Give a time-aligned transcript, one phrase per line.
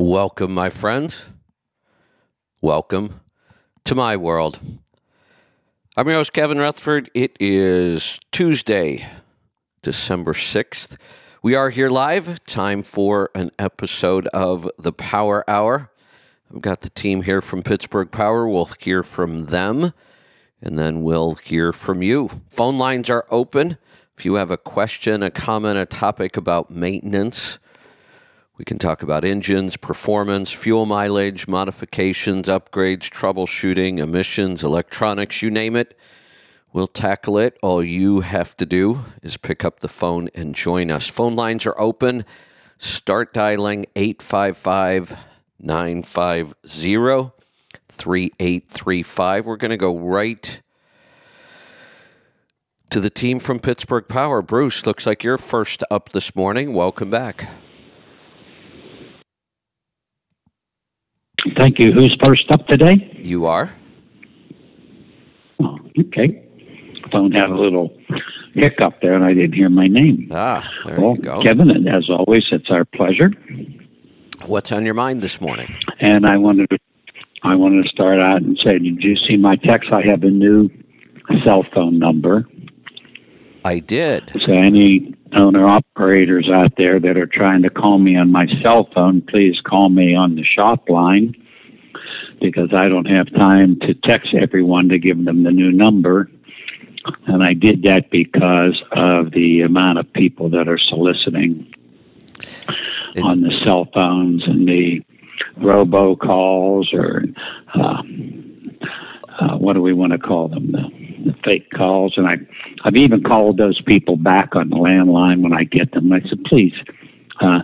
[0.00, 1.28] Welcome, my friends.
[2.60, 3.18] Welcome
[3.84, 4.60] to my world.
[5.96, 7.10] I'm your host, Kevin Rutherford.
[7.14, 9.04] It is Tuesday,
[9.82, 10.98] December 6th.
[11.42, 12.44] We are here live.
[12.44, 15.90] Time for an episode of the Power Hour.
[16.54, 18.48] I've got the team here from Pittsburgh Power.
[18.48, 19.92] We'll hear from them,
[20.62, 22.30] and then we'll hear from you.
[22.50, 23.78] Phone lines are open.
[24.16, 27.58] If you have a question, a comment, a topic about maintenance,
[28.58, 35.76] we can talk about engines, performance, fuel mileage, modifications, upgrades, troubleshooting, emissions, electronics, you name
[35.76, 35.96] it.
[36.72, 37.56] We'll tackle it.
[37.62, 41.08] All you have to do is pick up the phone and join us.
[41.08, 42.24] Phone lines are open.
[42.78, 45.16] Start dialing 855
[45.60, 47.32] 950
[47.88, 49.46] 3835.
[49.46, 50.60] We're going to go right
[52.90, 54.42] to the team from Pittsburgh Power.
[54.42, 56.74] Bruce, looks like you're first up this morning.
[56.74, 57.48] Welcome back.
[61.56, 61.92] Thank you.
[61.92, 63.10] Who's first up today?
[63.22, 63.72] You are?
[65.60, 66.44] Oh, okay.
[67.10, 67.96] Phone had a little
[68.54, 70.28] hiccup there, and I didn't hear my name.
[70.32, 71.42] Ah, there well, you go.
[71.42, 73.30] Kevin, and as always, it's our pleasure.
[74.46, 75.74] What's on your mind this morning?
[76.00, 76.78] And I wanted to,
[77.42, 79.92] I wanted to start out and say, did you see my text?
[79.92, 80.70] I have a new
[81.42, 82.46] cell phone number.
[83.64, 84.32] I did.
[84.44, 88.88] So any owner operators out there that are trying to call me on my cell
[88.94, 91.34] phone, please call me on the shop line
[92.40, 96.30] because I don't have time to text everyone to give them the new number.
[97.26, 101.72] And I did that because of the amount of people that are soliciting
[103.14, 105.02] It- on the cell phones and the
[105.58, 107.24] robocalls or
[107.74, 108.02] uh,
[109.38, 110.72] uh, what do we want to call them?
[110.72, 110.97] The, the
[111.44, 112.16] fake calls.
[112.16, 112.36] And I,
[112.84, 116.12] I've even called those people back on the landline when I get them.
[116.12, 116.74] I said, please,
[117.40, 117.62] uh,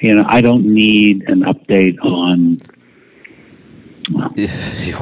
[0.00, 2.58] you know, I don't need an update on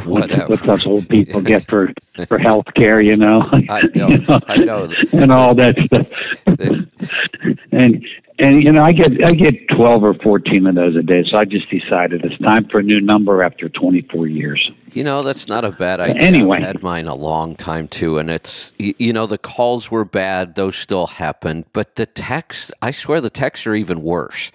[0.05, 0.47] Whatever.
[0.49, 1.93] what's us old people get for
[2.29, 3.43] for health care, you know.
[3.69, 4.09] I know.
[4.13, 4.89] You know, I know.
[5.13, 6.07] and all that stuff.
[7.73, 8.07] and
[8.39, 11.25] and you know, I get I get twelve or fourteen of those a day.
[11.25, 14.71] So I just decided it's time for a new number after twenty four years.
[14.93, 16.23] You know, that's not a bad idea.
[16.23, 16.59] Anyway.
[16.59, 20.55] I've had mine a long time too, and it's you know the calls were bad;
[20.55, 21.65] those still happen.
[21.73, 24.51] But the text, I swear, the texts are even worse.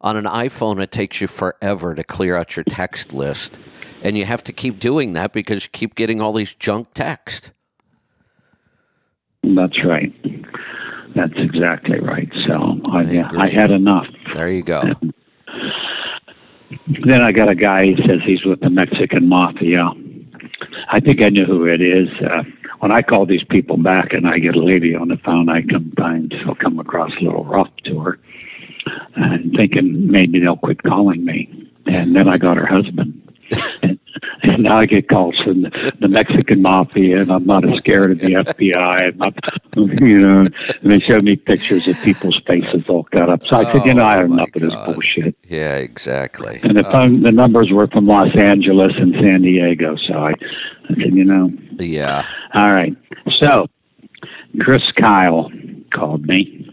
[0.00, 3.58] On an iPhone, it takes you forever to clear out your text list,
[4.02, 7.52] and you have to keep doing that because you keep getting all these junk text.
[9.42, 10.12] That's right.
[11.14, 12.30] That's exactly right.
[12.46, 13.38] So I, agree.
[13.38, 14.06] I had enough.
[14.34, 14.82] There you go.
[16.86, 17.86] Then I got a guy.
[17.86, 19.90] He says he's with the Mexican mafia.
[20.90, 22.08] I think I knew who it is.
[22.20, 22.44] Uh,
[22.80, 25.64] when I call these people back and I get a lady on the phone, I
[25.70, 28.18] sometimes will come across a little rough to her,
[29.16, 31.70] and thinking maybe they'll quit calling me.
[31.86, 33.22] And then I got her husband.
[33.82, 33.98] And,
[34.42, 38.10] and now I get calls from the, the Mexican mafia, and I'm not as scared
[38.12, 39.08] of the FBI.
[39.08, 40.40] And I'm, you know,
[40.82, 43.44] and they show me pictures of people's faces all cut up.
[43.46, 45.36] So I said, you know, I have Oh, my enough of this bullshit.
[45.48, 46.60] Yeah, exactly.
[46.62, 49.96] And the Uh, phone, the numbers were from Los Angeles and San Diego.
[49.96, 50.32] So I,
[50.90, 52.26] I said, you know, yeah.
[52.54, 52.96] all right.
[53.38, 53.68] So
[54.60, 55.50] Chris Kyle
[55.92, 56.67] called me,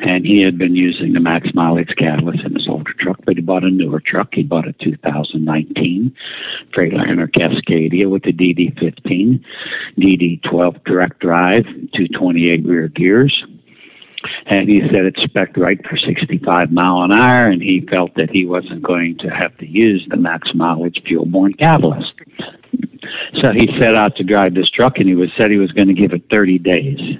[0.00, 3.42] and he had been using the max mileage catalyst in his older truck, but he
[3.42, 4.34] bought a newer truck.
[4.34, 6.14] He bought a 2019
[6.72, 9.44] Freightliner Cascadia with the DD15,
[9.98, 13.44] DD12 direct drive, 228 rear gears.
[14.46, 18.30] And he said it's spec right for 65 mile an hour, and he felt that
[18.30, 22.14] he wasn't going to have to use the max mileage fuel borne catalyst.
[23.40, 25.88] So he set out to drive this truck, and he was said he was going
[25.88, 27.18] to give it 30 days.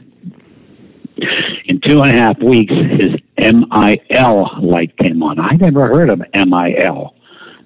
[1.65, 5.39] In two and a half weeks, his MIL light came on.
[5.39, 7.15] I never heard of MIL.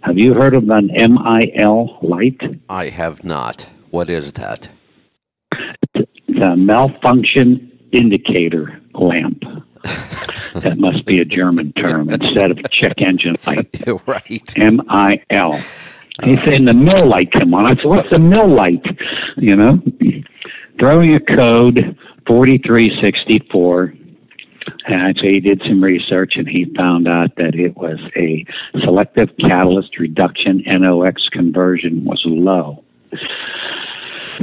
[0.02, 2.40] Have you heard of an MIL light?
[2.68, 3.68] I have not.
[3.90, 4.70] What is that?
[5.94, 9.42] It's a malfunction indicator lamp.
[10.54, 13.82] that must be a German term instead of check engine light.
[14.06, 14.58] right.
[14.58, 15.58] M I L.
[16.22, 17.66] He's saying the mill light came on.
[17.66, 18.84] I said, what's the mill light?
[19.36, 19.82] You know,
[20.78, 21.96] throwing a code
[22.28, 23.94] 4364.
[24.86, 28.44] And so he did some research and he found out that it was a
[28.80, 32.84] selective catalyst reduction NOx conversion was low.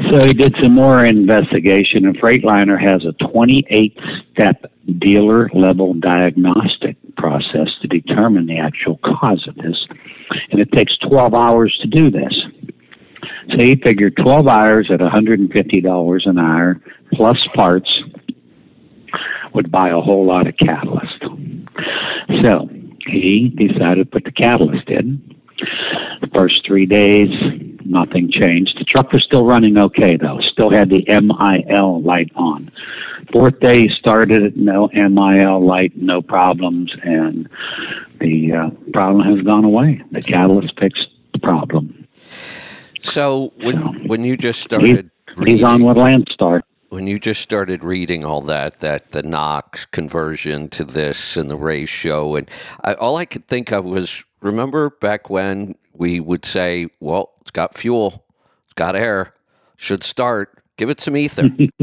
[0.10, 3.98] So he did some more investigation, and Freightliner has a 28
[4.32, 9.88] step dealer level diagnostic process to determine the actual cause of this.
[10.52, 12.46] And it takes 12 hours to do this.
[13.52, 16.82] So he figured 12 hours at $150 an hour
[17.14, 18.04] plus parts
[19.54, 21.24] would buy a whole lot of catalyst.
[22.42, 22.70] So
[23.08, 25.36] he decided to put the catalyst in.
[26.22, 27.30] The first three days,
[27.86, 28.78] nothing changed.
[28.78, 30.40] The truck was still running okay, though.
[30.42, 32.72] Still had the MIL light on.
[33.32, 37.50] Fourth day, started no MIL light, no problems, and
[38.20, 40.02] the uh, problem has gone away.
[40.12, 42.08] The catalyst fixed the problem.
[43.06, 45.10] So when when you just started,
[45.46, 50.70] he's on with Landstar when you just started reading all that, that the NOx conversion
[50.70, 52.50] to this and the ratio, and
[52.86, 57.52] I, all I could think of was remember back when we would say, well, it's
[57.52, 58.26] got fuel,
[58.64, 59.34] it's got air,
[59.76, 61.44] should start, give it some ether.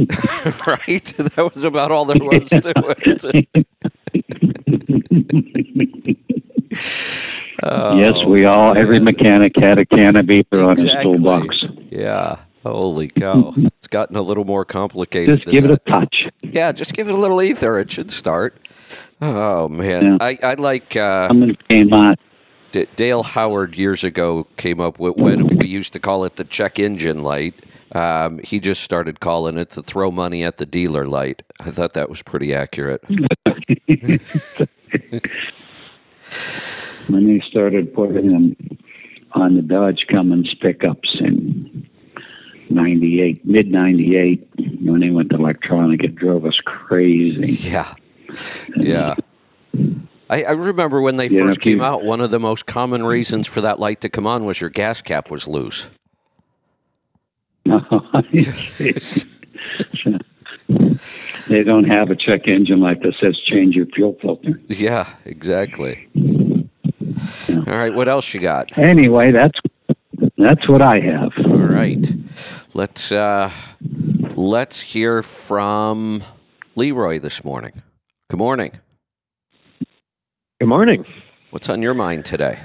[0.66, 1.14] right?
[1.36, 2.72] That was about all there was to
[3.34, 3.66] it.
[7.62, 10.64] Yes, we all, every mechanic had a can of ether exactly.
[10.64, 11.64] on his toolbox.
[11.90, 12.37] Yeah.
[12.64, 13.52] Holy cow.
[13.56, 15.40] it's gotten a little more complicated.
[15.40, 15.72] Just give that.
[15.72, 16.28] it a touch.
[16.43, 17.78] Yeah, just give it a little ether.
[17.78, 18.69] It should start.
[19.20, 20.04] Oh, man.
[20.04, 20.16] Yeah.
[20.20, 20.96] I, I like.
[20.96, 22.16] Uh, I'm going to
[22.70, 26.44] D- Dale Howard years ago came up with when we used to call it the
[26.44, 27.60] check engine light.
[27.94, 31.43] Um, he just started calling it the throw money at the dealer light.
[31.60, 33.04] I thought that was pretty accurate.
[37.08, 38.56] when they started putting them
[39.32, 41.88] on the Dodge Cummins pickups in
[42.70, 44.49] 98, mid 98,
[44.81, 47.52] when they went to electronic, it drove us crazy.
[47.69, 47.94] Yeah.
[48.76, 49.14] Yeah.
[50.31, 53.46] I, I remember when they first came you, out, one of the most common reasons
[53.46, 55.88] for that light to come on was your gas cap was loose.
[61.49, 64.60] they don't have a check engine light that says change your fuel filter.
[64.69, 66.08] Yeah, exactly.
[67.49, 67.62] Yeah.
[67.67, 68.76] All right, what else you got?
[68.79, 69.58] Anyway, that's
[70.38, 71.32] that's what I have.
[71.46, 72.05] All right.
[72.75, 73.50] Let's uh,
[74.34, 76.23] let's hear from
[76.75, 77.82] Leroy this morning.
[78.29, 78.73] Good morning.
[80.61, 81.05] Good morning.
[81.50, 82.61] What's on your mind today?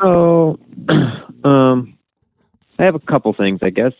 [0.00, 0.58] Oh,
[1.44, 1.96] um,
[2.78, 3.92] I have a couple things, I guess.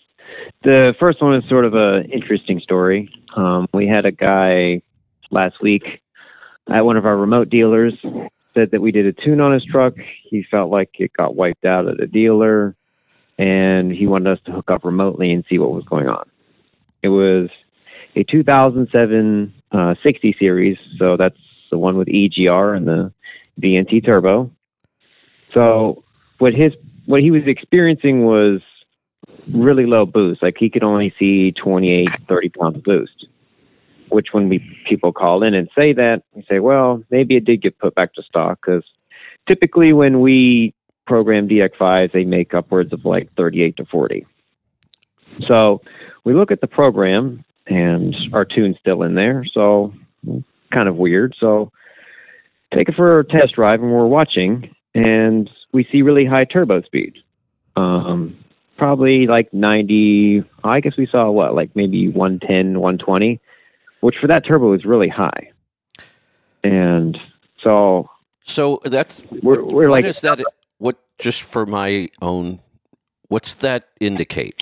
[0.63, 3.09] The first one is sort of a interesting story.
[3.37, 4.83] Um, we had a guy
[5.31, 6.03] last week
[6.69, 7.95] at one of our remote dealers
[8.57, 9.95] said that we did a tune on his truck.
[10.25, 12.75] He felt like it got wiped out at a dealer,
[13.39, 16.29] and he wanted us to hook up remotely and see what was going on.
[17.03, 17.51] It was
[18.17, 21.39] a 2007 uh, 60 series, so that's
[21.71, 23.13] the one with EGR and the
[23.61, 24.51] VNT turbo.
[25.53, 26.05] So
[26.39, 26.73] what his
[27.05, 28.61] what he was experiencing was
[29.53, 30.43] really low boost.
[30.43, 33.27] Like he could only see 28, 30 pounds of boost
[34.09, 37.63] which when we people call in and say that, we say, well, maybe it did
[37.63, 38.85] get put back to stock because
[39.47, 40.75] typically when we
[41.07, 44.27] program DX5s, they make upwards of like 38 to 40.
[45.47, 45.83] So
[46.25, 49.93] we look at the program and our tune's still in there, so
[50.73, 51.35] kind of weird.
[51.39, 51.71] So
[52.75, 56.83] take it for a test drive and we're watching and we see really high turbo
[56.83, 57.19] speed.
[57.77, 58.39] Um,
[58.77, 63.41] probably like 90, I guess we saw what, like maybe 110, 120
[64.07, 65.51] which for that turbo is really high.
[66.63, 67.19] And
[67.61, 68.09] so,
[68.45, 70.41] so that's we're, we're what like, is that?
[70.79, 72.61] What just for my own?
[73.27, 74.61] What's that indicate?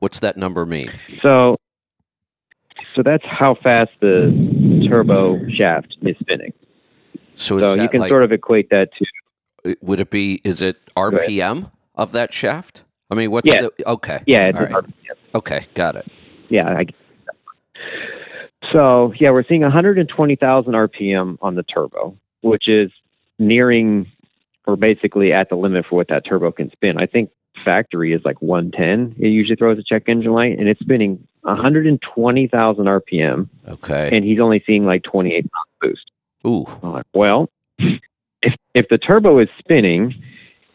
[0.00, 0.90] What's that number mean?
[1.22, 1.58] So,
[2.96, 6.52] so that's how fast the turbo shaft is spinning.
[7.36, 9.70] So, so you can like, sort of equate that to.
[9.70, 10.40] Uh, would it be?
[10.42, 12.82] Is it RPM of that shaft?
[13.12, 13.60] I mean, what's yeah.
[13.60, 14.24] the okay?
[14.26, 14.84] Yeah, right.
[15.36, 16.10] okay, got it.
[16.48, 16.86] Yeah, I,
[18.72, 22.90] so yeah, we're seeing 120,000 RPM on the turbo, which is
[23.38, 24.10] nearing
[24.66, 26.98] or basically at the limit for what that turbo can spin.
[26.98, 27.30] I think
[27.64, 29.16] factory is like 110.
[29.18, 33.48] It usually throws a check engine light, and it's spinning 120,000 RPM.
[33.68, 34.10] Okay.
[34.12, 35.46] And he's only seeing like 28
[35.80, 36.10] boost.
[36.46, 36.66] Ooh.
[36.82, 40.22] Like, well, if if the turbo is spinning,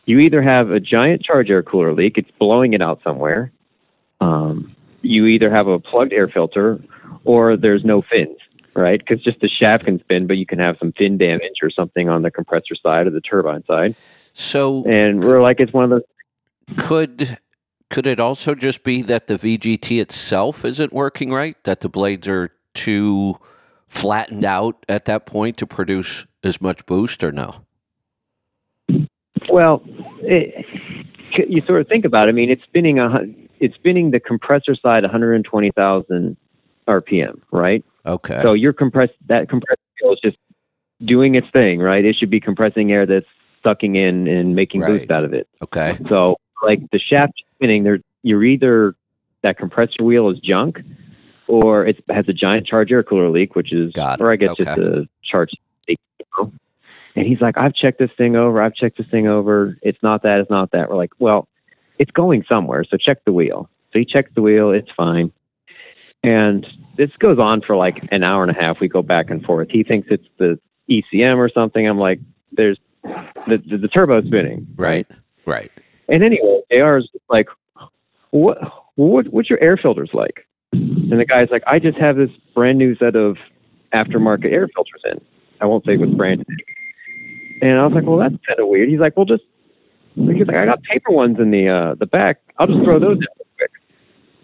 [0.06, 3.52] you either have a giant charge air cooler leak, it's blowing it out somewhere.
[4.22, 6.80] Um, you either have a plugged air filter
[7.26, 8.38] or there's no fins,
[8.76, 9.00] right?
[9.00, 12.10] Because just the shaft can spin, but you can have some fin damage or something
[12.10, 13.96] on the compressor side or the turbine side.
[14.34, 16.04] So, and we're like, it's one of those.
[16.78, 17.38] Could
[17.90, 21.56] could it also just be that the VGT itself isn't working right?
[21.64, 23.36] That the blades are too
[23.88, 27.54] flattened out at that point to produce as much boost, or no?
[29.50, 29.84] Well,
[30.22, 30.66] it,
[31.48, 32.30] you sort of think about it.
[32.30, 33.22] I mean, it's spinning a
[33.60, 36.38] it's spinning the compressor side 120,000
[36.88, 37.84] RPM, right?
[38.06, 38.42] Okay.
[38.42, 40.38] So your compressed that compressed fuel is just
[41.04, 42.06] doing its thing, right?
[42.06, 43.26] It should be compressing air that's
[43.64, 45.00] sucking in and making right.
[45.00, 45.48] boost out of it.
[45.62, 45.98] Okay.
[46.10, 48.96] So like the shaft spinning, there you're either
[49.42, 50.82] that compressor wheel is junk,
[51.48, 54.52] or it has a giant charge air cooler leak, which is, Got or I guess
[54.52, 54.64] okay.
[54.64, 55.52] just a charge
[55.88, 56.00] leak.
[57.18, 58.62] And he's like, I've checked this thing over.
[58.62, 59.78] I've checked this thing over.
[59.82, 60.40] It's not that.
[60.40, 60.90] It's not that.
[60.90, 61.48] We're like, well,
[61.98, 62.84] it's going somewhere.
[62.84, 63.70] So check the wheel.
[63.94, 64.72] So he checks the wheel.
[64.72, 65.32] It's fine.
[66.26, 66.66] And
[66.98, 68.80] this goes on for like an hour and a half.
[68.80, 69.68] We go back and forth.
[69.70, 71.88] He thinks it's the ECM or something.
[71.88, 72.20] I'm like,
[72.52, 74.68] there's the, the, the turbo spinning.
[74.76, 75.08] Right.
[75.46, 75.72] Right.
[76.08, 77.48] And anyway, AR is like,
[78.32, 78.58] what,
[78.96, 80.48] what, what's your air filters like?
[80.72, 83.38] And the guy's like, I just have this brand new set of
[83.94, 85.22] aftermarket air filters in.
[85.62, 86.46] I won't say what brand.
[87.62, 88.90] And I was like, well, that's kind of weird.
[88.90, 89.44] He's like, well, just
[90.16, 92.42] he's like, I got paper ones in the uh, the back.
[92.58, 93.45] I'll just throw those in.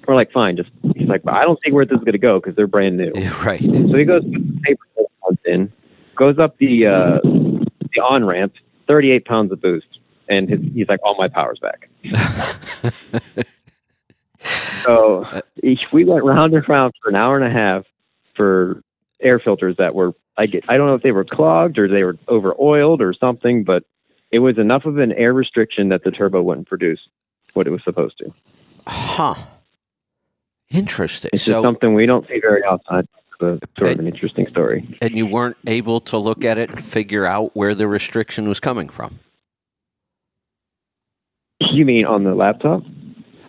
[0.07, 0.57] We're like, fine.
[0.57, 2.67] Just he's like, but I don't see where this is going to go because they're
[2.67, 3.11] brand new.
[3.15, 3.63] Yeah, Right.
[3.63, 4.23] So he goes,
[4.63, 4.83] paper
[5.45, 5.71] in,
[6.15, 8.53] goes up the uh, the on ramp,
[8.87, 11.89] 38 pounds of boost, and his, he's like, all my power's back.
[14.83, 15.41] So
[15.93, 17.85] we went round and round for an hour and a half
[18.35, 18.81] for
[19.21, 22.03] air filters that were I get I don't know if they were clogged or they
[22.03, 23.83] were over oiled or something, but
[24.31, 26.99] it was enough of an air restriction that the turbo wouldn't produce
[27.53, 28.33] what it was supposed to.
[28.87, 29.35] huh.
[30.71, 31.29] Interesting.
[31.33, 33.07] It's just So, something we don't see very outside.
[33.41, 34.87] It's sort of an interesting story.
[35.01, 38.59] and you weren't able to look at it and figure out where the restriction was
[38.59, 39.17] coming from.
[41.59, 42.83] You mean on the laptop?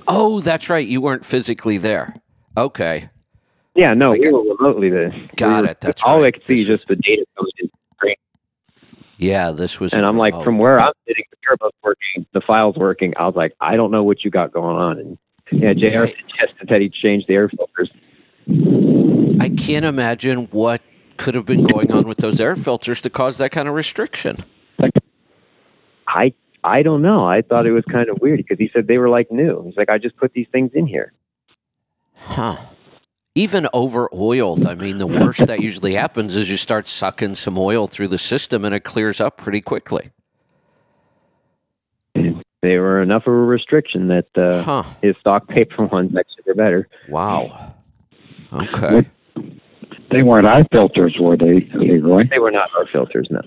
[0.08, 0.86] Oh, that's right.
[0.86, 2.14] You weren't physically there.
[2.56, 3.08] Okay.
[3.74, 5.14] Yeah, no, we were remotely there.
[5.36, 5.80] Got We were- it.
[5.80, 6.26] That's all right.
[6.34, 7.68] I could see This just the data coming in.
[9.18, 9.92] Yeah, this was.
[9.92, 13.14] And I'm like, from where I'm sitting, the turbo's working, the file's working.
[13.16, 14.98] I was like, I don't know what you got going on.
[14.98, 15.18] And
[15.52, 17.90] yeah, JR suggested that he change the air filters.
[19.40, 20.82] I can't imagine what
[21.16, 24.36] could have been going on with those air filters to cause that kind of restriction.
[26.08, 27.26] I I don't know.
[27.26, 29.62] I thought it was kind of weird because he said they were like new.
[29.64, 31.12] He's like, I just put these things in here.
[32.14, 32.56] Huh.
[33.34, 34.66] Even over oiled.
[34.66, 38.18] I mean, the worst that usually happens is you start sucking some oil through the
[38.18, 40.10] system and it clears up pretty quickly.
[42.62, 44.82] They were enough of a restriction that uh, Huh.
[45.02, 46.88] his stock paper ones actually were better.
[47.08, 47.74] Wow.
[48.52, 49.08] Okay.
[50.10, 52.24] They weren't eye filters, were they, Leroy?
[52.28, 53.40] They were not our filters, no.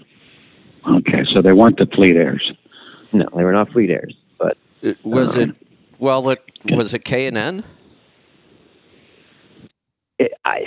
[0.98, 2.52] Okay, so they weren't the fleet airs.
[3.14, 4.16] No, they were not fleet airs.
[4.38, 5.52] But It- Was it,
[6.00, 6.42] well, it,
[6.72, 7.64] was it K and N?
[10.20, 10.66] it, I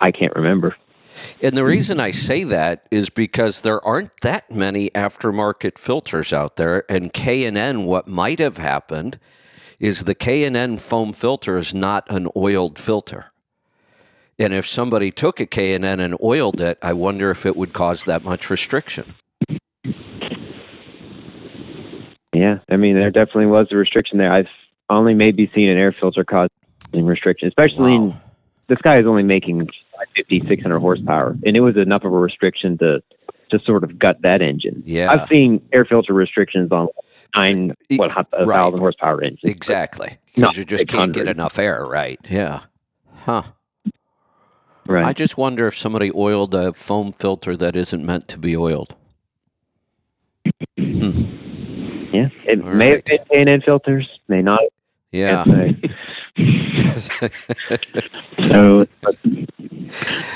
[0.00, 0.74] I can't remember.
[1.42, 2.06] And the reason mm-hmm.
[2.06, 7.44] I say that is because there aren't that many aftermarket filters out there, and K
[7.44, 7.84] and N.
[7.84, 9.18] What might have happened
[9.78, 13.32] is the K and N foam filter is not an oiled filter,
[14.38, 17.56] and if somebody took a K and N and oiled it, I wonder if it
[17.56, 19.14] would cause that much restriction.
[22.32, 24.32] Yeah, I mean, there definitely was a restriction there.
[24.32, 24.48] I've
[24.88, 26.50] only maybe seen an air filter causing
[26.92, 28.14] restriction, especially in
[28.68, 29.68] this guy is only making
[30.00, 33.02] 550, 600 horsepower, and it was enough of a restriction to
[33.50, 34.82] to sort of gut that engine.
[34.86, 35.10] Yeah.
[35.10, 36.88] I've seen air filter restrictions on
[37.34, 38.54] nine, what, a right.
[38.54, 39.40] thousand horsepower engines.
[39.42, 42.18] Exactly, because you just can't get enough air, right?
[42.30, 42.60] Yeah.
[43.24, 43.42] Huh.
[44.86, 45.04] Right.
[45.04, 48.96] I just wonder if somebody oiled a foam filter that isn't meant to be oiled.
[50.76, 51.10] Hmm.
[52.12, 52.28] yeah.
[52.44, 53.08] It All may right.
[53.08, 54.62] have been K&N filters, may not.
[55.12, 55.44] Yeah.
[58.46, 58.86] So,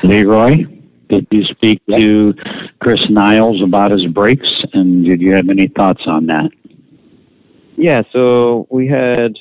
[0.03, 0.65] Leroy,
[1.09, 2.35] did you speak to
[2.81, 6.51] Chris Niles about his brakes, and did you have any thoughts on that?
[7.77, 9.39] Yeah, so we had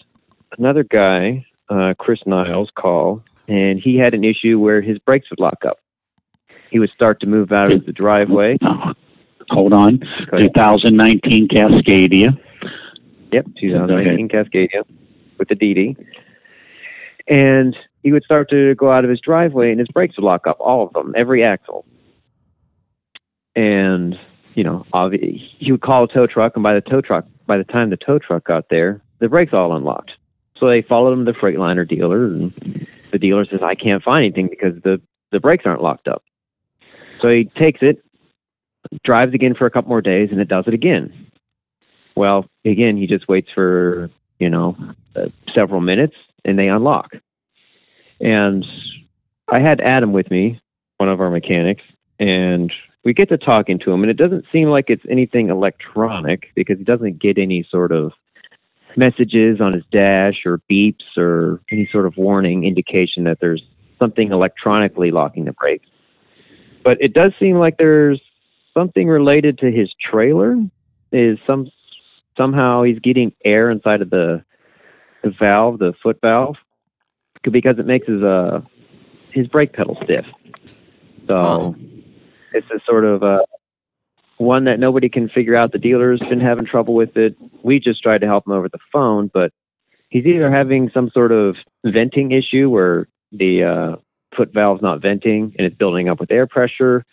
[0.57, 5.39] another guy, uh, Chris Niles, call, and he had an issue where his brakes would
[5.39, 5.79] lock up.
[6.71, 8.57] He would start to move out of the driveway.
[8.63, 8.93] Oh,
[9.49, 9.99] hold on.
[10.35, 12.39] 2019 Cascadia.
[13.31, 14.83] Yep, 2019 Cascadia
[15.37, 15.95] with the DD.
[17.27, 20.45] And he would start to go out of his driveway and his brakes would lock
[20.45, 21.85] up, all of them, every axle.
[23.55, 24.19] And,
[24.55, 27.63] you know, he would call a tow truck, and by the tow truck, by the
[27.63, 30.11] time the tow truck got there, the brakes all unlocked.
[30.57, 34.25] So they followed him to the Freightliner dealer, and the dealer says, I can't find
[34.25, 36.23] anything because the, the brakes aren't locked up.
[37.21, 38.03] So he takes it,
[39.03, 41.27] drives again for a couple more days, and it does it again.
[42.15, 44.77] Well, again, he just waits for, you know,
[45.17, 47.15] uh, several minutes and they unlock.
[48.19, 48.65] And
[49.49, 50.61] I had Adam with me,
[50.97, 51.83] one of our mechanics,
[52.19, 52.71] and
[53.03, 56.77] we get to talking to him, and it doesn't seem like it's anything electronic because
[56.77, 58.13] he doesn't get any sort of
[58.95, 63.63] messages on his dash or beeps or any sort of warning indication that there's
[63.99, 65.87] something electronically locking the brakes.
[66.83, 68.21] But it does seem like there's
[68.73, 70.57] something related to his trailer.
[71.11, 71.69] Is some
[72.35, 74.43] somehow he's getting air inside of the
[75.23, 76.57] the valve, the foot valve,
[77.51, 78.61] because it makes his uh
[79.31, 80.25] his brake pedal stiff.
[81.27, 81.71] So Huh.
[82.53, 83.43] it's a sort of uh
[84.37, 85.71] one that nobody can figure out.
[85.71, 87.35] The dealer's been having trouble with it.
[87.63, 89.51] We just tried to help him over the phone, but
[90.09, 93.95] he's either having some sort of venting issue where the uh,
[94.35, 97.05] foot valve's not venting and it's building up with air pressure,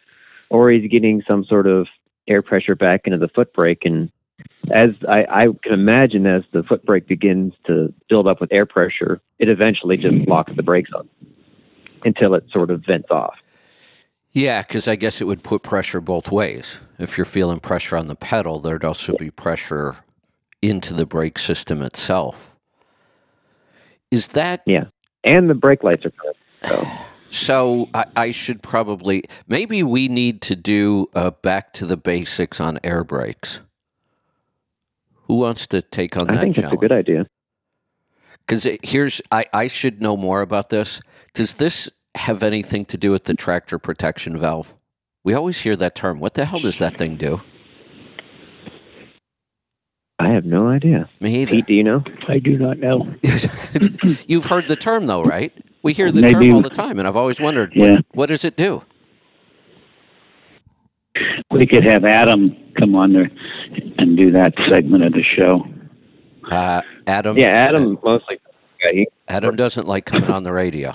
[0.48, 1.86] or he's getting some sort of
[2.26, 3.84] air pressure back into the foot brake.
[3.84, 4.10] And
[4.72, 8.66] as I, I can imagine, as the foot brake begins to build up with air
[8.66, 10.30] pressure, it eventually just mm-hmm.
[10.30, 11.06] locks the brakes up
[12.04, 13.36] until it sort of vents off.
[14.32, 16.80] Yeah, because I guess it would put pressure both ways.
[16.98, 19.96] If you're feeling pressure on the pedal, there'd also be pressure
[20.62, 22.56] into the brake system itself.
[24.10, 24.84] Is that Yeah,
[25.24, 26.34] and the brake lights are good.
[26.68, 26.86] So
[27.28, 27.88] so?
[27.94, 32.78] I, I should probably maybe we need to do a back to the basics on
[32.84, 33.62] air brakes.
[35.30, 37.24] Who wants to take on I that think that's a good idea.
[38.44, 41.00] Because uh, here's, I, I should know more about this.
[41.34, 44.74] Does this have anything to do with the tractor protection valve?
[45.22, 46.18] We always hear that term.
[46.18, 47.42] What the hell does that thing do?
[50.18, 51.08] I have no idea.
[51.20, 51.52] Me either.
[51.52, 52.02] Pete, do you know?
[52.26, 53.14] I do not know.
[54.26, 55.52] You've heard the term though, right?
[55.84, 57.92] We hear the Maybe- term all the time, and I've always wondered, Yeah.
[57.92, 58.82] what, what does it do?
[61.52, 63.30] We could have Adam come on there
[63.98, 65.66] and do that segment of the show.
[66.50, 67.36] Uh, Adam.
[67.36, 68.40] Yeah, Adam mostly.
[68.82, 70.94] Yeah, he, Adam doesn't like coming on the radio.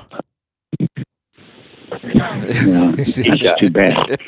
[2.02, 3.16] Yeah, that's
[3.60, 4.20] too bad.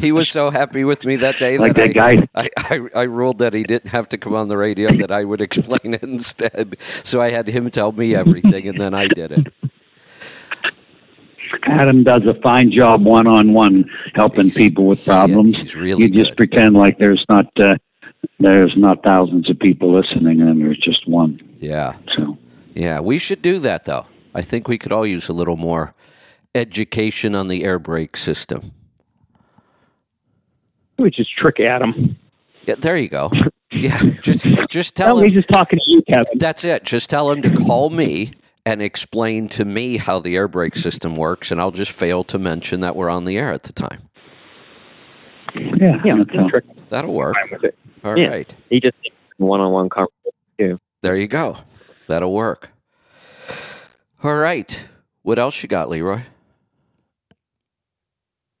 [0.00, 2.28] he was so happy with me that day like that that I, guy.
[2.34, 5.24] I, I, I ruled that he didn't have to come on the radio, that I
[5.24, 6.76] would explain it instead.
[6.80, 9.69] So I had him tell me everything, and then I did it.
[11.64, 15.56] Adam does a fine job one on one helping He's- people with he- problems.
[15.56, 16.36] he's really you just good.
[16.36, 17.76] pretend like there's not uh,
[18.38, 21.40] there's not thousands of people listening and there's just one.
[21.58, 21.94] Yeah.
[22.16, 22.38] So
[22.74, 24.06] Yeah, we should do that though.
[24.34, 25.94] I think we could all use a little more
[26.54, 28.72] education on the air brake system.
[30.98, 32.16] We just trick Adam.
[32.66, 33.30] Yeah, there you go.
[33.72, 36.38] Yeah, just just tell Well, him he's just talking to you, Kevin.
[36.38, 36.84] that's it.
[36.84, 38.32] Just tell him to call me
[38.66, 42.38] and explain to me how the air brake system works, and I'll just fail to
[42.38, 44.00] mention that we're on the air at the time.
[45.54, 47.34] yeah, Yeah, that's That'll work.
[47.36, 47.78] Fine with it.
[48.04, 48.96] All right, he just
[49.36, 50.80] one-on-one conversation.
[51.02, 51.56] there you go.
[52.08, 52.70] That'll work.
[54.22, 54.88] All right.
[55.22, 56.20] What else you got, Leroy?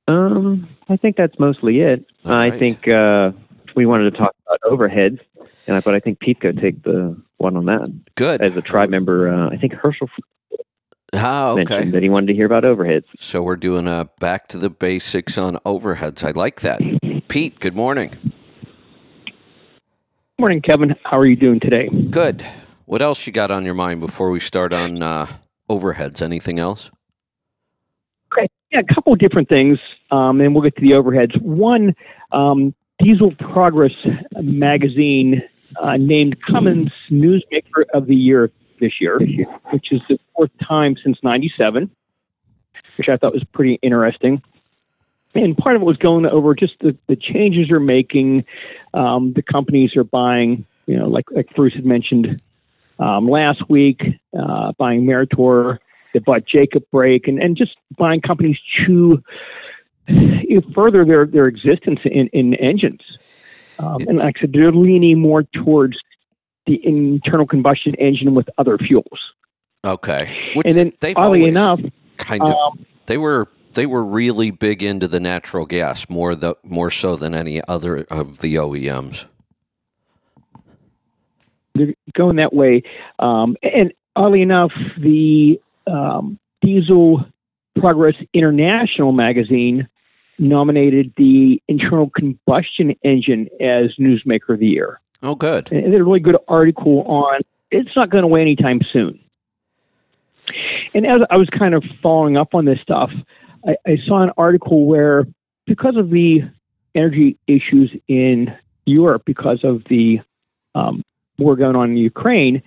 [0.08, 2.04] Um, I think that's mostly it.
[2.24, 2.58] All I right.
[2.58, 3.32] think uh,
[3.76, 5.20] we wanted to talk about overheads,
[5.66, 7.86] and I, but I think Pete could take the one on that
[8.16, 8.40] Good.
[8.40, 9.28] as a tribe member.
[9.32, 10.08] Uh, I think Herschel
[11.12, 11.64] Ah, okay.
[11.64, 13.04] mentioned that he wanted to hear about overheads.
[13.16, 16.24] So we're doing a back to the basics on overheads.
[16.24, 16.80] I like that.
[17.28, 18.10] Pete, good morning.
[20.38, 20.94] Morning, Kevin.
[21.04, 21.88] How are you doing today?
[22.10, 22.44] Good.
[22.86, 25.26] What else you got on your mind before we start on uh,
[25.68, 26.22] overheads?
[26.22, 26.90] Anything else?
[28.32, 28.48] Okay.
[28.72, 29.78] Yeah, a couple of different things,
[30.12, 31.40] um, and we'll get to the overheads.
[31.42, 31.94] One,
[32.32, 33.94] um, Diesel Progress
[34.40, 35.42] magazine
[35.80, 39.18] uh, named Cummins Newsmaker of the Year this year,
[39.70, 41.90] which is the fourth time since '97,
[42.96, 44.42] which I thought was pretty interesting.
[45.34, 48.44] And part of it was going over just the, the changes they're making.
[48.94, 52.42] Um, the companies are buying, you know, like like Bruce had mentioned
[52.98, 54.02] um, last week,
[54.38, 55.78] uh, buying Meritor,
[56.12, 59.22] they bought Jacob Brake, and, and just buying companies to
[60.74, 63.00] further their, their existence in, in engines.
[63.78, 65.98] Um, and like I said, they're leaning more towards
[66.66, 69.32] the internal combustion engine with other fuels.
[69.84, 70.52] Okay.
[70.54, 71.80] Which And then, they've oddly enough,
[72.18, 76.54] kind of um, they were they were really big into the natural gas more the
[76.64, 79.28] more so than any other of the OEMs.
[81.74, 82.82] they're going that way.
[83.18, 87.24] Um, and oddly enough, the um, Diesel
[87.80, 89.88] Progress International magazine
[90.38, 95.00] nominated the internal combustion engine as Newsmaker of the Year.
[95.22, 95.70] Oh, good.
[95.72, 97.40] And there's a really good article on
[97.70, 99.20] it's not going away anytime soon.
[100.94, 103.10] And as I was kind of following up on this stuff,
[103.66, 105.24] I, I saw an article where
[105.66, 106.42] because of the
[106.94, 110.20] energy issues in Europe, because of the
[110.74, 111.02] um,
[111.38, 112.62] war going on in Ukraine,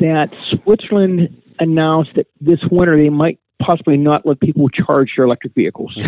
[0.00, 5.54] that Switzerland announced that this winter they might possibly not let people charge their electric
[5.54, 5.92] vehicles.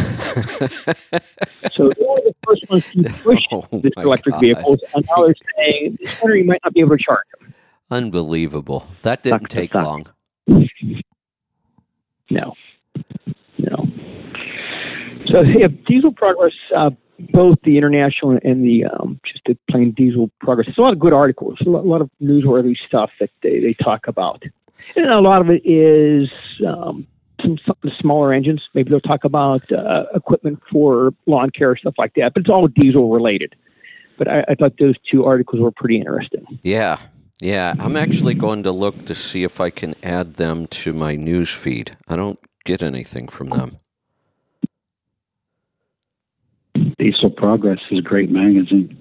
[1.71, 4.41] so they were the first ones to push Oh, this electric God.
[4.41, 7.55] vehicles, and now they're saying this you might not be able to charge them.
[7.91, 8.87] Unbelievable.
[9.03, 10.07] That didn't Suck take long.
[12.31, 12.55] No,
[13.59, 13.87] no.
[15.27, 16.91] So yeah, diesel progress, uh,
[17.33, 20.67] both the international and the um, just the plain diesel progress.
[20.67, 23.61] There's a lot of good articles, a lot, a lot of newsworthy stuff that they,
[23.61, 24.43] they talk about,
[24.97, 26.31] and a lot of it is
[26.67, 27.07] um,
[27.43, 28.63] some, some smaller engines.
[28.75, 32.35] Maybe they'll talk about uh, equipment for lawn care, stuff like that.
[32.35, 33.55] But it's all diesel related.
[34.19, 36.47] But I, I thought those two articles were pretty interesting.
[36.63, 36.99] Yeah.
[37.41, 37.75] Yeah.
[37.79, 41.55] I'm actually going to look to see if I can add them to my news
[41.55, 41.97] feed.
[42.09, 43.77] I don't get anything from them.
[46.99, 48.97] Diesel Progress is a great magazine.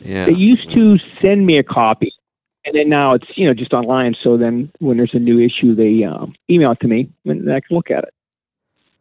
[0.00, 0.26] Yeah.
[0.26, 2.12] They used to send me a copy,
[2.68, 4.14] and then now it's you know just online.
[4.22, 7.60] So then when there's a new issue, they um, email it to me, and I
[7.60, 8.14] can look at it.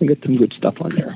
[0.01, 1.15] I get some good stuff on there.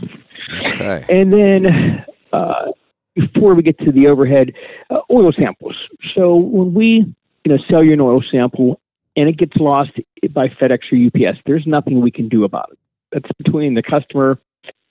[0.73, 1.05] Okay.
[1.09, 2.71] And then uh,
[3.15, 4.53] before we get to the overhead,
[4.89, 5.75] uh, oil samples.
[6.13, 7.13] So when we
[7.45, 8.81] you know sell you an oil sample
[9.15, 9.91] and it gets lost
[10.31, 12.79] by FedEx or UPS, there's nothing we can do about it.
[13.11, 14.39] That's between the customer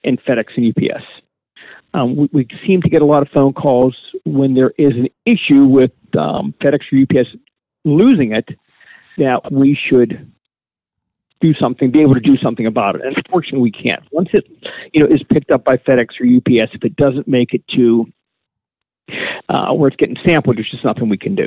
[0.02, 1.04] and FedEx and UPS.
[1.92, 5.08] Um, we, we, seem to get a lot of phone calls when there is an
[5.26, 7.30] issue with um, FedEx or UPS
[7.84, 8.48] losing it
[9.18, 10.30] that we should
[11.40, 13.02] do something, be able to do something about it.
[13.02, 14.02] And unfortunately, we can't.
[14.12, 14.46] Once it,
[14.92, 18.06] you know, is picked up by FedEx or UPS, if it doesn't make it to
[19.48, 21.46] uh, where it's getting sampled, there's just nothing we can do.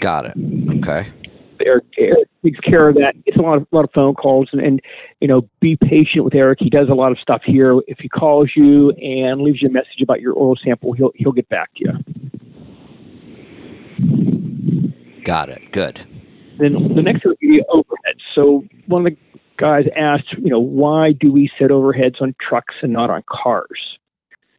[0.00, 0.34] Got it.
[0.76, 1.10] Okay.
[1.60, 3.16] Eric, Eric takes care of that.
[3.26, 4.80] It's a lot of a lot of phone calls, and, and
[5.20, 6.60] you know, be patient with Eric.
[6.60, 7.80] He does a lot of stuff here.
[7.88, 11.32] If he calls you and leaves you a message about your oil sample, he'll he'll
[11.32, 11.92] get back to you.
[15.24, 15.72] Got it.
[15.72, 16.06] Good.
[16.58, 18.20] Then the next would be overheads.
[18.34, 19.18] So one of the
[19.56, 23.98] guys asked, you know, why do we set overheads on trucks and not on cars?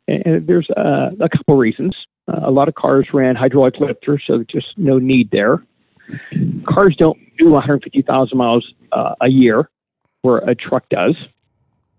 [0.07, 1.95] And, there's uh, a couple reasons.
[2.27, 5.63] Uh, a lot of cars ran hydraulic lifters, so there's just no need there.
[6.67, 9.69] Cars don't do 150,000 miles uh, a year,
[10.21, 11.15] where a truck does.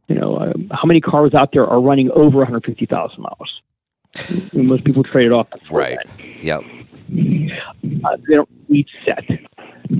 [0.09, 3.61] You know, um, how many cars out there are running over 150,000 miles?
[4.53, 5.46] Most people trade it off.
[5.70, 5.98] Right.
[6.16, 6.42] That.
[6.42, 6.62] Yep.
[8.04, 9.24] Uh, they don't need set.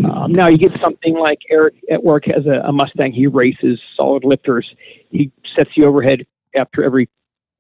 [0.05, 3.13] Um, now you get something like Eric at work has a, a, Mustang.
[3.13, 4.73] He races solid lifters.
[5.11, 7.09] He sets the overhead after every,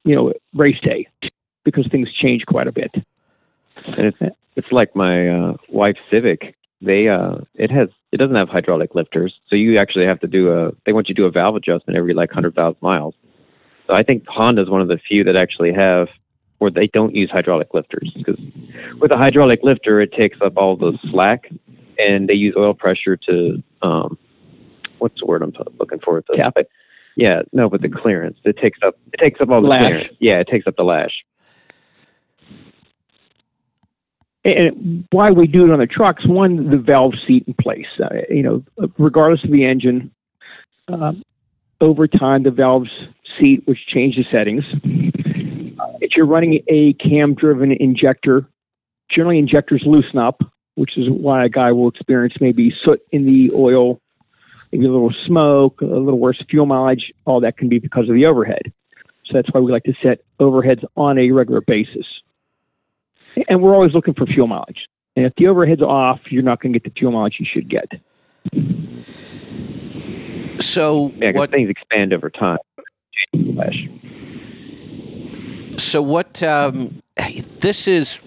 [0.04, 1.08] you know, race day
[1.64, 2.94] because things change quite a bit.
[3.86, 4.18] And it's,
[4.56, 6.54] it's like my uh, wife's Civic.
[6.80, 10.50] They uh, it has it doesn't have hydraulic lifters, so you actually have to do
[10.50, 10.72] a.
[10.86, 13.14] They want you to do a valve adjustment every like hundred thousand miles.
[13.86, 16.08] So I think Honda is one of the few that actually have
[16.60, 18.38] where they don't use hydraulic lifters because
[19.00, 21.50] with a hydraulic lifter it takes up all the slack,
[21.98, 24.16] and they use oil pressure to um,
[24.98, 26.22] what's the word I'm looking for?
[26.28, 26.70] The, Cap it.
[27.16, 29.80] Yeah, no, but the clearance it takes up it takes up all the lash.
[29.80, 30.16] clearance.
[30.20, 31.24] Yeah, it takes up the lash
[34.44, 37.86] and why we do it on the trucks, one, the valve seat in place.
[38.02, 38.64] Uh, you know,
[38.98, 40.10] regardless of the engine,
[40.88, 41.12] uh,
[41.80, 42.90] over time, the valve's
[43.38, 44.64] seat, which changes settings.
[45.78, 48.46] Uh, if you're running a cam-driven injector,
[49.08, 50.42] generally injectors loosen up,
[50.74, 54.00] which is why a guy will experience maybe soot in the oil,
[54.72, 57.12] maybe a little smoke, a little worse fuel mileage.
[57.24, 58.72] All that can be because of the overhead.
[59.26, 62.06] So that's why we like to set overheads on a regular basis
[63.48, 64.88] and we're always looking for fuel mileage.
[65.16, 67.68] And if the overhead's off, you're not going to get the fuel mileage you should
[67.68, 67.92] get.
[70.60, 72.58] So yeah, what things expand over time.
[75.80, 76.42] So what?
[76.42, 77.02] Um,
[77.60, 78.20] this is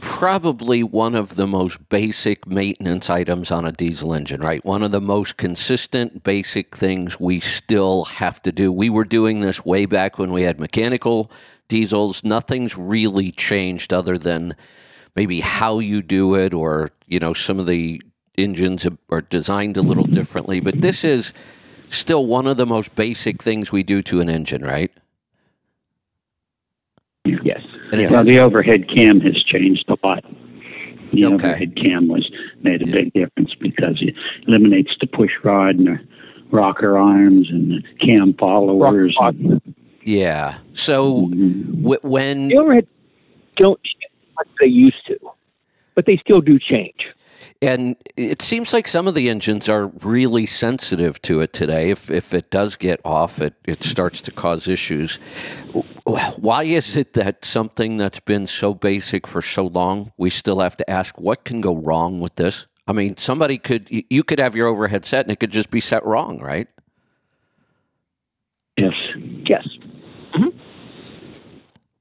[0.00, 4.64] probably one of the most basic maintenance items on a diesel engine, right?
[4.64, 8.72] One of the most consistent, basic things we still have to do.
[8.72, 11.30] We were doing this way back when we had mechanical
[11.68, 12.24] diesels.
[12.24, 14.56] Nothing's really changed other than
[15.14, 18.00] maybe how you do it, or you know, some of the
[18.38, 20.60] engines are designed a little differently.
[20.60, 21.34] But this is
[21.88, 24.90] still one of the most basic things we do to an engine, right?
[27.86, 27.92] Yes.
[27.92, 28.10] And yeah.
[28.10, 30.24] well, the overhead cam has changed a lot.
[31.12, 31.34] The okay.
[31.34, 32.30] overhead cam was
[32.62, 32.92] made a yeah.
[32.92, 34.14] big difference because it
[34.46, 35.98] eliminates the push rod and the
[36.50, 39.16] rocker arms and the cam followers.
[40.02, 40.58] Yeah.
[40.72, 41.82] So mm-hmm.
[41.82, 42.86] w- when the overhead
[43.56, 45.18] don't change like they used to,
[45.94, 47.06] but they still do change.
[47.66, 51.90] And it seems like some of the engines are really sensitive to it today.
[51.90, 55.16] If, if it does get off, it, it starts to cause issues.
[56.04, 60.76] Why is it that something that's been so basic for so long, we still have
[60.76, 62.68] to ask what can go wrong with this?
[62.86, 65.80] I mean, somebody could, you could have your overhead set and it could just be
[65.80, 66.68] set wrong, right?
[68.76, 68.94] Yes.
[69.16, 69.66] Yes.
[70.34, 70.56] Mm-hmm.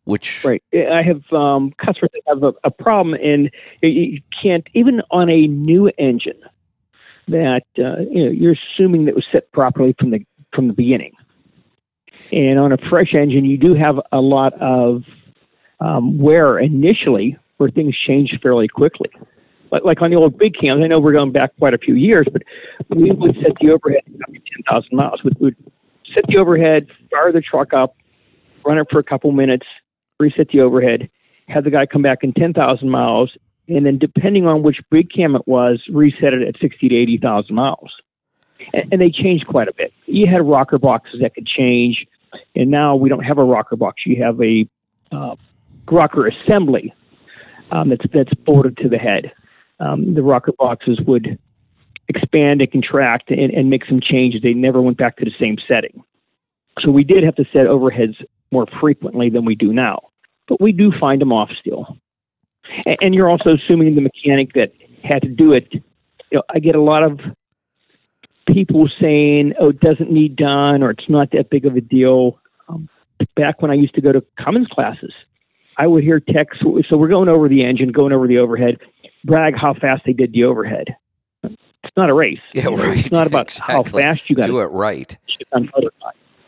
[0.06, 3.50] Which right, I have um, customers that have a, a problem, and
[3.82, 6.40] you can't even on a new engine
[7.28, 11.14] that uh, you know you're assuming that was set properly from the from the beginning.
[12.32, 15.04] And on a fresh engine, you do have a lot of
[15.80, 19.10] um, wear initially, where things change fairly quickly.
[19.72, 21.96] like, like on the old big cams, I know we're going back quite a few
[21.96, 22.42] years, but
[22.90, 24.40] we would set the overhead to
[24.70, 25.24] 10,000 miles.
[25.24, 25.56] We would
[26.14, 27.96] set the overhead, fire the truck up,
[28.66, 29.68] run it for a couple minutes,
[30.20, 31.10] reset the overhead,
[31.48, 35.36] have the guy come back in 10,000 miles, and then depending on which big cam
[35.36, 37.94] it was, reset it at 60 to 80,000 miles.
[38.74, 39.94] And, and they changed quite a bit.
[40.06, 42.06] You had rocker boxes that could change,
[42.56, 44.06] and now we don't have a rocker box.
[44.06, 44.68] You have a
[45.12, 45.36] uh,
[45.90, 46.94] rocker assembly
[47.72, 49.32] um, that's that's bolted to the head.
[49.80, 51.38] Um, the rocker boxes would
[52.08, 54.42] expand and contract and, and make some changes.
[54.42, 56.04] They never went back to the same setting.
[56.80, 58.24] So we did have to set overheads
[58.56, 60.00] more frequently than we do now,
[60.48, 61.98] but we do find them off still.
[62.86, 64.72] And, and you're also assuming the mechanic that
[65.04, 65.68] had to do it.
[65.74, 65.82] You
[66.32, 67.20] know, I get a lot of
[68.48, 72.40] people saying, "Oh, it doesn't need done," or "It's not that big of a deal."
[72.70, 72.88] Um,
[73.36, 75.14] back when I used to go to Cummins classes,
[75.78, 76.60] I would hear techs.
[76.62, 78.78] So we're going over the engine, going over the overhead,
[79.26, 80.96] brag how fast they did the overhead.
[81.44, 82.40] It's not a race.
[82.54, 82.98] Yeah, right.
[82.98, 83.76] It's not about exactly.
[83.76, 85.16] how fast you got to do it right.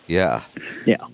[0.07, 0.43] Yeah.
[0.85, 1.05] Yeah.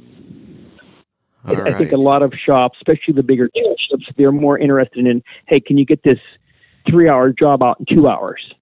[1.48, 5.06] All I, I think a lot of shops, especially the bigger dealerships, they're more interested
[5.06, 6.20] in, hey, can you get this
[6.88, 8.54] three-hour job out in two hours?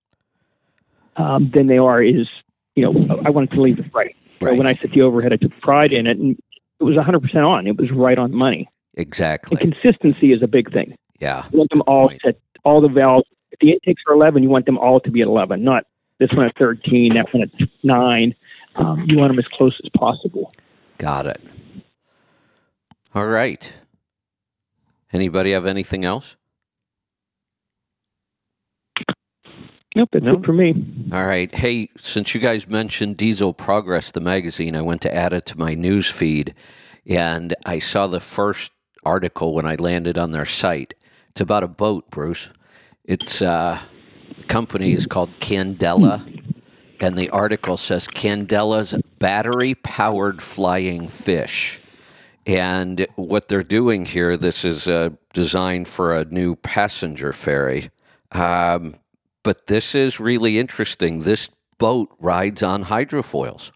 [1.18, 2.28] Um, than they are is,
[2.76, 4.16] you know, I wanted to leave it right.
[4.42, 6.42] So when I set the overhead, I took pride in it, and
[6.80, 7.68] it was 100% on.
[7.68, 8.70] It was right on money.
[8.96, 9.58] Exactly.
[9.62, 10.96] And consistency is a big thing.
[11.20, 11.46] Yeah.
[11.52, 12.22] You want them all point.
[12.24, 13.28] set, all the valves.
[13.52, 15.86] If the intakes are 11, you want them all to be at 11, not
[16.18, 17.50] this one at 13, that one at
[17.84, 18.36] 9.
[18.76, 20.52] Um, you want them as close as possible.
[20.98, 21.42] Got it.
[23.14, 23.74] All right.
[25.14, 26.38] Anybody have anything else?
[29.94, 30.38] Nope, that's No.
[30.38, 31.10] it for me.
[31.12, 31.54] All right.
[31.54, 35.60] Hey, since you guys mentioned Diesel Progress, the magazine, I went to add it to
[35.60, 36.54] my news feed
[37.06, 38.72] and I saw the first
[39.04, 40.94] article when I landed on their site.
[41.30, 42.52] It's about a boat, Bruce.
[43.04, 43.80] It's uh
[44.38, 46.26] the company is called Candela
[47.02, 51.81] and the article says Candela's battery powered flying fish.
[52.46, 57.90] And what they're doing here, this is a design for a new passenger ferry.
[58.32, 58.96] Um,
[59.44, 61.20] but this is really interesting.
[61.20, 63.72] This boat rides on hydrofoils,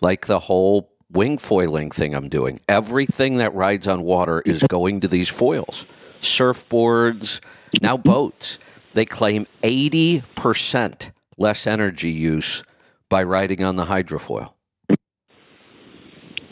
[0.00, 2.60] like the whole wing foiling thing I'm doing.
[2.68, 5.86] Everything that rides on water is going to these foils.
[6.20, 7.40] Surfboards,
[7.80, 8.58] now boats.
[8.92, 12.62] They claim 80% less energy use
[13.08, 14.52] by riding on the hydrofoil.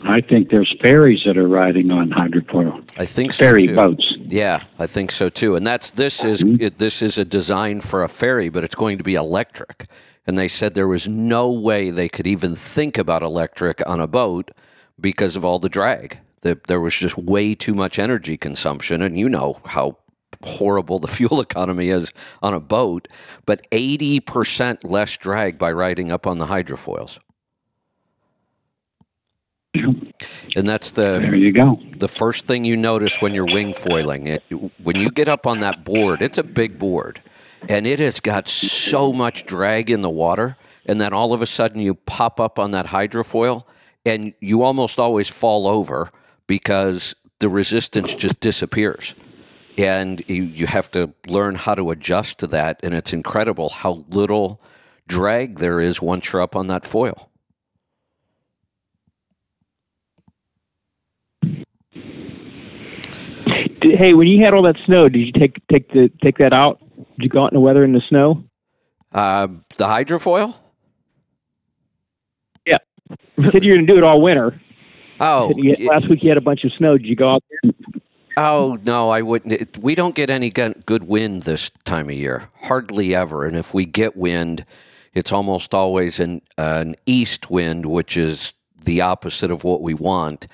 [0.05, 2.83] I think there's ferries that are riding on hydrofoil.
[2.97, 3.75] I think so Ferry too.
[3.75, 4.13] boats.
[4.19, 5.55] Yeah, I think so too.
[5.55, 6.57] And that's this is hmm?
[6.59, 9.85] it, this is a design for a ferry, but it's going to be electric.
[10.27, 14.07] And they said there was no way they could even think about electric on a
[14.07, 14.51] boat
[14.99, 16.19] because of all the drag.
[16.41, 19.97] That there was just way too much energy consumption, and you know how
[20.43, 22.11] horrible the fuel economy is
[22.41, 23.07] on a boat.
[23.45, 27.19] But eighty percent less drag by riding up on the hydrofoils,
[29.73, 31.79] and that's the There you go.
[31.97, 34.43] the first thing you notice when you're wing foiling it.
[34.81, 37.21] When you get up on that board it's a big board
[37.69, 41.45] and it has got so much drag in the water and then all of a
[41.45, 43.63] sudden you pop up on that hydrofoil
[44.05, 46.11] and you almost always fall over
[46.45, 49.15] because the resistance just disappears.
[49.77, 54.05] And you, you have to learn how to adjust to that and it's incredible how
[54.09, 54.61] little
[55.07, 57.29] drag there is once you're up on that foil
[63.83, 66.53] Did- Hey, when you had all that snow, did you take take the take that
[66.53, 66.79] out?
[66.97, 68.43] Did you go out in the weather in the snow?
[69.13, 70.55] uh, the hydrofoil
[72.65, 74.59] You said you were going to do it all winter.
[75.19, 76.97] oh Said you last week you had a bunch of snow.
[76.97, 77.71] Did you go out there?
[78.37, 79.53] Oh no, I wouldn't.
[79.53, 83.45] It, we don't get any good wind this time of year, hardly ever.
[83.45, 84.65] And if we get wind,
[85.13, 90.47] it's almost always an an east wind, which is the opposite of what we want.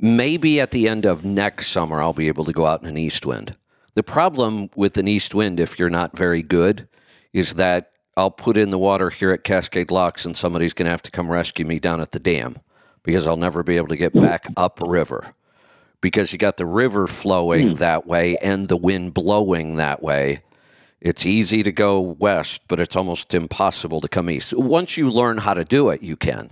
[0.00, 2.98] Maybe at the end of next summer, I'll be able to go out in an
[2.98, 3.56] east wind.
[3.94, 6.88] The problem with an east wind, if you're not very good,
[7.32, 10.90] is that I'll put in the water here at Cascade Locks, and somebody's going to
[10.90, 12.58] have to come rescue me down at the dam
[13.02, 15.34] because I'll never be able to get back upriver
[16.00, 17.74] because you got the river flowing hmm.
[17.74, 20.38] that way and the wind blowing that way.
[21.00, 24.52] It's easy to go west, but it's almost impossible to come east.
[24.52, 26.50] Once you learn how to do it, you can,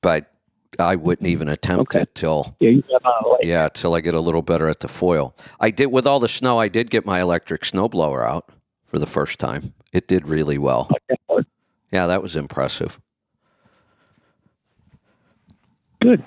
[0.00, 0.32] but
[0.78, 2.02] I wouldn't even attempt Okay.
[2.02, 3.40] it till Yeah, you got on a lake.
[3.44, 5.34] yeah, till I get a little better at the foil.
[5.60, 6.58] I did with all the snow.
[6.58, 8.50] I did get my electric snowblower out
[8.84, 9.72] for the first time.
[9.92, 10.90] It did really well.
[11.92, 13.00] Yeah, that was impressive.
[16.02, 16.24] Good.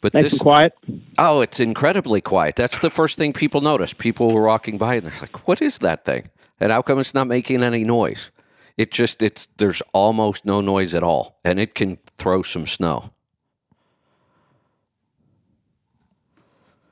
[0.00, 0.74] But Nice this quiet.
[1.18, 2.56] Oh, it's incredibly quiet.
[2.56, 3.92] That's the first thing people notice.
[3.94, 6.28] People were walking by and they're like, "What is that thing?"
[6.60, 8.30] And how come it's not making any noise?
[8.76, 13.08] It just it's there's almost no noise at all, and it can throw some snow.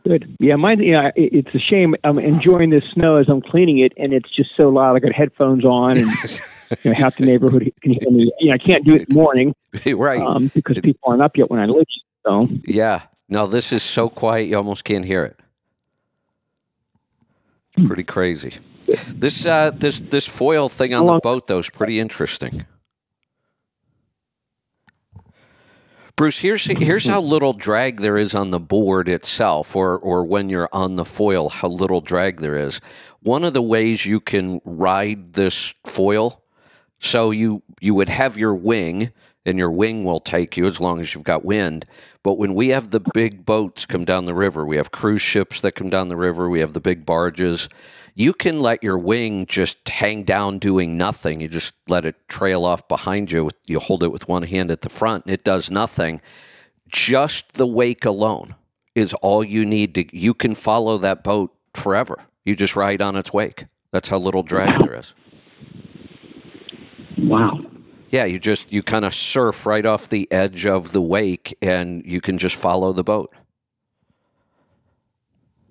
[0.04, 0.36] Good.
[0.40, 0.80] Yeah, mine.
[0.82, 1.94] Yeah, it, it's a shame.
[2.02, 4.96] I'm enjoying this snow as I'm cleaning it, and it's just so loud.
[4.96, 6.08] I got headphones on, and
[6.82, 8.32] you know, half the neighborhood can hear me.
[8.40, 9.54] You know, I can't do it in the morning
[9.86, 10.20] right.
[10.20, 11.86] um, because people aren't up yet when I leave.
[12.24, 13.02] So Yeah.
[13.28, 15.40] No, this is so quiet you almost can't hear it.
[17.76, 18.52] It's pretty crazy.
[19.08, 22.66] This uh this this foil thing on the boat though is pretty interesting.
[26.16, 30.48] Bruce, here's here's how little drag there is on the board itself, or or when
[30.48, 32.80] you're on the foil, how little drag there is.
[33.20, 36.42] One of the ways you can ride this foil,
[36.98, 39.10] so you you would have your wing,
[39.46, 41.84] and your wing will take you as long as you've got wind.
[42.22, 45.60] But when we have the big boats come down the river, we have cruise ships
[45.62, 47.68] that come down the river, we have the big barges.
[48.14, 51.40] You can let your wing just hang down doing nothing.
[51.40, 53.50] You just let it trail off behind you.
[53.66, 56.20] You hold it with one hand at the front, and it does nothing.
[56.88, 58.54] Just the wake alone
[58.94, 60.16] is all you need to.
[60.16, 62.16] You can follow that boat forever.
[62.44, 63.64] You just ride on its wake.
[63.92, 65.14] That's how little drag there is.
[67.18, 67.60] Wow.
[68.10, 72.04] Yeah, you just you kind of surf right off the edge of the wake, and
[72.04, 73.32] you can just follow the boat.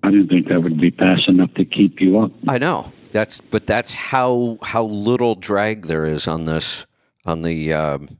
[0.02, 2.32] I didn't think that would be fast enough to keep you up.
[2.48, 6.86] I know that's, but that's how how little drag there is on this
[7.24, 8.18] on the um,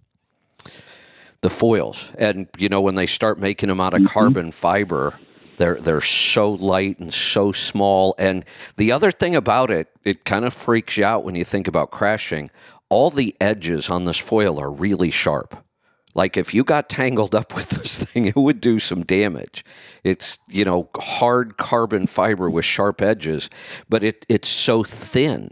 [1.40, 5.18] the foils, and you know when they start making them out of carbon fiber,
[5.57, 8.14] they're they're so light and so small.
[8.18, 8.45] And
[8.77, 11.90] the other thing about it, it kind of freaks you out when you think about
[11.90, 12.51] crashing.
[12.88, 15.57] All the edges on this foil are really sharp.
[16.14, 19.64] Like if you got tangled up with this thing, it would do some damage.
[20.05, 23.48] It's you know hard carbon fiber with sharp edges,
[23.88, 25.51] but it it's so thin,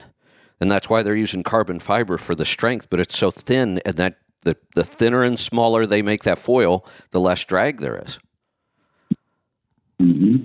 [0.60, 2.88] and that's why they're using carbon fiber for the strength.
[2.90, 6.84] But it's so thin, and that the the thinner and smaller they make that foil,
[7.10, 8.18] the less drag there is.
[9.98, 10.36] hmm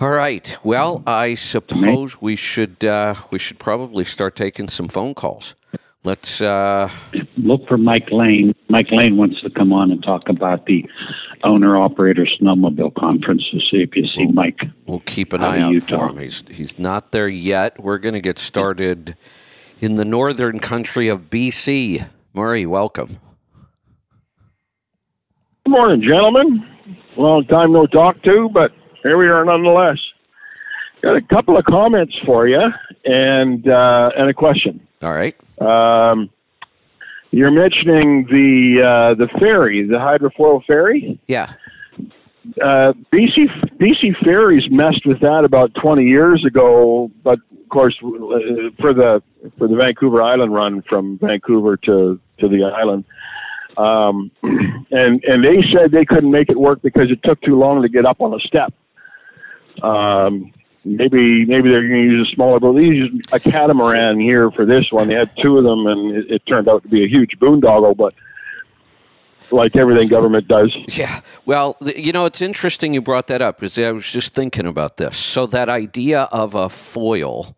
[0.00, 0.56] All right.
[0.62, 5.56] Well, I suppose we should uh, we should probably start taking some phone calls.
[6.04, 6.40] Let's.
[6.40, 6.88] Uh,
[7.38, 8.54] Look for Mike Lane.
[8.68, 10.88] Mike Lane wants to come on and talk about the
[11.44, 14.60] owner operator snowmobile conference to see if you see Mike.
[14.86, 15.98] We'll keep an eye out Utah.
[15.98, 16.18] for him.
[16.18, 17.80] He's he's not there yet.
[17.80, 19.16] We're going to get started
[19.80, 22.08] in the northern country of BC.
[22.34, 23.18] Murray, welcome.
[25.64, 26.66] Good morning, gentlemen.
[27.16, 28.72] Long time no talk to, but
[29.02, 29.98] here we are nonetheless.
[31.02, 32.72] Got a couple of comments for you
[33.04, 34.80] and uh, and a question.
[35.02, 35.36] All right.
[35.60, 36.30] Um,
[37.30, 41.18] you're mentioning the uh, the ferry, the hydrofoil ferry.
[41.28, 41.52] Yeah.
[42.62, 48.08] Uh, BC BC Ferries messed with that about 20 years ago, but of course uh,
[48.80, 49.22] for the
[49.58, 53.04] for the Vancouver Island run from Vancouver to to the island,
[53.76, 54.30] um,
[54.90, 57.88] and and they said they couldn't make it work because it took too long to
[57.88, 58.72] get up on a step.
[59.82, 60.52] Um,
[60.84, 62.74] maybe maybe they're going to use a smaller boat.
[62.74, 65.08] They used a catamaran here for this one.
[65.08, 67.96] They had two of them, and it, it turned out to be a huge boondoggle,
[67.96, 68.14] but.
[69.50, 71.20] Like everything government does, Yeah.
[71.46, 74.98] Well, you know, it's interesting you brought that up because I was just thinking about
[74.98, 75.16] this.
[75.16, 77.56] So that idea of a foil,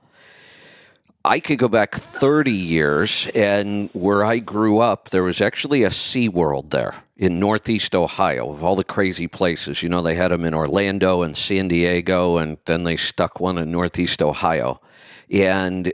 [1.24, 5.90] I could go back 30 years, and where I grew up, there was actually a
[5.90, 9.83] SeaWorld there in Northeast Ohio of all the crazy places.
[9.83, 13.59] You know, they had them in Orlando and San Diego, and then they stuck one
[13.59, 14.80] in Northeast Ohio.
[15.30, 15.92] And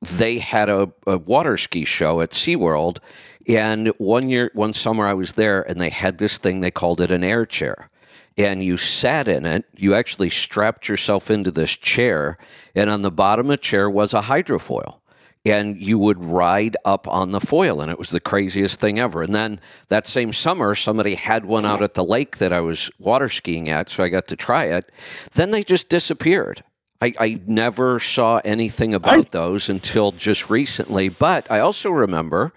[0.00, 3.00] they had a, a water ski show at SeaWorld.
[3.46, 6.60] And one year, one summer, I was there, and they had this thing.
[6.60, 7.90] They called it an air chair,
[8.38, 9.64] and you sat in it.
[9.76, 12.38] You actually strapped yourself into this chair,
[12.74, 15.00] and on the bottom of the chair was a hydrofoil,
[15.44, 19.22] and you would ride up on the foil, and it was the craziest thing ever.
[19.22, 22.90] And then that same summer, somebody had one out at the lake that I was
[22.98, 24.90] water skiing at, so I got to try it.
[25.34, 26.62] Then they just disappeared.
[27.00, 31.08] I, I never saw anything about those until just recently.
[31.08, 32.52] But I also remember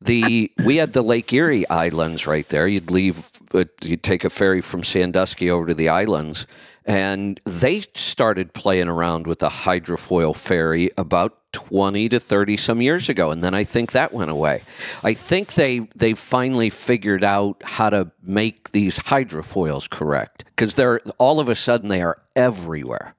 [0.00, 2.66] the we had the Lake Erie Islands right there.
[2.66, 6.46] You'd leave, uh, you'd take a ferry from Sandusky over to the islands,
[6.84, 13.08] and they started playing around with the hydrofoil ferry about twenty to thirty some years
[13.08, 14.62] ago, and then I think that went away.
[15.02, 21.00] I think they they finally figured out how to make these hydrofoils correct because they're
[21.18, 23.14] all of a sudden they are everywhere.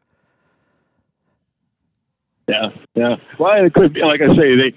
[2.47, 3.15] Yeah, yeah.
[3.39, 4.73] Well, it could be like I say, they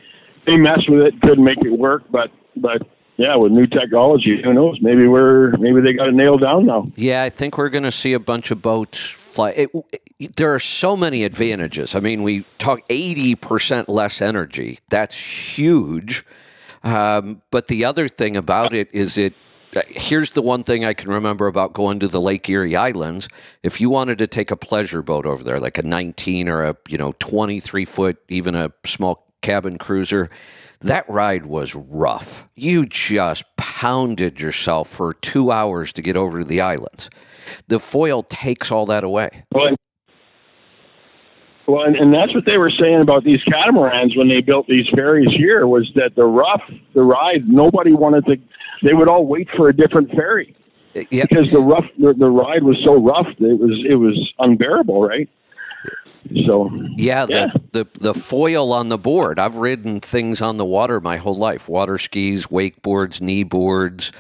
[0.46, 2.82] they messed with it, couldn't make it work, but but
[3.16, 4.78] yeah, with new technology, who knows?
[4.80, 6.90] Maybe we're maybe they got it nailed down now.
[6.96, 9.50] Yeah, I think we're going to see a bunch of boats fly.
[9.50, 9.70] It,
[10.18, 11.94] it, there are so many advantages.
[11.94, 14.78] I mean, we talk 80% less energy.
[14.88, 16.24] That's huge.
[16.82, 19.34] Um, but the other thing about it is it
[19.88, 23.28] here's the one thing I can remember about going to the Lake Erie Islands.
[23.62, 26.76] If you wanted to take a pleasure boat over there, like a 19 or a
[26.88, 30.30] you know 23 foot, even a small cabin cruiser,
[30.80, 32.46] that ride was rough.
[32.54, 37.10] You just pounded yourself for two hours to get over to the islands.
[37.68, 39.44] The foil takes all that away.
[39.52, 39.74] Well,
[41.70, 44.88] well, and, and that's what they were saying about these catamarans when they built these
[44.88, 46.62] ferries here was that the rough,
[46.94, 48.36] the ride, nobody wanted to.
[48.82, 50.56] They would all wait for a different ferry
[50.96, 54.32] uh, Yeah, because the rough, the, the ride was so rough, it was it was
[54.38, 55.28] unbearable, right?
[56.46, 57.46] So yeah, the, Yeah.
[57.72, 59.38] the the foil on the board.
[59.38, 64.12] I've ridden things on the water my whole life: water skis, wakeboards, knee boards,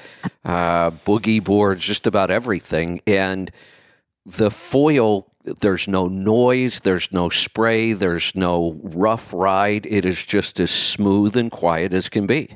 [0.44, 3.00] uh, boogie boards, just about everything.
[3.06, 3.50] And
[4.24, 5.30] the foil,
[5.60, 9.86] there's no noise, there's no spray, there's no rough ride.
[9.86, 12.50] It is just as smooth and quiet as can be.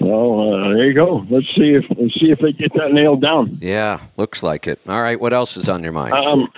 [0.00, 1.26] Well, uh, there you go.
[1.28, 3.58] Let's see if let's see if they get that nailed down.
[3.60, 4.80] Yeah, looks like it.
[4.88, 6.14] All right, what else is on your mind?
[6.14, 6.48] Um,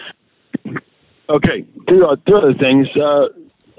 [1.29, 2.87] okay, two, uh, two other things.
[2.97, 3.29] Uh,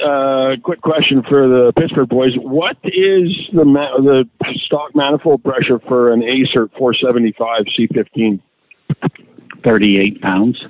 [0.03, 5.79] uh, quick question for the Pittsburgh boys: What is the ma- the stock manifold pressure
[5.79, 8.41] for an ACERT 475 C15?
[9.63, 10.65] 38 pounds.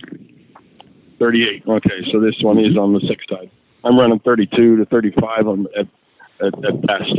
[1.18, 1.64] 38.
[1.68, 3.50] Okay, so this one is on the six side.
[3.84, 5.88] I'm running 32 to 35 on at
[6.40, 7.14] at, at best.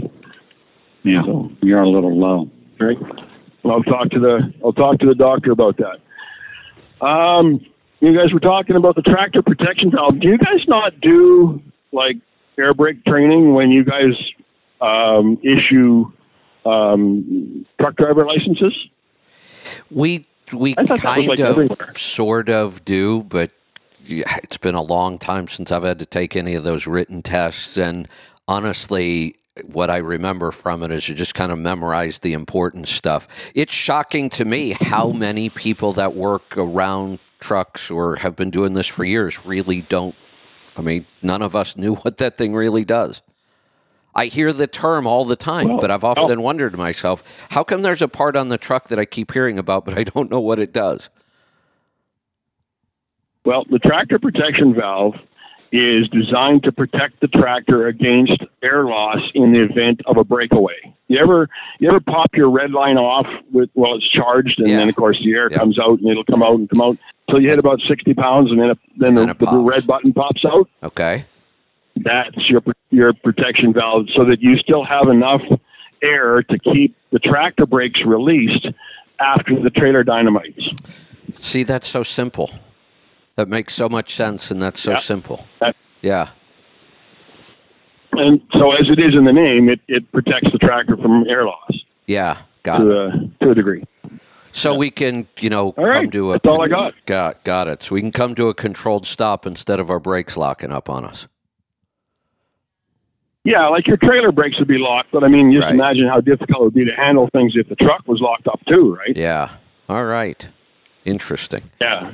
[1.04, 1.22] Yeah,
[1.62, 2.50] you're a little low.
[2.78, 2.98] Right.
[3.64, 7.04] I'll talk to the I'll talk to the doctor about that.
[7.04, 7.64] Um,
[8.00, 10.20] you guys were talking about the tractor protection valve.
[10.20, 12.16] Do you guys not do like
[12.58, 14.14] air brake training when you guys
[14.80, 16.10] um, issue
[16.64, 18.74] um, truck driver licenses?
[19.90, 21.94] We we I thought that was, kind like, of everywhere.
[21.94, 23.52] sort of do, but
[24.04, 27.76] it's been a long time since I've had to take any of those written tests.
[27.76, 28.08] And
[28.48, 33.50] honestly, what I remember from it is you just kind of memorize the important stuff.
[33.54, 38.72] It's shocking to me how many people that work around trucks or have been doing
[38.72, 40.14] this for years really don't.
[40.76, 43.22] I mean, none of us knew what that thing really does.
[44.14, 47.64] I hear the term all the time, Well, but I've often wondered to myself, how
[47.64, 50.30] come there's a part on the truck that I keep hearing about, but I don't
[50.30, 51.08] know what it does?
[53.44, 55.14] Well, the tractor protection valve
[55.72, 60.76] is designed to protect the tractor against air loss in the event of a breakaway.
[61.08, 61.48] You ever
[61.80, 64.76] you ever pop your red line off with while it's charged, and Yeah.
[64.78, 66.98] then of course the air comes out and it'll come out and come out
[67.28, 70.12] till you hit about sixty pounds, and then it, then, then the, the red button
[70.12, 70.68] pops out.
[70.82, 71.24] Okay.
[71.96, 75.42] That's your your protection valve, so that you still have enough
[76.02, 78.66] air to keep the tractor brakes released
[79.20, 80.68] after the trailer dynamites.
[81.34, 82.50] See, that's so simple.
[83.36, 84.98] That makes so much sense, and that's so Yeah.
[84.98, 85.46] simple.
[85.60, 86.28] That- Yeah.
[88.12, 91.46] And so, as it is in the name, it, it protects the tractor from air
[91.46, 91.70] loss.
[92.06, 92.38] Yeah.
[92.62, 93.14] Got to it.
[93.14, 93.84] a, to a degree.
[94.52, 96.12] So we can, you know, All come right.
[96.12, 96.34] to a.
[96.34, 96.92] That's all I got.
[97.06, 97.82] Got got it.
[97.82, 101.06] So we can come to a controlled stop instead of our brakes locking up on
[101.06, 101.26] us.
[103.44, 105.74] Yeah, like your trailer brakes would be locked, but I mean, just Right.
[105.74, 108.60] imagine how difficult it would be to handle things if the truck was locked up
[108.66, 109.16] too, right?
[109.16, 109.48] Yeah.
[109.88, 110.46] All right.
[111.06, 111.62] Interesting.
[111.80, 112.12] Yeah.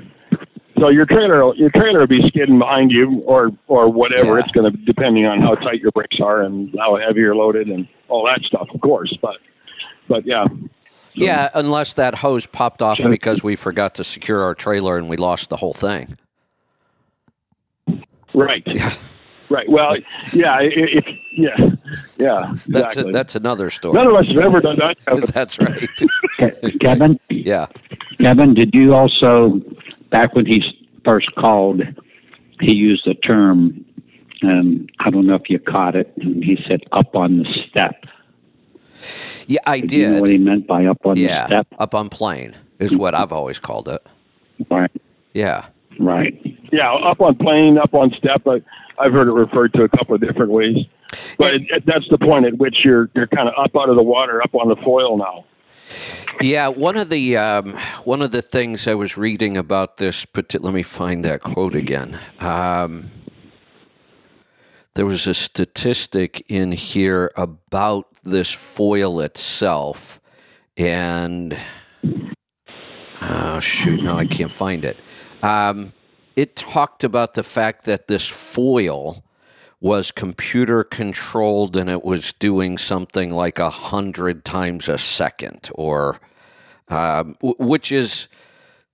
[0.78, 4.34] So your trailer, your trailer will be skidding behind you, or or whatever.
[4.38, 4.44] Yeah.
[4.44, 7.68] It's going to depending on how tight your brakes are and how heavy you're loaded
[7.68, 9.16] and all that stuff, of course.
[9.20, 9.36] But
[10.08, 10.46] but yeah,
[11.14, 13.10] Yeah, unless that hose popped off Sure.
[13.10, 16.14] because we forgot to secure our trailer and we lost the whole thing.
[18.34, 18.62] right,
[19.48, 19.68] right.
[19.68, 19.96] Well,
[20.32, 21.56] yeah, i- if yeah,
[22.18, 23.10] yeah, That's exactly.
[23.10, 23.94] a, that's another story.
[23.94, 24.96] None of us have ever done that.
[25.34, 25.88] That's right.
[26.80, 27.66] Kevin, Yeah.
[28.20, 29.60] Kevin, did you also,
[30.10, 30.62] back when he
[31.04, 31.82] first called,
[32.60, 33.84] he used the term,
[34.42, 38.04] um, I don't know if you caught it, and he said up on the step.
[39.46, 41.66] Yeah, I Do you know what he meant by up on the step?
[41.78, 44.04] Up on plane is what I've always called it.
[44.70, 44.90] Right,
[45.34, 45.66] Yeah.
[45.98, 46.34] right.
[46.72, 48.42] Yeah, up on plane, up on step.
[48.46, 48.60] I,
[48.98, 50.84] I've heard it referred to a couple of different ways,
[51.38, 53.96] but it, it, that's the point at which you're you're kind of up out of
[53.96, 55.44] the water, up on the foil now.
[56.40, 60.72] Yeah, one of the um, one of the things I was reading about this, let
[60.72, 62.16] me find that quote again.
[62.38, 63.10] Um,
[64.94, 70.20] there was a statistic in here about this foil itself,
[70.76, 71.56] and
[73.20, 74.96] oh shoot, no, I can't find it.
[75.42, 75.92] Um,
[76.36, 79.24] it talked about the fact that this foil
[79.80, 86.20] was computer controlled and it was doing something like a hundred times a second, or
[86.88, 88.28] um, w- which is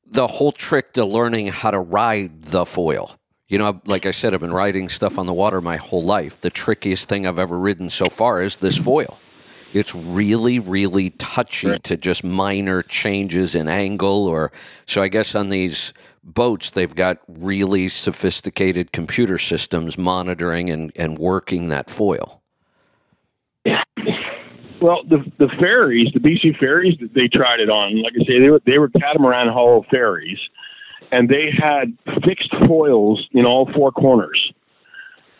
[0.07, 3.17] the whole trick to learning how to ride the foil.
[3.49, 6.41] You know, like I said, I've been riding stuff on the water my whole life.
[6.41, 9.19] The trickiest thing I've ever ridden so far is this foil.
[9.75, 14.53] It's really, really touchy to just minor changes in angle, or
[14.87, 15.93] so I guess on these
[16.23, 22.41] boats they've got really sophisticated computer systems monitoring and, and working that foil.
[24.85, 28.03] Well, the the ferries, the BC ferries, they tried it on.
[28.03, 30.39] Like I say, they were they were catamaran hull ferries,
[31.11, 34.53] and they had fixed foils in all four corners.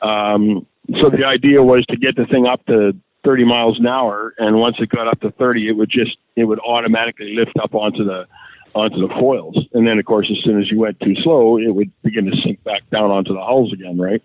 [0.01, 0.67] Um,
[0.99, 4.61] so the idea was to get the thing up to 30 miles an hour, and
[4.61, 8.03] once it got up to 30, it would just it would automatically lift up onto
[8.03, 8.27] the
[8.75, 11.75] onto the foils, and then of course as soon as you went too slow, it
[11.75, 14.23] would begin to sink back down onto the hulls again, right?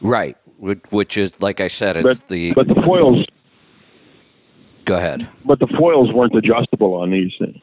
[0.00, 2.54] Right, which, which is like I said, it's But the.
[2.54, 3.26] but the foils
[4.86, 5.28] go ahead.
[5.44, 7.60] but the foils weren't adjustable on these things.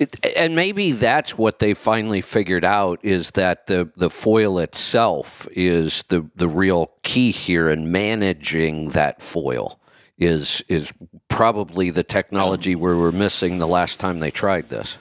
[0.00, 5.46] It, and maybe that's what they finally figured out is that the, the foil itself
[5.52, 9.78] is the, the real key here in managing that foil
[10.18, 10.92] is is
[11.28, 14.98] probably the technology we were missing the last time they tried this.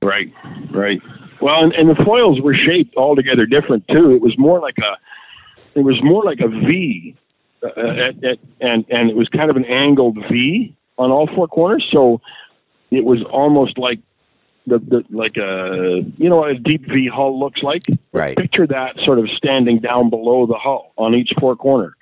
[0.00, 0.32] Right,
[0.70, 1.02] right.
[1.40, 4.12] Well, and, and the foils were shaped altogether different too.
[4.12, 4.96] It was more like a,
[5.78, 7.16] it was more like a V,
[7.64, 11.48] Uh, at, at, and and it was kind of an angled V on all four
[11.48, 11.86] corners.
[11.90, 12.20] So
[12.90, 14.00] it was almost like
[14.66, 17.82] the, the like a you know what a deep V hull looks like.
[18.12, 18.36] Right.
[18.36, 21.96] Picture that sort of standing down below the hull on each four corner,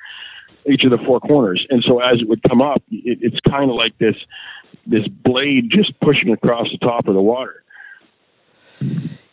[0.66, 1.66] each of the four corners.
[1.70, 4.16] And so as it would come up, it, it's kind of like this
[4.86, 7.62] this blade just pushing across the top of the water.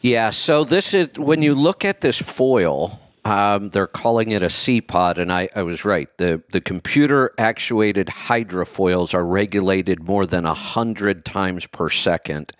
[0.01, 2.99] Yeah, so this is when you look at this foil,
[3.29, 6.09] um, they're calling it a C pod, and I, I was right.
[6.17, 12.51] The the computer actuated hydrofoils are regulated more than a hundred times per second,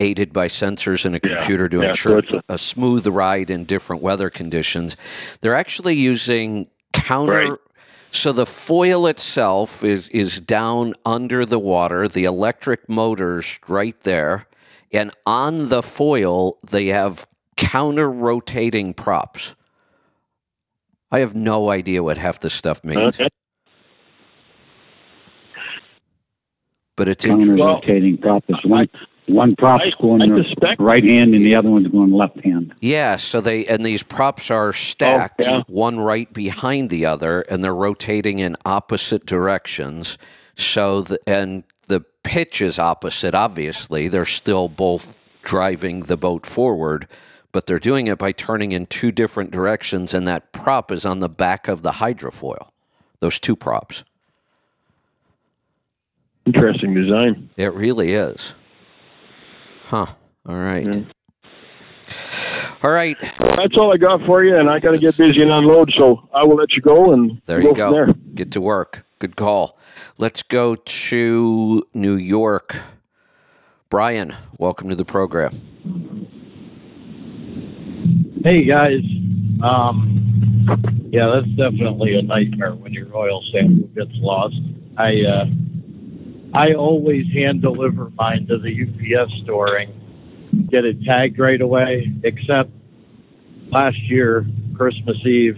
[0.00, 3.50] aided by sensors in a Yeah, computer to yeah, ensure so it's a, smooth ride
[3.50, 4.96] in different weather conditions.
[5.40, 7.50] They're actually using counter.
[7.50, 7.58] Right.
[8.10, 12.08] So the foil itself is is down under the water.
[12.08, 14.46] The electric motors right there,
[14.92, 17.26] and on the foil they have
[17.56, 19.54] counter rotating props.
[21.14, 23.28] I have no idea what half this stuff means, Okay.
[26.96, 27.66] but it's Counter interesting.
[27.68, 28.88] rotating prop is one
[29.28, 32.74] one prop's I- going I the right hand and the other one's going left hand.
[32.80, 35.62] Yeah, so they and these props are stacked, yeah.
[35.68, 40.18] one right behind the other, and they're rotating in opposite directions.
[40.56, 43.36] So the, and the pitch is opposite.
[43.36, 47.06] Obviously, they're still both driving the boat forward,
[47.54, 51.20] but they're doing it by turning in two different directions, and that prop is on
[51.20, 52.68] the back of the hydrofoil.
[53.20, 54.02] Those two props.
[56.46, 57.48] Interesting design.
[57.56, 58.56] It really is.
[59.84, 60.06] Huh.
[60.44, 61.06] All right.
[62.82, 63.16] All right.
[63.20, 65.92] That's all I got for you, and I got to get busy and unload.
[65.96, 67.92] So I will let you go, and There you go.
[67.92, 68.12] There.
[68.34, 69.06] Get to work.
[69.20, 69.78] Good call.
[70.18, 72.82] Let's go to New York.
[73.90, 75.73] Brian, welcome to the program.
[78.44, 79.00] Hey guys,
[79.62, 84.60] um, yeah, that's definitely a nightmare when your oil sample gets lost.
[84.98, 85.46] I uh,
[86.52, 92.12] I always hand deliver mine to the UPS store and get it tagged right away.
[92.22, 92.68] Except
[93.68, 94.44] last year,
[94.76, 95.56] Christmas Eve,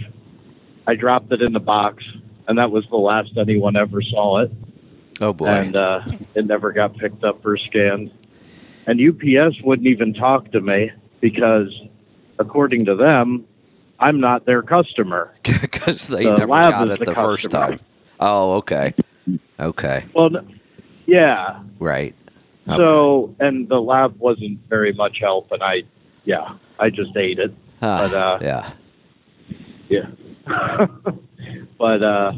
[0.86, 2.04] I dropped it in the box,
[2.46, 4.52] and that was the last anyone ever saw it
[5.20, 5.46] Oh boy.
[5.48, 6.04] and uh,
[6.36, 8.12] it never got picked up or scanned.
[8.86, 11.68] And UPS wouldn't even talk to me because,
[12.38, 13.46] according to them,
[13.98, 15.32] I'm not their customer.
[15.66, 17.78] Because they the never got it the the first time.
[18.18, 18.94] Oh, okay.
[19.58, 20.04] Okay.
[20.14, 20.30] Well,
[21.06, 21.62] yeah.
[21.78, 22.14] Right.
[22.68, 22.76] Okay.
[22.76, 25.84] So, and the lab wasn't very much help, and I,
[26.24, 27.54] yeah, I just ate it.
[27.82, 28.70] Ah, but, uh, yeah.
[29.88, 30.06] Yeah.
[31.78, 32.32] but uh,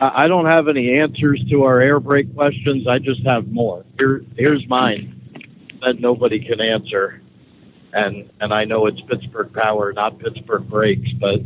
[0.00, 2.86] I I don't have any answers to our air brake questions.
[2.88, 3.84] I just have more.
[3.98, 5.14] Here, here's mine
[5.82, 7.20] that nobody can answer,
[7.92, 11.40] and and I know it's Pittsburgh Power, not Pittsburgh Brakes, but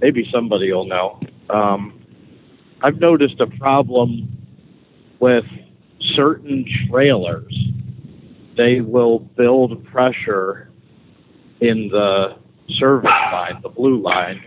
[0.00, 1.20] maybe somebody will know.
[1.48, 2.00] Um,
[2.82, 4.28] I've noticed a problem
[5.18, 5.44] with
[6.00, 7.54] certain trailers.
[8.56, 10.70] They will build pressure
[11.60, 12.36] in the
[12.68, 14.44] service line, the blue line.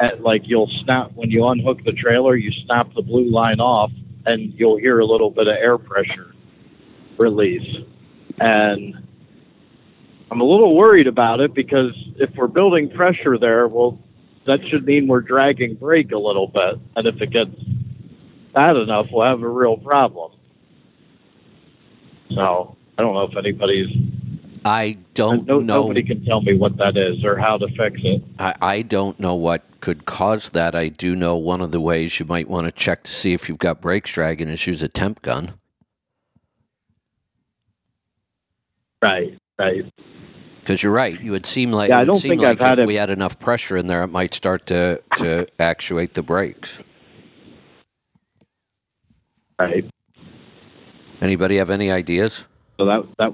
[0.00, 3.90] At, like you'll snap when you unhook the trailer, you snap the blue line off,
[4.26, 6.34] and you'll hear a little bit of air pressure
[7.18, 7.78] release.
[8.38, 9.07] And
[10.30, 13.98] I'm a little worried about it because if we're building pressure there, well,
[14.44, 17.54] that should mean we're dragging brake a little bit, and if it gets
[18.52, 20.32] bad enough, we'll have a real problem.
[22.30, 23.88] So I don't know if anybody's
[24.64, 25.82] I don't no, know.
[25.82, 28.22] nobody can tell me what that is or how to fix it.
[28.38, 30.74] I, I don't know what could cause that.
[30.74, 33.48] I do know one of the ways you might want to check to see if
[33.48, 35.54] you've got brakes dragging is use a temp gun.
[39.00, 39.90] Right, right.
[40.68, 42.68] Because you're right, you would seem like Yeah, it I don't seem think like I've
[42.68, 46.12] had if a- we had enough pressure in there, it might start to to actuate
[46.12, 46.82] the brakes.
[49.58, 49.86] Right.
[51.22, 52.46] Anybody have any ideas?
[52.78, 53.32] So that that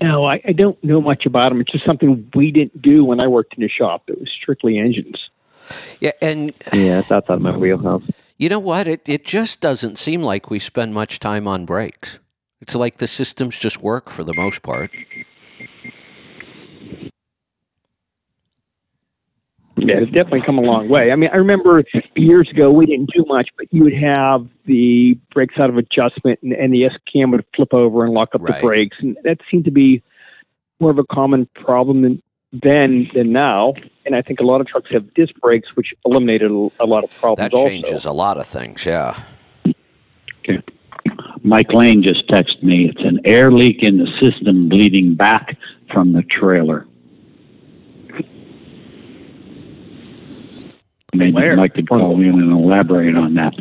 [0.00, 1.60] No, I, I don't know much about them.
[1.60, 4.04] It's just something we didn't do when I worked in the shop.
[4.06, 5.18] It was strictly engines.
[5.98, 8.04] Yeah, and Yeah, that's out of my wheelhouse.
[8.38, 8.86] you know what?
[8.86, 12.20] It it just doesn't seem like we spend much time on brakes.
[12.64, 14.90] It's like the systems just work for the most part.
[19.76, 21.12] Yeah, it's definitely come a long way.
[21.12, 21.84] I mean, I remember
[22.16, 26.38] years ago we didn't do much, but you would have the brakes out of adjustment,
[26.42, 28.54] and, and the S cam would flip over and lock up Right.
[28.54, 30.02] the brakes, and that seemed to be
[30.80, 33.74] more of a common problem than then than now.
[34.06, 37.04] And I think a lot of trucks have disc brakes, which eliminated a, a lot
[37.04, 37.50] of problems.
[37.50, 37.68] That also.
[37.68, 38.86] changes a lot of things.
[38.86, 39.22] Yeah.
[41.44, 42.88] Mike Lane just texted me.
[42.88, 45.56] It's an air leak in the system bleeding back
[45.92, 46.86] from the trailer.
[51.12, 51.54] Maybe Where?
[51.54, 53.52] Mike could call in and elaborate on that.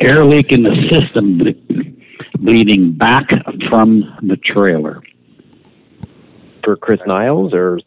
[0.00, 1.92] Air leak in the system ble-
[2.38, 3.28] bleeding back
[3.68, 5.02] from the trailer.
[6.62, 7.80] For Chris Niles or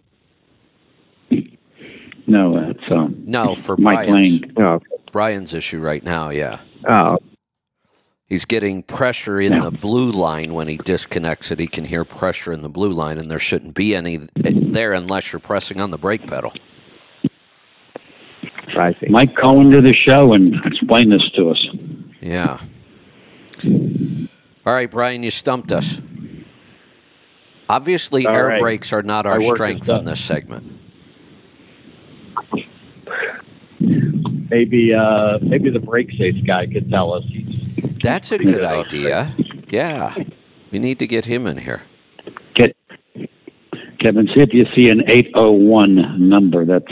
[2.27, 4.53] No, that's um, No, for Mike Brian's Lane.
[4.57, 4.79] oh,
[5.13, 6.29] Brian's issue right now.
[6.29, 6.59] Yeah.
[6.87, 7.17] oh
[8.27, 9.59] He's getting pressure in Yeah.
[9.61, 11.59] the blue line when he disconnects it.
[11.59, 15.31] He can hear pressure in the blue line, and there shouldn't be any there unless
[15.31, 16.51] you're pressing on the brake pedal.
[18.77, 19.07] I see.
[19.09, 21.67] Mike, call into the show and explain this to us.
[22.21, 22.59] Yeah.
[24.65, 26.01] All right, Brian, you stumped us.
[27.69, 28.59] Obviously, All air right.
[28.61, 30.76] brakes are not our My work is strength on this segment.
[34.49, 37.23] Maybe uh maybe the brake safe guy could tell us.
[37.27, 39.33] He's, That's a good idea.
[39.69, 40.15] Yeah.
[40.71, 41.83] We need to get him in here.
[42.55, 42.75] Get
[43.99, 46.65] Kevin, see if you see an 801 number.
[46.65, 46.85] That's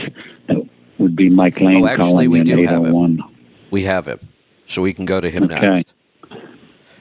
[0.47, 2.95] that would be Mike Lane Oh, actually, calling we do have him.
[2.95, 3.19] 801.
[3.71, 4.19] We have him.
[4.65, 5.59] So we can go to him Okay.
[5.59, 5.93] next.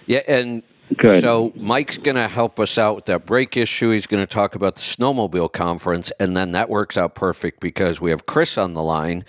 [0.07, 0.63] Yeah, and
[0.99, 1.23] Good.
[1.23, 3.91] So Mike's going to help us out with that brake issue.
[3.91, 8.01] He's going to talk about the snowmobile conference, and then that works out perfect because
[8.03, 9.25] we have Chris on the line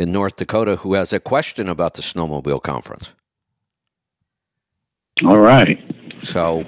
[0.00, 3.12] in North Dakota who has a question about the snowmobile conference.
[5.22, 5.78] All right.
[6.22, 6.64] So,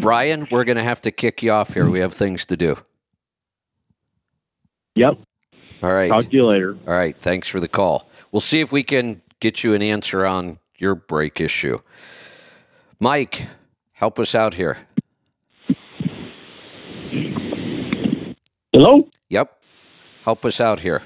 [0.00, 1.88] Brian, we're going to have to kick you off here.
[1.88, 2.76] We have things to do.
[4.94, 5.18] yep.
[5.82, 6.10] All right.
[6.10, 6.76] Talk to you later.
[6.86, 7.16] All right.
[7.16, 8.10] Thanks for the call.
[8.30, 11.78] We'll see if we can get you an answer on your brake issue.
[12.98, 13.46] Mike,
[13.92, 14.76] help us out here.
[18.72, 19.08] Hello?
[19.30, 19.62] Yep.
[20.24, 21.02] Help us out here.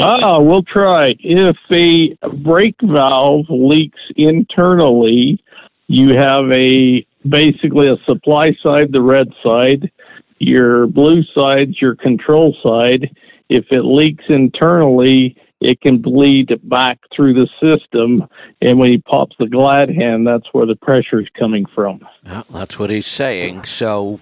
[0.00, 1.14] Ah, we'll try.
[1.20, 5.42] If a brake valve leaks internally,
[5.88, 9.90] you have a basically a supply side, the red side.
[10.38, 13.14] Your blue side's your control side.
[13.48, 18.26] If it leaks internally, it can bleed back through the system,
[18.62, 22.00] and when he pops the glad hand, that's where the pressure is coming from.
[22.24, 23.64] Well, that's what he's saying.
[23.64, 24.20] So,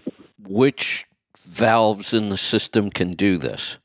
[0.48, 1.04] which
[1.46, 3.78] valves in the system can do this?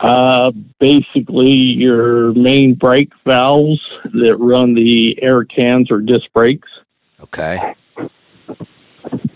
[0.00, 3.80] Uh, basically, your main brake valves
[4.14, 6.68] that run the air cans or disc brakes
[7.22, 7.74] Okay.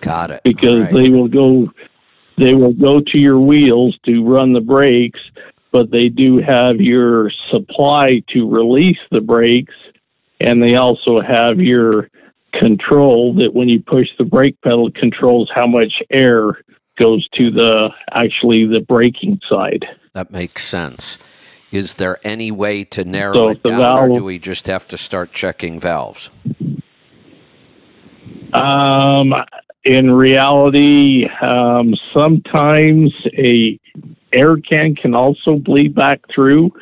[0.00, 0.42] Got it.
[0.44, 0.92] because right.
[0.92, 1.70] they will go
[2.36, 5.20] they will go to your wheels to run the brakes,
[5.70, 9.74] but they do have your supply to release the brakes,
[10.40, 12.10] and they also have your
[12.52, 16.60] control that when you push the brake pedal controls how much air
[16.98, 19.84] goes to the actually the braking side.
[20.14, 21.18] That makes sense.
[21.70, 24.96] Is there any way to narrow So it down, or do we just have to
[24.96, 26.30] start checking valves?
[28.52, 29.34] Um,
[29.82, 33.78] in reality, um, sometimes a
[34.32, 36.72] air can can also bleed back through,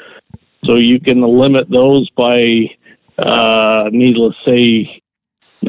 [0.64, 2.70] so you can limit those by,
[3.18, 5.02] uh, needless to say,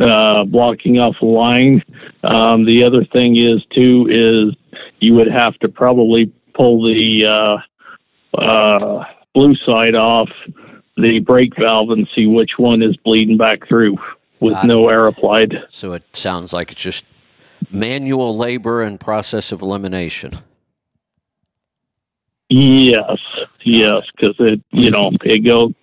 [0.02, 1.82] uh, blocking off a line.
[2.26, 8.38] Um, the other thing is too is you would have to probably pull the uh,
[8.42, 10.30] uh, blue side off
[10.98, 13.98] the brake valve and see which one is bleeding back through.
[14.40, 15.64] with no air applied.
[15.70, 17.06] So it sounds like it's just
[17.72, 20.34] manual labor and process of elimination.
[22.50, 23.20] Yes,
[23.64, 25.74] yes, because it you know it goes.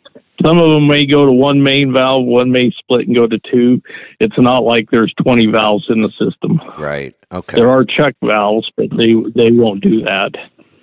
[0.42, 3.38] Some of them may go to one main valve, one may split and go to
[3.38, 3.82] two.
[4.20, 6.62] It's not like there's 20 valves in the system.
[6.78, 7.14] Right.
[7.30, 7.56] Okay.
[7.56, 10.32] There are check valves, but they they won't do that.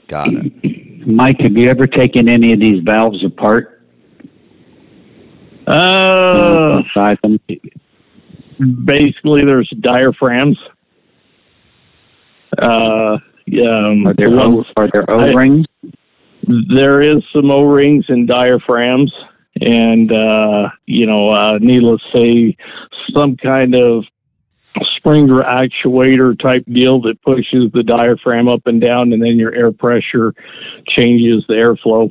[0.07, 1.07] Got it.
[1.07, 3.81] Mike, have you ever taken any of these valves apart?
[5.67, 7.39] Uh, Inside them?
[8.85, 10.57] basically, there's diaphragms.
[12.57, 15.65] Uh, yeah, um, Are there o- are there O rings?
[16.69, 19.13] there is some O-rings and diaphragms,
[19.61, 22.57] and uh, you know, uh, needless to say,
[23.13, 24.05] some kind of
[24.97, 29.71] Springer actuator type deal that pushes the diaphragm up and down, and then your air
[29.71, 30.33] pressure
[30.87, 32.09] changes the airflow.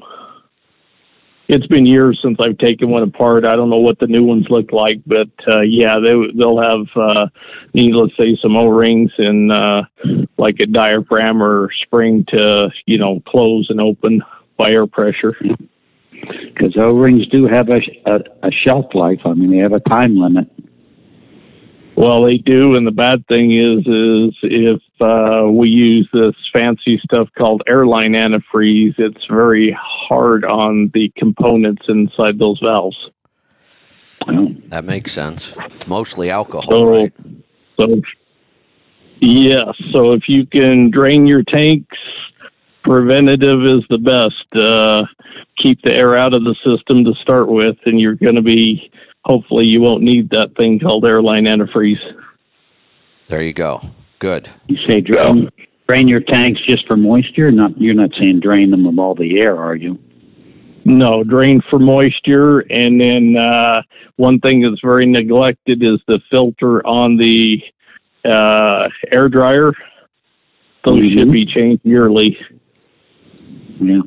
[1.49, 3.45] It's been years since I've taken one apart.
[3.45, 6.87] I don't know what the new ones look like, but uh, yeah, they they'll have,
[6.97, 7.29] uh,
[7.73, 9.83] needless say, some O-rings and uh,
[10.39, 14.23] like a diaphragm or spring to you know close and open
[14.57, 15.37] by air pressure.
[16.11, 19.21] Because O rings do have a, a, a shelf life.
[19.25, 20.51] I mean, they have a time limit.
[21.97, 26.99] Well, they do, and the bad thing is, is if uh, we use this fancy
[27.03, 33.11] stuff called airline antifreeze, it's very hard on the components inside those valves.
[34.69, 35.57] That makes sense.
[35.57, 37.13] It's mostly alcohol, So, right?
[37.79, 38.03] so
[39.21, 39.73] yeah.
[39.91, 41.97] So if you can drain your tanks,
[42.83, 44.55] preventative is the best.
[44.55, 45.07] Uh,
[45.57, 48.91] keep the air out of the system to start with, and you're going to be.
[49.27, 51.99] Hopefully, you won't need that thing called airline antifreeze.
[53.27, 53.81] There you go.
[54.21, 54.49] Good.
[54.69, 55.51] you say drain,
[55.89, 57.51] drain your tanks just for moisture?
[57.51, 59.99] Not You're not saying drain them of all the air, are you?
[60.85, 63.83] No, drain for moisture, and then uh,
[64.15, 67.61] one thing that's very neglected is the filter on the
[68.25, 69.73] uh, air dryer.
[70.85, 71.19] Those Mhm.
[71.19, 72.39] should be changed yearly.
[73.81, 74.03] Yeah.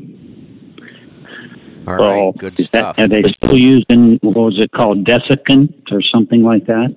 [1.89, 2.37] All right.
[2.37, 6.65] Good Is that, are they still using, what was it called, desiccant or something like
[6.67, 6.93] that?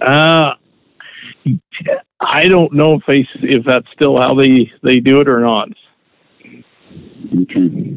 [0.00, 0.54] Uh,
[2.20, 5.68] I don't know if they if that's still how they they do it or not.
[7.42, 7.96] Okay.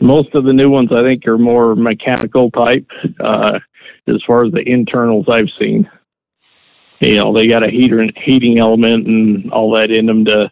[0.00, 2.86] Most of the new ones, I think, are more mechanical type.
[3.20, 3.58] Uh,
[4.06, 5.90] as far as the internals I've seen,
[7.00, 10.50] you know, they got a heater and heating element and all that in them to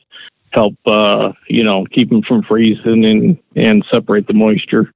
[0.57, 4.91] help, uh, you know, keep them from freezing and and separate the moisture.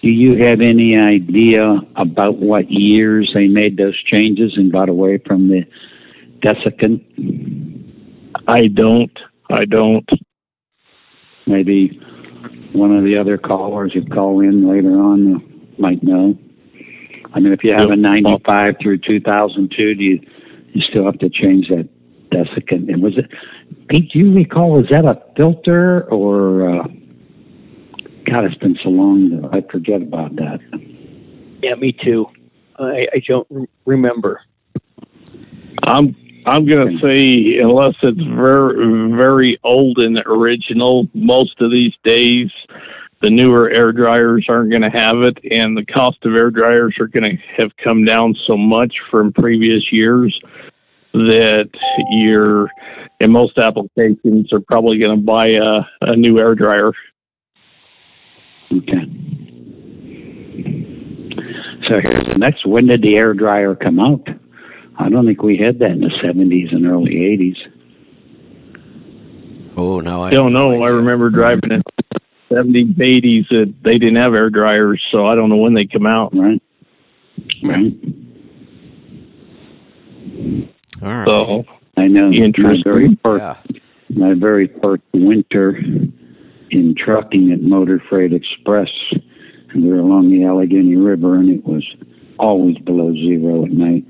[0.00, 5.18] Do you have any idea about what years they made those changes and got away
[5.18, 5.66] from the
[6.38, 7.02] desiccant?
[8.48, 9.18] I don't.
[9.50, 10.08] I don't.
[11.46, 12.00] Maybe
[12.72, 16.38] one of the other callers who call in later on might know.
[17.34, 20.20] I mean, if you have a 95 through 2002, do you,
[20.72, 21.88] you still have to change that
[22.30, 22.92] desiccant?
[22.92, 23.30] And was it,
[23.88, 26.86] Pete, do you recall, was that a filter or, uh,
[28.24, 30.60] God, it's been so long I forget about that.
[31.62, 32.26] Yeah, me too.
[32.78, 34.42] I, I don't re- remember.
[35.82, 36.14] I'm
[36.46, 42.50] I'm gonna say unless it's very very old and original, most of these days
[43.20, 46.96] the newer air dryers aren't going to have it, and the cost of air dryers
[46.98, 50.40] are going to have come down so much from previous years
[51.12, 51.70] that
[52.10, 52.68] you're
[53.20, 56.92] in most applications are probably going to buy a, a new air dryer.
[58.72, 59.04] Okay.
[61.88, 62.66] So here's the next.
[62.66, 64.28] When did the air dryer come out?
[64.98, 67.56] I don't think we had that in the 70s and early 80s.
[69.76, 70.22] Oh, no.
[70.22, 70.82] I I don't know.
[70.82, 70.94] I idea.
[70.96, 71.82] remember driving in
[72.52, 76.06] seventies, eighties that they didn't have air dryers, so I don't know when they come
[76.06, 76.34] out.
[76.34, 76.60] Right.
[77.62, 77.92] Right.
[81.02, 81.24] All right.
[81.26, 81.64] So
[81.96, 82.30] I know.
[82.30, 82.82] My Interesting.
[82.84, 83.78] very first, yeah.
[84.10, 85.76] my very first winter
[86.70, 88.90] in trucking at Motor Freight Express,
[89.70, 91.84] and we were along the Allegheny River, and it was
[92.38, 94.04] always below zero at night.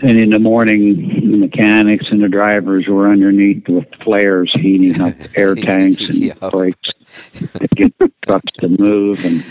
[0.00, 0.96] And in the morning,
[1.30, 6.34] the mechanics and the drivers were underneath with flares heating up air tanks and Yeah.
[6.50, 6.90] brakes
[7.34, 9.24] to get the trucks to move.
[9.24, 9.44] And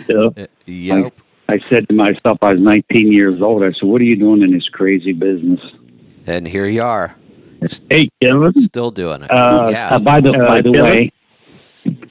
[0.65, 0.95] yeah.
[0.95, 1.13] Yep.
[1.49, 3.63] I said to myself, I was 19 years old.
[3.63, 5.59] I said, "What are you doing in this crazy business?"
[6.25, 7.15] And here you are,
[7.89, 8.53] Hey, Kevin.
[8.55, 9.31] still doing it.
[9.31, 9.95] Uh, yeah.
[9.95, 10.83] Uh, by the Uh, by the Kevin?
[10.83, 11.11] way,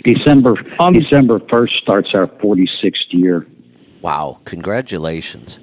[0.05, 3.47] December On- December first starts our 46th year.
[4.01, 4.39] wow.
[4.47, 5.61] Congratulations.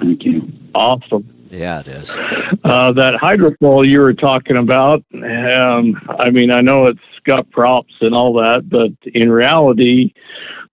[0.00, 0.48] Thank you.
[0.74, 1.26] Awesome.
[1.50, 2.18] Yeah, it is.
[2.64, 7.94] Uh, that hydrofoil you were talking about, um, I mean, I know it's got props
[8.00, 10.12] and all that, but in reality,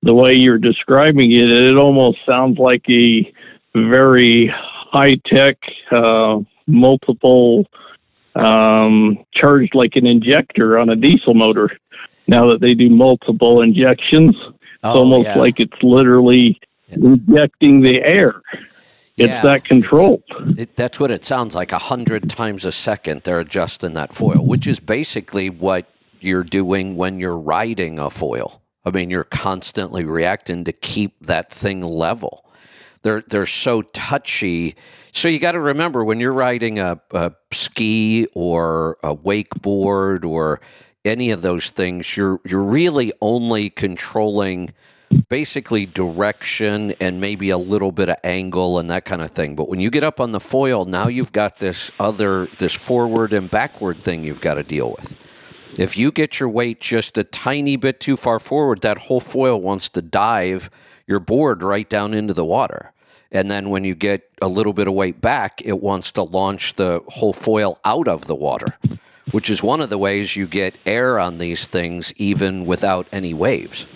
[0.06, 3.30] the way you're describing it, it almost sounds like a
[3.76, 5.58] very high tech,
[5.92, 7.66] uh, multiple
[8.36, 11.72] um, charged like an injector on a diesel motor.
[12.28, 14.54] Now that they do multiple injections, it's
[14.84, 15.40] Oh, almost yeah.
[15.40, 18.42] like it's literally injecting the air.
[19.18, 20.22] It's Yeah, that controlled.
[20.58, 21.72] It, that's what it sounds like.
[21.72, 25.88] A hundred times a second, they're adjusting that foil, which is basically what
[26.20, 28.62] you're doing when you're riding a foil.
[28.86, 32.46] I mean, you're constantly reacting to keep that thing level.
[33.02, 34.76] They're they're so touchy.
[35.12, 40.60] So you got to remember when you're riding a, a ski or a wakeboard or
[41.04, 44.74] any of those things, you're you're really only controlling
[45.30, 49.56] basically direction and maybe a little bit of angle and that kind of thing.
[49.56, 53.34] But when you get up on the foil, now you've got this other this forward
[53.34, 55.16] and backward thing you've got to deal with.
[55.78, 59.62] If you get your weight just a tiny bit too far forward, that whole foil
[59.62, 60.70] wants to dive
[61.06, 62.94] your board right down into the water.
[63.30, 66.76] And then when you get a little bit of weight back, it wants to launch
[66.76, 68.78] the whole foil out of the water,
[69.32, 73.34] which is one of the ways you get air on these things even without any
[73.34, 73.88] waves.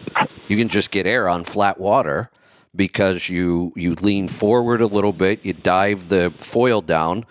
[0.49, 2.29] You can just get air on flat water
[2.75, 7.25] because you you lean forward a little bit, you dive the foil down,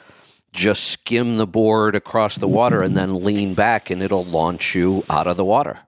[0.53, 5.05] just skim the board across the water and then lean back and it'll launch you
[5.11, 5.79] out of the water.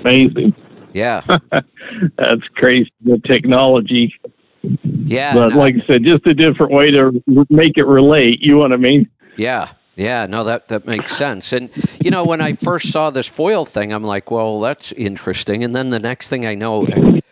[0.00, 0.54] Amazing.
[0.92, 1.22] Yeah.
[2.18, 2.92] That's crazy.
[3.04, 4.14] The technology.
[4.62, 5.34] Yeah.
[5.34, 8.40] but like I said, just a different way to make it relate.
[8.40, 9.08] You know what I mean?
[9.36, 9.70] yeah.
[9.98, 11.52] Yeah, no, that, that makes sense.
[11.52, 11.70] And,
[12.00, 15.64] you know, when I first saw this foil thing, I'm like, well, that's interesting.
[15.64, 16.86] And then the next thing I know,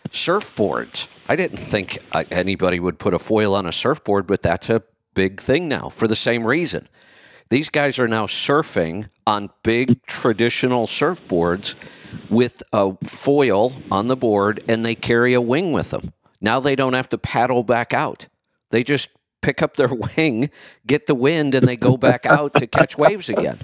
[0.09, 1.07] surfboards.
[1.29, 4.83] I didn't think uh, anybody would put a foil on a surfboard, but that's a
[5.13, 6.89] big thing now for the same reason.
[7.49, 11.75] These guys are now surfing on big traditional surfboards
[12.29, 16.11] with a foil on the board and they carry a wing with them.
[16.41, 18.27] Now they don't have to paddle back out.
[18.71, 19.09] They just
[19.41, 20.49] pick up their wing,
[20.85, 23.59] get the wind, and they go back out to catch waves again.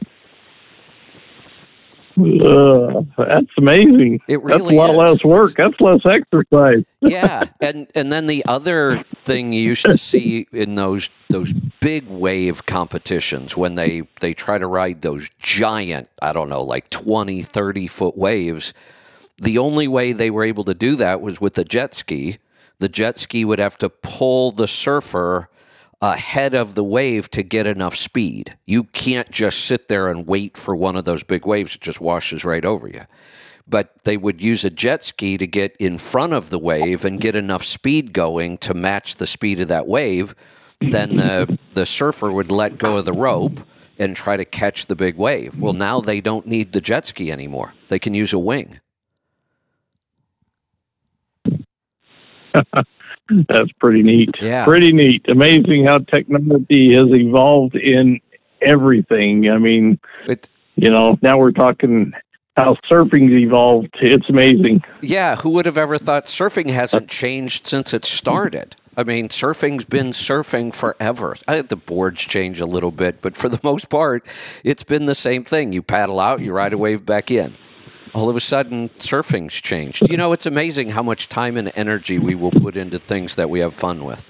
[2.16, 4.20] Uh, that's amazing.
[4.28, 4.98] It really that's a lot is.
[4.98, 5.54] less work.
[5.58, 6.84] That's less exercise.
[7.02, 12.08] yeah, and and then the other thing you used to see in those those big
[12.08, 17.42] wave competitions when they they try to ride those giant, I don't know, like 20,
[17.42, 18.76] 30 foot waves,
[19.42, 22.38] the only way they were able to do that was with the jet ski.
[22.78, 25.50] The jet ski would have to pull the surfer
[26.04, 28.58] ahead of the wave to get enough speed.
[28.66, 31.76] You can't just sit there and wait for one of those big waves.
[31.76, 33.04] It just washes right over you.
[33.66, 37.22] But they would use a jet ski to get in front of the wave and
[37.22, 40.36] get enough speed going to match the speed of that wave.
[40.82, 43.62] Then the, the surfer would let go of the rope
[43.98, 45.62] and try to catch the big wave.
[45.62, 47.74] Well, now they don't need the jet ski anymore.
[47.88, 48.82] They can use a wing.
[53.30, 54.30] That's pretty neat.
[54.42, 54.66] Yeah.
[54.66, 55.26] Pretty neat.
[55.30, 58.20] Amazing how technology has evolved in
[58.62, 59.50] everything.
[59.50, 62.14] I mean, It, you know, now we're talking
[62.56, 63.90] how surfing's evolved.
[64.02, 64.84] It's amazing.
[65.02, 68.76] Yeah, who would have ever thought surfing hasn't uh, changed since it started?
[68.96, 71.36] I mean, surfing's been surfing forever.
[71.48, 74.28] The boards change a little bit, but for the most part,
[74.64, 75.74] it's been the same thing.
[75.74, 77.56] You paddle out, you ride a wave back in.
[78.14, 80.10] All of a sudden, surfing's changed.
[80.10, 83.50] You know, it's amazing how much time and energy we will put into things that
[83.50, 84.24] we have fun with.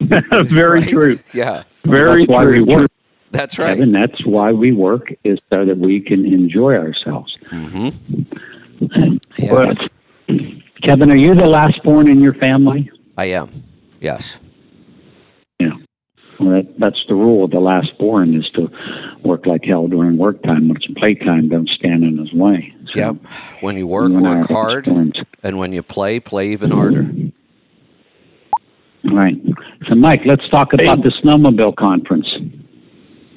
[0.00, 0.88] Very Right?
[0.88, 1.18] true.
[1.32, 2.64] Yeah, Very That's why we true.
[2.66, 2.90] work,
[3.30, 3.68] that's right.
[3.78, 3.92] Kevin.
[3.92, 7.34] That's why we work is so that we can enjoy ourselves.
[7.48, 7.88] hmm
[9.48, 9.78] But
[10.82, 12.90] Kevin, are you the last born in your family?
[13.16, 13.50] I am.
[14.00, 14.38] Yes.
[16.40, 17.46] Well, that, that's the rule.
[17.48, 18.70] The last born is to
[19.22, 20.68] work like hell during work time.
[20.68, 22.74] When it's playtime, don't stand in his way.
[22.92, 23.16] So Yep.
[23.60, 25.24] When you work, you and I work hard, borns.
[25.42, 27.10] and when you play, play even harder.
[29.04, 29.36] Right.
[29.88, 32.32] So, Mike, let's talk about the snowmobile conference.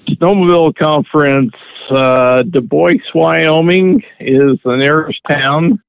[0.07, 1.53] Snowmobile Conference,
[1.89, 5.81] uh, Dubois, Wyoming is the nearest town.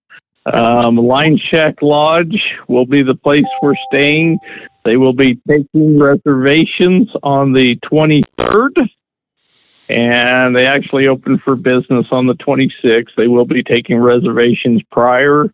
[0.53, 4.39] Um, Line Shack Lodge will be the place we're staying.
[4.85, 8.89] They will be taking reservations on the 23rd,
[9.89, 13.09] and they actually open for business on the 26th.
[13.17, 15.53] They will be taking reservations prior.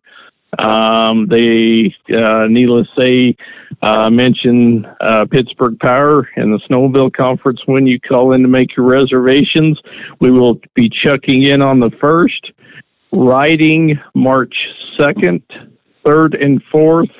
[0.59, 3.35] Um, they, uh, needless say,
[3.81, 8.75] uh, mention uh, Pittsburgh Power and the Snowmobile Conference when you call in to make
[8.77, 9.81] your reservations.
[10.19, 12.51] We will be checking in on the first,
[13.13, 14.55] riding March
[14.97, 15.43] 2nd,
[16.03, 17.11] 3rd, and 4th,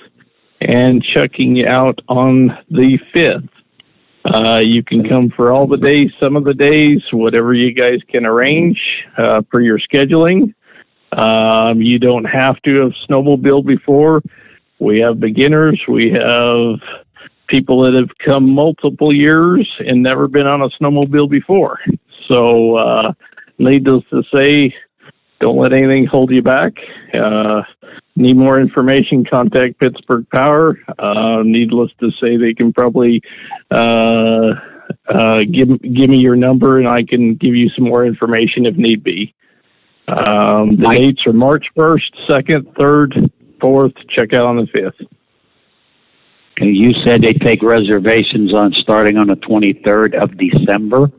[0.60, 3.50] and checking out on the 5th.
[4.26, 8.00] Uh, you can come for all the days, some of the days, whatever you guys
[8.08, 8.82] can arrange
[9.18, 10.54] uh, for your scheduling.
[11.12, 14.22] Um, you don't have to have snowmobiled before.
[14.80, 15.80] We have beginners.
[15.88, 16.80] We have
[17.48, 21.80] people that have come multiple years and never been on a snowmobile before.
[22.28, 23.14] So, uh,
[23.60, 24.74] needless to say,
[25.44, 26.78] don't let anything hold you back.
[27.14, 27.64] Uh,
[28.16, 30.80] need more information, contact Pittsburgh Power.
[30.98, 33.22] Uh, needless to say, they can probably
[33.70, 34.54] uh,
[35.10, 38.78] uh, give give me your number, and I can give you some more information if
[38.78, 39.36] need be.
[40.08, 43.14] Um, the dates are March first, second, third,
[43.60, 43.94] fourth.
[44.08, 45.02] Check out on the fifth.
[46.54, 51.12] Okay, you said they take reservations on starting on the 23rd of December.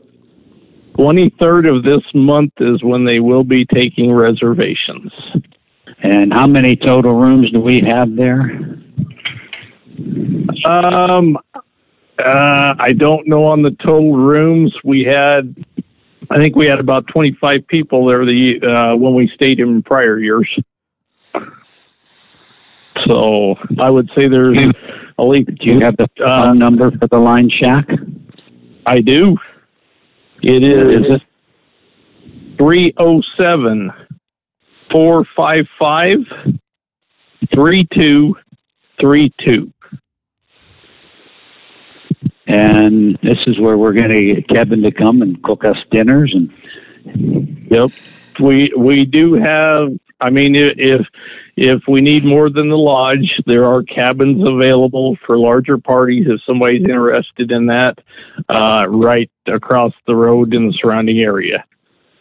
[0.97, 5.11] 23rd of this month is when they will be taking reservations.
[5.99, 8.79] And how many total rooms do we have there?
[10.65, 11.37] Um,
[12.19, 14.73] uh, I don't know on the total rooms.
[14.83, 15.55] We had,
[16.29, 20.17] I think we had about 25 people there the uh, when we stayed in prior
[20.19, 20.47] years.
[23.05, 25.53] So I would say there's at least.
[25.55, 27.87] Do you have the Uh, number for the line shack?
[28.85, 29.37] I do.
[30.41, 31.21] It Is is it?
[32.57, 33.91] 307
[34.91, 36.19] 455
[37.53, 39.71] 3232.
[42.47, 46.33] And this is where we're going to get Kevin to come and cook us dinners.
[46.33, 46.51] And
[47.69, 47.91] Yep.
[48.39, 49.89] We we do have.
[50.21, 51.05] I mean, if
[51.57, 56.41] if we need more than the lodge, there are cabins available for larger parties if
[56.43, 57.99] somebody's interested in that.
[58.49, 61.63] Uh, right across the road in the surrounding area.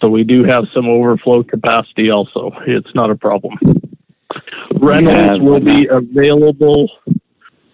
[0.01, 2.11] So we do have some overflow capacity.
[2.11, 3.59] Also, it's not a problem.
[4.75, 6.91] Rentals will be available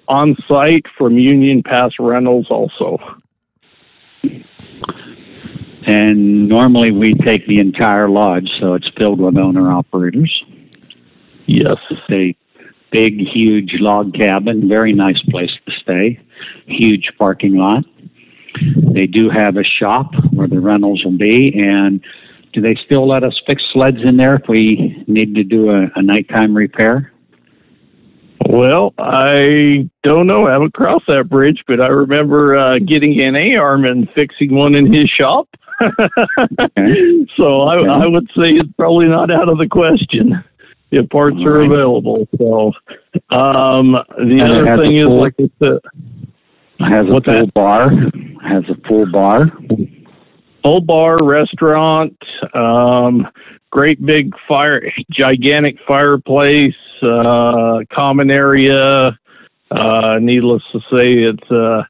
[0.07, 2.99] on site from Union Pass Rentals also.
[5.87, 10.45] And normally we take the entire lodge, so it's filled with owner operators.
[11.47, 11.78] Yes.
[11.91, 12.37] It's a
[12.91, 16.20] big, huge log cabin, very nice place to stay,
[16.66, 17.85] huge parking lot.
[18.93, 22.01] They do have a shop where the rentals will be, and
[22.53, 25.91] do they still let us fix sleds in there if we need to do a,
[25.95, 27.10] a nighttime repair?
[28.49, 30.47] Well, I don't know.
[30.49, 34.74] I haven't crossed that bridge, but I remember uh, getting an A-arm and fixing one
[34.74, 35.49] in his shop.
[37.36, 40.43] so I, I would say it's probably not out of the question
[40.91, 42.26] if parts are available.
[42.38, 42.72] So
[43.36, 45.20] um, the And other thing is, pool?
[45.20, 45.78] like I said,
[46.80, 47.55] Has a What's full that?
[47.55, 47.91] bar.
[48.43, 49.53] Has a full bar.
[50.62, 52.16] full bar restaurant,
[52.55, 53.28] um,
[53.71, 59.18] great big fire, gigantic fireplace, uh, common area.
[59.71, 61.83] Uh, needless to say, it's uh,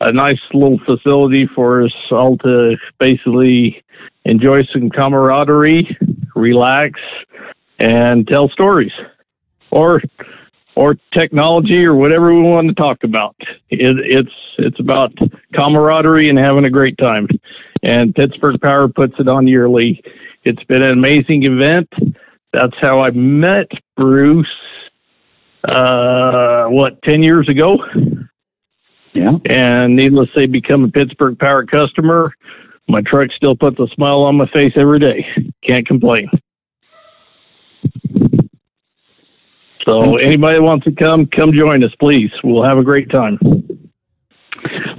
[0.00, 3.82] a nice little facility for us all to basically
[4.24, 5.96] enjoy some camaraderie,
[6.36, 7.00] relax,
[7.80, 8.92] and tell stories,
[9.70, 10.00] or
[10.76, 13.34] or technology or whatever we want to talk about.
[13.70, 15.12] It, it's it's about
[15.54, 17.26] camaraderie and having a great time
[17.84, 20.02] and Pittsburgh Power puts it on yearly.
[20.44, 21.88] It's been an amazing event.
[22.52, 24.46] That's how I met Bruce.
[25.64, 27.78] Uh, what ten years ago,
[29.14, 29.38] Yeah.
[29.46, 32.34] and needless to say, become a Pittsburgh Power customer.
[32.86, 35.26] My truck still puts a smile on my face every day.
[35.62, 36.28] Can't complain.
[39.86, 42.30] So anybody that wants to come, come join us, please.
[42.42, 43.38] We'll have a great time.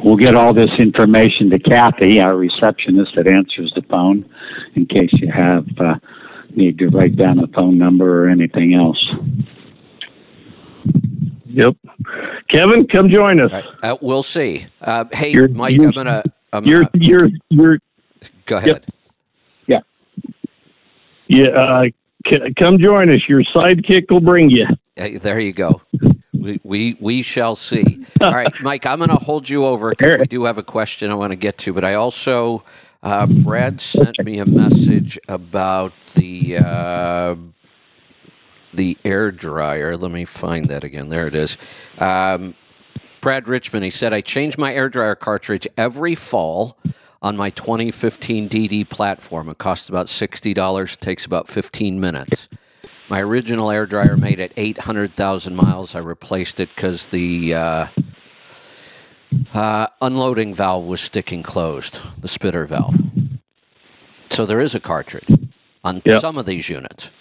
[0.03, 4.27] We'll get all this information to Kathy, our receptionist that answers the phone,
[4.75, 5.95] in case you have uh,
[6.55, 9.03] need to write down a phone number or anything else.
[11.47, 11.75] Yep.
[12.49, 13.51] Kevin, come join us.
[13.53, 14.65] All right, uh, we'll see.
[14.81, 16.23] Uh, hey, You're- Mike, you're- I'm gonna.
[16.53, 17.79] I'm You're gonna you're you're
[18.45, 18.85] go ahead.
[21.27, 21.85] Yeah, uh,
[22.27, 23.27] c- come join us.
[23.27, 24.67] Your sidekick will bring you.
[24.95, 25.81] Hey, there you go.
[26.33, 28.05] We, we we shall see.
[28.21, 31.09] All right, Mike, I'm going to hold you over because we do have a question
[31.09, 32.63] I want to get to, but I also
[33.05, 37.35] uh, Brad sent me a message about the uh,
[38.73, 39.95] the air dryer.
[39.95, 41.09] Let me find that again.
[41.09, 41.57] There it is.
[41.99, 42.55] Um,
[43.21, 43.85] Brad Richmond.
[43.85, 46.77] He said I change my air dryer cartridge every fall
[47.21, 49.49] on my 2015 DD platform.
[49.49, 50.95] It costs about sixty dollars.
[50.95, 52.49] Takes about 15 minutes.
[53.07, 55.93] My original air dryer made it 800,000 miles.
[55.93, 57.87] I replaced it because the uh,
[59.53, 62.95] uh, unloading valve was sticking closed, the spitter valve.
[64.29, 65.29] So there is a cartridge
[65.83, 66.21] on Yep.
[66.21, 67.11] some of these units.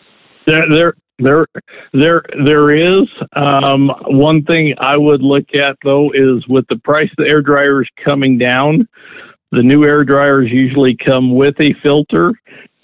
[0.47, 1.47] There, there, There,
[1.93, 3.07] there, there is.
[3.35, 7.41] Um, one thing I would look at though is with the price of the air
[7.41, 8.89] dryers coming down,
[9.53, 12.33] the new air dryers usually come with a filter,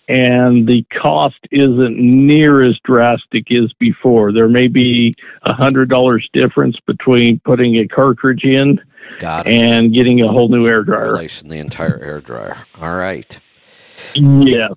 [0.09, 4.31] and the cost isn't near as drastic as before.
[4.33, 8.81] There may be a hundred dollars difference between putting a cartridge in
[9.19, 9.53] Got it.
[9.53, 11.13] and getting a whole new air dryer.
[11.13, 12.57] Replacing the entire air dryer.
[12.81, 13.39] All right.
[14.15, 14.69] Yeah.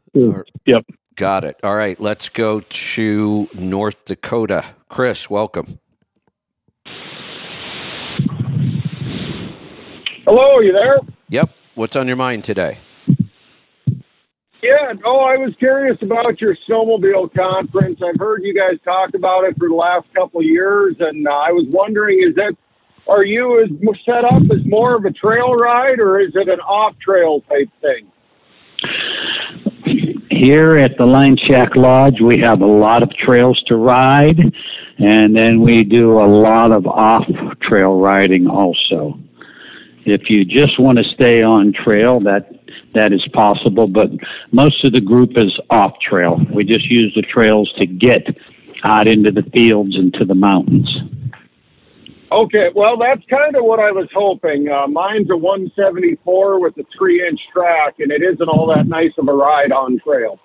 [0.65, 0.85] Yep.
[1.15, 1.59] Got it.
[1.63, 1.99] All right.
[1.99, 4.65] Let's go to North Dakota.
[4.89, 5.79] Chris, welcome.
[10.25, 10.99] Hello, are you there?
[11.29, 11.49] Yep.
[11.75, 12.77] What's on your mind today?
[14.63, 17.99] Yeah, no, I was curious about your snowmobile conference.
[18.01, 21.31] I've heard you guys talk about it for the last couple of years, and uh,
[21.31, 22.55] I was wondering, is that
[23.07, 23.69] are you as
[24.05, 27.69] set up as more of a trail ride, or is it an off trail type
[27.81, 28.11] thing?
[30.29, 34.39] Here at the Line Shack Lodge, we have a lot of trails to ride,
[34.97, 37.27] and then we do a lot of off
[37.61, 39.19] trail riding also.
[40.05, 42.49] If you just want to stay on trail, that
[42.93, 44.09] that is possible, but
[44.51, 46.41] most of the group is off trail.
[46.51, 48.35] We just use the trails to get
[48.83, 50.97] out into the fields and to the mountains.
[52.33, 54.67] Okay, well, that's kind of what I was hoping.
[54.67, 59.11] Uh, mine's a 174 with a three inch track, and it isn't all that nice
[59.19, 60.39] of a ride on trail.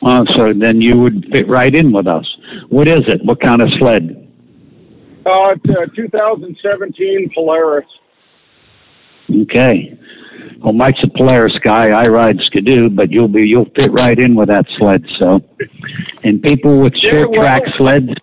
[0.00, 2.24] Uh, so then you would fit right in with us.
[2.70, 3.22] What is it?
[3.24, 4.24] What kind of sled?
[5.26, 7.84] Uh, it's a 2017 Polaris.
[9.42, 9.98] Okay.
[10.62, 11.88] Well, Mike's a Polaris guy.
[11.90, 15.04] I ride Ski-Doo, but you'll be you'll fit right in with that sled.
[15.18, 15.42] So,
[16.24, 18.14] and people with Yeah, short well- track sleds,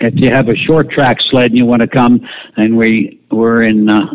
[0.00, 2.20] if you have a short track sled and you want to come,
[2.56, 4.06] and we we're in uh,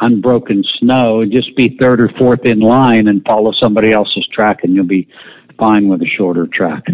[0.00, 4.74] unbroken snow, just be third or fourth in line and follow somebody else's track, and
[4.74, 5.08] you'll be
[5.58, 6.84] fine with a shorter track.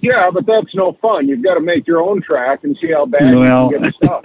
[0.00, 1.26] Yeah, but that's no fun.
[1.26, 3.94] You've got to make your own track and see how bad Well- you can get
[3.94, 4.24] stuck,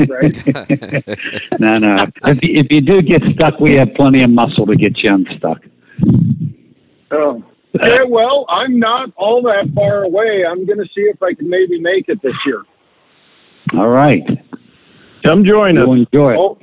[1.07, 1.49] right?
[1.59, 2.07] no, no.
[2.25, 5.13] If, you- if you do get stuck, we have plenty of muscle to get you
[5.13, 5.63] unstuck.
[7.11, 7.43] Oh.
[7.81, 10.45] Yeah, well, I'm not all that far away.
[10.47, 12.61] I'm going to see if I can maybe make it this year.
[13.73, 14.23] All right.
[15.23, 15.85] Come join us.
[15.85, 16.35] You'll enjoy.
[16.37, 16.57] Oh.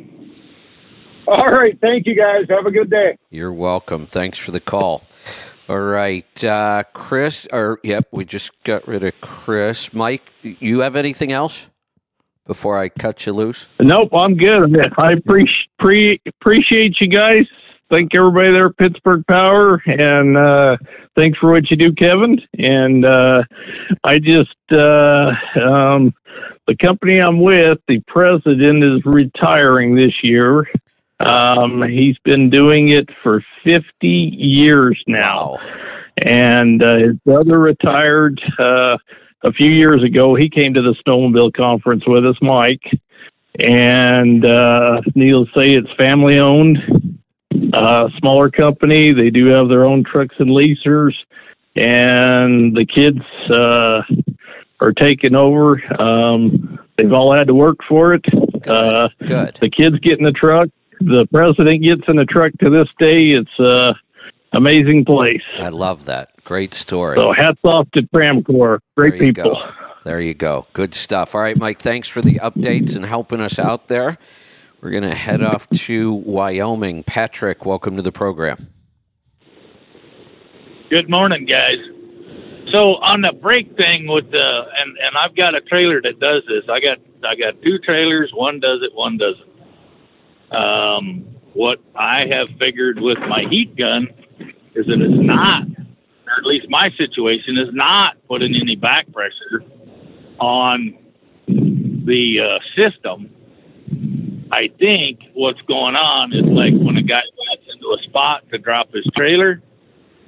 [1.26, 1.78] All right.
[1.80, 2.46] Thank you, guys.
[2.48, 3.16] Have a good day.
[3.30, 4.06] You're welcome.
[4.06, 5.02] Thanks for the call.
[5.70, 7.46] All right, uh, Chris.
[7.52, 9.94] Or yep, we just got rid of Chris.
[9.94, 11.70] Mike, you have anything else
[12.44, 13.68] before I cut you loose?
[13.78, 14.76] Nope, I'm good.
[14.98, 17.46] I appreciate pre- appreciate you guys.
[17.88, 20.76] Thank everybody there at Pittsburgh Power, and uh,
[21.14, 22.40] thanks for what you do, Kevin.
[22.58, 23.44] And uh,
[24.02, 26.12] I just uh, um,
[26.70, 30.70] the company I'm with, the president is retiring this year.
[31.18, 35.56] Um, he's been doing it for 50 years now
[36.22, 38.96] and uh, his brother retired uh,
[39.42, 40.34] a few years ago.
[40.34, 42.84] He came to the snowmobile conference with us, Mike,
[43.58, 46.78] and uh, needless to say, it's family owned,
[47.72, 49.12] uh, smaller company.
[49.12, 51.14] They do have their own trucks and leasers,
[51.76, 54.02] and the kids uh,
[54.80, 55.80] are taking over.
[56.00, 58.24] Um, they've all had to work for it.
[58.66, 59.56] Uh, Good.
[59.56, 60.68] the kids get in the truck.
[61.00, 63.30] The president gets in the truck to this day.
[63.30, 63.94] It's a
[64.52, 65.42] amazing place.
[65.58, 66.30] I love that.
[66.44, 67.16] Great story.
[67.16, 68.80] So hats off to Tramcor.
[68.96, 69.54] Great there people.
[69.54, 69.72] Go.
[70.04, 70.64] There you go.
[70.72, 71.34] Good stuff.
[71.34, 74.16] All right, Mike, thanks for the updates and helping us out there.
[74.80, 77.02] We're going to head off to Wyoming.
[77.02, 78.68] Patrick, welcome to the program.
[80.88, 81.76] Good morning, guys.
[82.70, 86.42] So on the brake thing with the and and I've got a trailer that does
[86.46, 86.64] this.
[86.68, 88.30] I got I got two trailers.
[88.32, 89.50] One does it, one doesn't.
[90.52, 94.08] Um, what I have figured with my heat gun
[94.74, 99.64] is that it's not, or at least my situation is not putting any back pressure
[100.38, 100.96] on
[101.46, 103.30] the uh, system.
[104.52, 108.58] I think what's going on is like when a guy gets into a spot to
[108.58, 109.62] drop his trailer,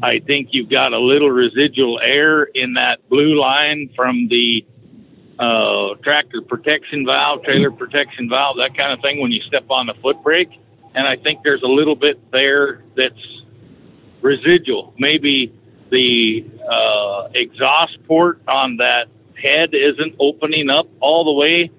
[0.02, 4.66] I think you've got a little residual air in that blue line from the
[5.38, 9.86] uh, tractor protection valve, trailer protection valve, that kind of thing when you step on
[9.86, 10.50] the foot brake.
[10.94, 13.42] And I think there's a little bit there that's
[14.20, 14.92] residual.
[14.98, 15.52] Maybe
[15.90, 19.06] the uh, exhaust port on that
[19.40, 21.70] head isn't opening up all the way,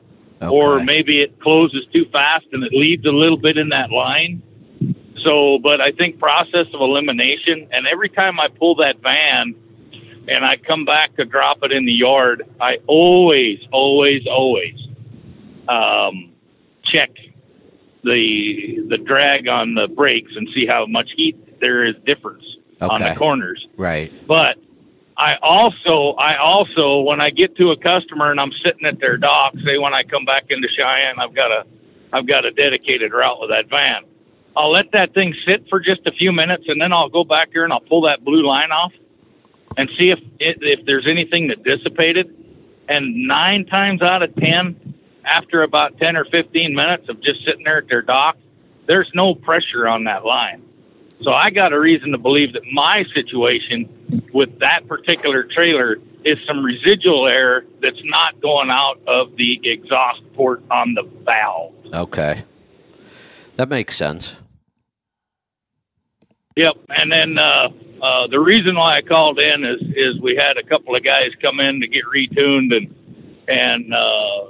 [0.41, 4.41] or maybe it closes too fast and it leaves a little bit in that line.
[5.23, 9.55] So, but I think process of elimination, and every time I pull that van
[10.27, 14.75] and I come back to drop it in the yard, I always, always, always
[15.67, 16.31] um,
[16.83, 17.11] check
[18.03, 22.43] the the drag on the brakes and see how much heat there is difference
[22.81, 23.65] on the corners.
[23.77, 24.11] Right.
[24.27, 24.57] But
[25.15, 29.17] I also, I also, when I get to a customer and I'm sitting at their
[29.17, 31.65] dock, say when I come back into Cheyenne, I've got a,
[32.11, 34.03] I've got a dedicated route with that van.
[34.55, 37.49] I'll let that thing sit for just a few minutes, and then I'll go back
[37.51, 38.93] here and I'll pull that blue line off,
[39.77, 42.35] and see if it, if there's anything that dissipated.
[42.88, 44.93] And nine times out of ten,
[45.23, 48.38] after about ten or fifteen minutes of just sitting there at their dock,
[48.85, 50.61] there's no pressure on that line.
[51.21, 56.38] So I got a reason to believe that my situation with that particular trailer is
[56.45, 61.73] some residual air that's not going out of the exhaust port on the valve.
[61.93, 62.43] Okay.
[63.55, 64.43] That makes sense.
[66.55, 66.75] Yep.
[66.89, 67.69] And then uh,
[68.01, 71.31] uh, the reason why I called in is is we had a couple of guys
[71.41, 72.93] come in to get retuned and
[73.47, 74.45] and uh,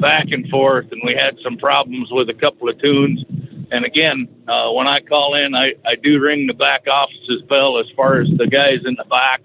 [0.00, 3.24] back and forth, and we had some problems with a couple of tunes.
[3.70, 7.78] And again, uh, when I call in, I, I do ring the back office's bell
[7.78, 9.40] as far as the guys in the back,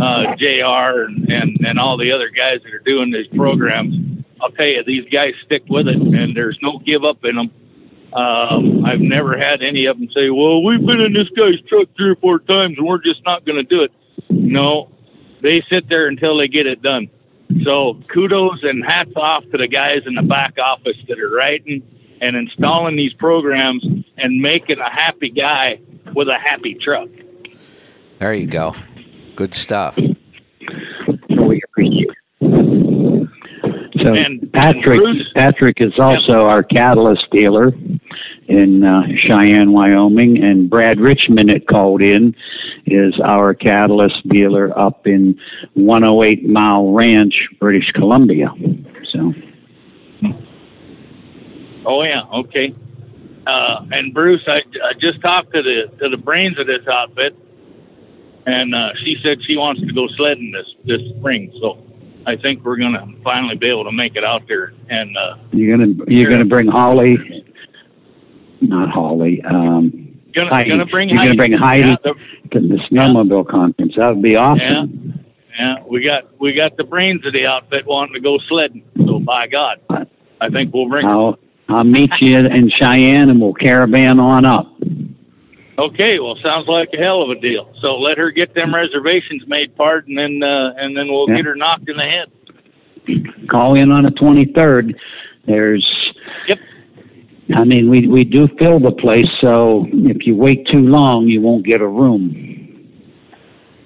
[0.00, 3.94] uh, JR and, and, and all the other guys that are doing these programs.
[4.40, 7.50] I'll tell you, these guys stick with it, and there's no give up in them.
[8.14, 11.88] Um, I've never had any of them say, "Well, we've been in this guy's truck
[11.96, 13.92] three or four times, and we're just not going to do it."
[14.30, 14.88] No,
[15.42, 17.08] they sit there until they get it done.
[17.62, 21.82] So kudos and hats off to the guys in the back office that are writing
[22.20, 23.84] and installing these programs
[24.16, 25.80] and making a happy guy
[26.14, 27.08] with a happy truck.
[28.18, 28.74] There you go.
[29.36, 29.98] Good stuff.
[29.98, 32.14] We appreciate it.
[34.18, 37.72] And- Patrick, and Patrick is also our catalyst dealer
[38.46, 42.34] in uh, Cheyenne, Wyoming, and Brad Richmond had called in
[42.86, 45.38] is our catalyst dealer up in
[45.72, 48.52] 108 Mile Ranch, British Columbia.
[49.10, 49.32] So
[51.86, 52.74] Oh yeah, okay.
[53.46, 57.36] Uh, and Bruce, I, I just talked to the to the brains of this outfit,
[58.46, 61.52] and uh, she said she wants to go sledding this this spring.
[61.60, 61.83] So
[62.26, 64.72] I think we're gonna finally be able to make it out there.
[64.88, 67.44] And uh, you're gonna you're gonna bring Holly,
[68.60, 69.42] not Holly.
[69.42, 70.70] Um, gonna Heidi.
[70.70, 71.28] gonna bring You're Heidi.
[71.30, 72.14] gonna bring Heidi Yeah, the-
[72.52, 73.94] to the snowmobile conference.
[73.96, 75.12] That would be awesome.
[75.58, 78.82] yeah, yeah, we got we got the brains of the outfit wanting to go sledding.
[79.06, 79.80] So by God,
[80.40, 81.06] I think we'll bring.
[81.06, 81.38] I'll
[81.68, 84.70] I'll meet you in Cheyenne and we'll caravan on up.
[85.76, 87.72] Okay, well, sounds like a hell of a deal.
[87.80, 91.36] So let her get them reservations made, part, and then uh, and then we'll Yeah.
[91.36, 92.30] get her knocked in the head.
[93.48, 94.94] Call in on the 23rd.
[95.46, 95.86] There's.
[96.48, 96.58] Yep.
[97.56, 101.40] I mean, we we do fill the place, so if you wait too long, you
[101.40, 102.40] won't get a room.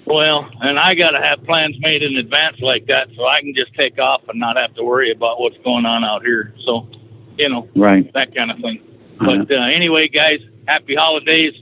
[0.07, 3.55] Well, and I got to have plans made in advance like that, so I can
[3.55, 6.55] just take off and not have to worry about what's going on out here.
[6.65, 6.89] So,
[7.37, 8.11] you know, Right.
[8.15, 8.81] that kind of thing.
[9.19, 11.53] But uh, anyway, guys, happy holidays,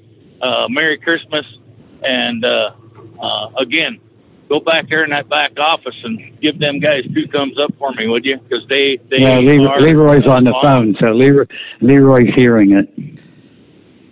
[0.43, 1.45] uh, Merry Christmas,
[2.03, 2.73] and uh,
[3.21, 3.99] uh, again,
[4.49, 7.93] go back there in that back office and give them guys two thumbs up for
[7.93, 8.39] me, would you?
[8.39, 11.47] Because they they Yeah, Leroy, are Leroy's on the phone, so Leroy,
[11.81, 12.89] Leroy's hearing it.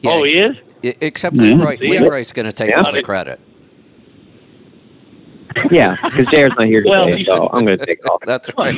[0.00, 0.56] Yeah, Oh, he is.
[1.00, 1.54] Except Yeah.
[1.54, 2.82] Leroy, Leroy's going to take Yeah.
[2.82, 3.40] all the credit.
[5.70, 8.20] Yeah, because JR's not here today, he- so I'm going to take off.
[8.26, 8.74] That's right.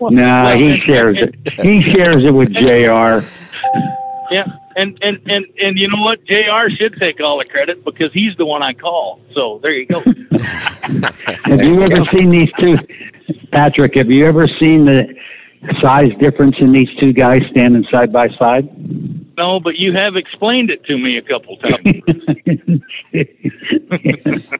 [0.00, 1.34] No, he shares it.
[1.62, 3.26] He shares it with Jr.
[4.30, 4.44] Yeah,
[4.76, 6.24] and and and and you know what?
[6.24, 6.68] Jr.
[6.76, 9.20] should take all the credit because he's the one I call.
[9.34, 10.00] So there you go.
[11.44, 12.76] Have you ever seen these two,
[13.50, 13.94] Patrick?
[13.94, 15.14] Have you ever seen the
[15.80, 18.68] size difference in these two guys standing side by side?
[19.36, 22.02] no, but you have explained it to me a couple times.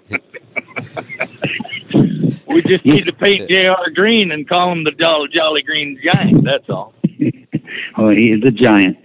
[2.46, 3.90] We just need to paint Jr.
[3.94, 6.44] green and call him the Jolly Jolly Green Giant.
[6.44, 6.94] That's all.
[7.96, 8.96] oh, he's a giant.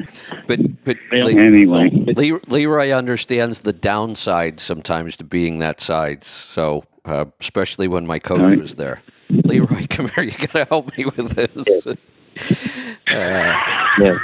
[0.47, 1.23] But but Yeah.
[1.25, 6.25] Le- Anyway, Le- Leroy understands the downside sometimes to being that size.
[6.25, 8.59] So uh, especially when my coach Right.
[8.59, 9.01] was there.
[9.29, 10.23] Leroy, come here.
[10.23, 11.87] You got to help me with this.
[13.09, 13.55] Uh,
[13.99, 14.17] Yeah.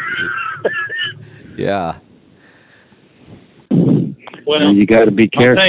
[1.58, 1.98] yeah.
[4.46, 5.64] Well, you got to be I'll careful.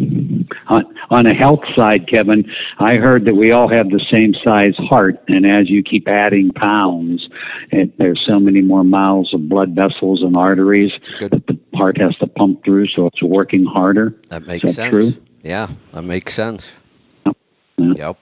[0.00, 0.44] Tell you.
[0.68, 4.74] On, on a health side, Kevin, I heard that we all have the same size
[4.76, 7.28] heart, and as you keep adding pounds,
[7.70, 12.16] it, there's so many more miles of blood vessels and arteries that the heart has
[12.16, 14.14] to pump through, so it's working harder.
[14.28, 15.14] That makes Is that sense.
[15.14, 15.24] true?
[15.42, 16.74] Yeah, that makes sense.
[17.26, 17.32] Yeah.
[17.96, 18.18] Yep.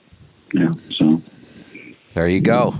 [0.55, 1.21] Yeah, so
[2.15, 2.75] There you go.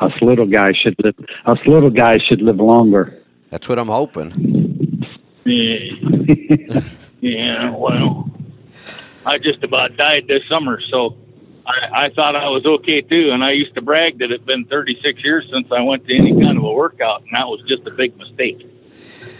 [0.00, 1.14] us little guys should live.
[1.46, 3.20] Us little guys should live longer.
[3.50, 4.32] That's what I'm hoping.
[7.24, 8.30] Yeah, well,
[9.24, 11.16] I just about died this summer, so
[11.66, 13.30] I, I thought I was okay too.
[13.30, 16.38] And I used to brag that it'd been 36 years since I went to any
[16.38, 18.68] kind of a workout, and that was just a big mistake.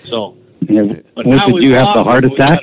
[0.05, 0.35] So,
[1.15, 2.31] But what, did you have the heart it.
[2.31, 2.63] We attack?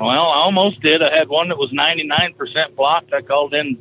[0.00, 1.00] Well, I almost did.
[1.00, 3.12] I had one that was 99% blocked.
[3.12, 3.78] I called in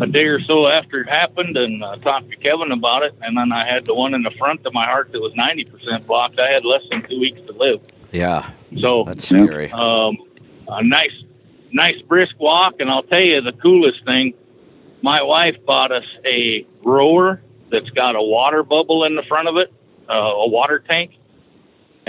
[0.00, 3.14] a day or so after it happened and uh, talked to Kevin about it.
[3.22, 6.06] And then I had the one in the front of my heart that was 90%
[6.08, 6.40] blocked.
[6.40, 7.80] I had less than two weeks to live.
[8.12, 8.50] Yeah,
[8.80, 9.70] So that's scary.
[9.72, 10.16] um,
[10.68, 11.12] a nice,
[11.72, 12.74] nice brisk walk.
[12.80, 14.34] And I'll tell you the coolest thing.
[15.02, 19.56] My wife bought us a rower that's got a water bubble in the front of
[19.56, 19.72] it,
[20.08, 21.12] uh, a water tank,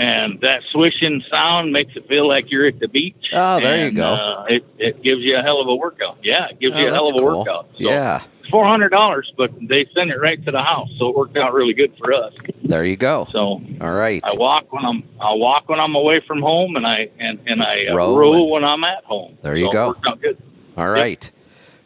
[0.02, 3.30] and that swishing sound makes it feel like you're at the beach.
[3.32, 4.14] Oh, there you go.
[4.14, 6.18] Uh, it it gives you a hell of a workout.
[6.22, 7.38] Yeah, it gives Oh, you a hell of a cool.
[7.38, 7.66] workout.
[7.78, 11.08] So Yeah, it's four hundred dollars, but they send it right to the house, so
[11.08, 12.32] it worked out really good for us.
[12.64, 13.26] there you go.
[13.30, 14.22] So All right.
[14.24, 17.62] I walk when I'm I walk when I'm away from home, and I and and
[17.62, 19.38] I uh, Row row, when I'm at home.
[19.42, 19.86] There you So go.
[19.88, 20.36] worked out good.
[20.76, 21.30] All right.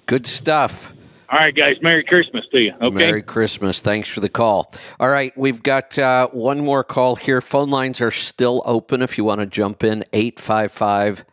[0.06, 0.92] Good stuff.
[1.28, 1.76] All right, guys.
[1.82, 2.72] Merry Christmas to you.
[2.80, 2.94] Okay.
[2.94, 3.80] Merry Christmas.
[3.80, 4.72] Thanks for the call.
[5.00, 7.40] All right, we've got uh, one more call here.
[7.40, 10.04] Phone lines are still open if you want to jump in.
[10.12, 11.24] 855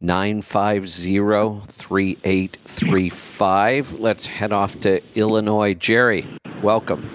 [0.00, 3.94] 950 3835.
[3.94, 5.74] Let's head off to Illinois.
[5.74, 6.26] Jerry,
[6.62, 7.13] welcome.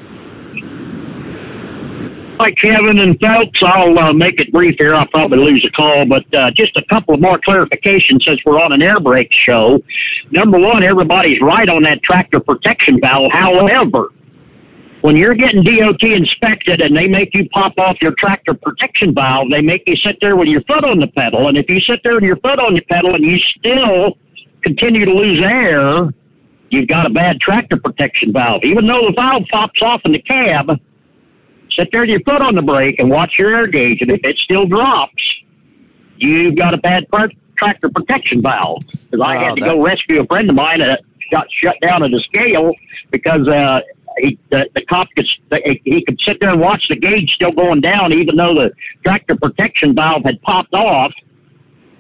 [2.40, 3.60] Hi, Kevin and folks.
[3.61, 4.95] I'll uh, make it brief here.
[4.95, 8.61] I'll probably lose a call, but uh, just a couple of more clarifications since we're
[8.61, 9.84] on an air brake show.
[10.32, 13.34] Number one, everybody's right on that tractor protection valve.
[13.34, 14.14] However,
[15.02, 19.49] when you're getting DOT inspected and they make you pop off your tractor protection valve,
[19.52, 21.49] they make you sit there with your foot on the pedal.
[21.49, 24.18] And if you sit there with your foot on the pedal and you still
[24.61, 26.07] continue to lose air,
[26.70, 28.64] you've got a bad tractor protection valve.
[28.64, 30.70] Even though the valve pops off in the cab,
[31.80, 34.01] sit there with your foot on the brake and watch your air gauge.
[34.01, 35.23] And if it still drops,
[36.18, 38.80] you've got a bad part, tractor protection valve.
[39.10, 41.01] Because I Oh, had to that- go rescue a friend of mine that
[41.31, 42.73] got shut down at the scale
[43.11, 43.81] because uh,
[44.18, 45.26] he, the, the cop could
[45.85, 48.72] he could sit there and watch the gauge still going down, even though the
[49.03, 51.14] tractor protection valve had popped off.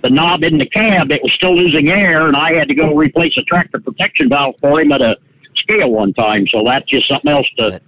[0.01, 2.95] The knob in the cab, it was still losing air, and I had to go
[2.95, 5.17] replace a tractor protection valve for him at a
[5.55, 6.47] scale one time.
[6.47, 7.81] So that's just something else to That-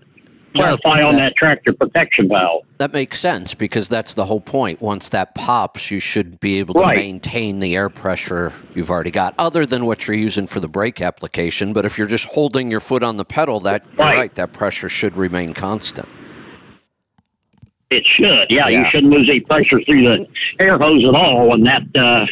[0.53, 2.63] clarify on that tractor protection valve.
[2.77, 4.81] That makes sense because that's the whole point.
[4.81, 6.97] Once that pops, you should be able to Right.
[6.97, 11.01] maintain the air pressure you've already got, other than what you're using for the brake
[11.01, 11.73] application.
[11.73, 14.17] But if you're just holding your foot on the pedal, that you're Right.
[14.17, 16.07] right, that pressure should remain constant.
[17.89, 18.67] It should, yeah.
[18.69, 18.79] Yeah.
[18.79, 20.25] You shouldn't lose any pressure through the
[20.59, 21.53] air hose at all.
[21.53, 22.25] And that, uh,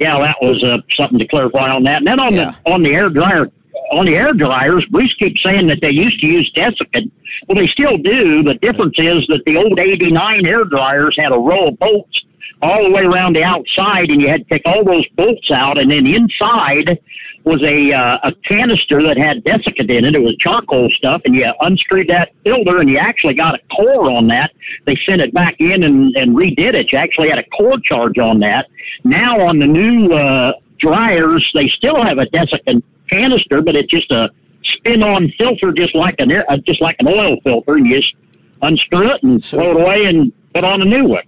[0.00, 1.98] yeah, that was uh, something to clarify on that.
[1.98, 2.52] And then on Yeah.
[2.64, 3.48] the on the air dryer,
[3.92, 7.10] on the air dryers, Bruce keeps saying that they used to use desiccant.
[7.48, 8.42] Well, they still do.
[8.42, 12.20] The difference is that the old '89 air dryers had a row of bolts
[12.62, 15.78] all the way around the outside, and you had to take all those bolts out,
[15.78, 16.98] and then inside
[17.44, 20.14] was a uh, a canister that had desiccant in it.
[20.14, 24.10] It was charcoal stuff, and you unscrewed that filter, and you actually got a core
[24.10, 24.52] on that.
[24.86, 26.90] They sent it back in and, and redid it.
[26.90, 28.68] You actually had a core charge on that.
[29.04, 34.10] Now on the new uh, dryers, they still have a desiccant canister, but it's just
[34.10, 34.30] a
[34.62, 38.14] spin-on filter, just like an air, uh, just like an oil filter, and you just
[38.62, 41.24] unscrew it and So- throw it away and put on a new one.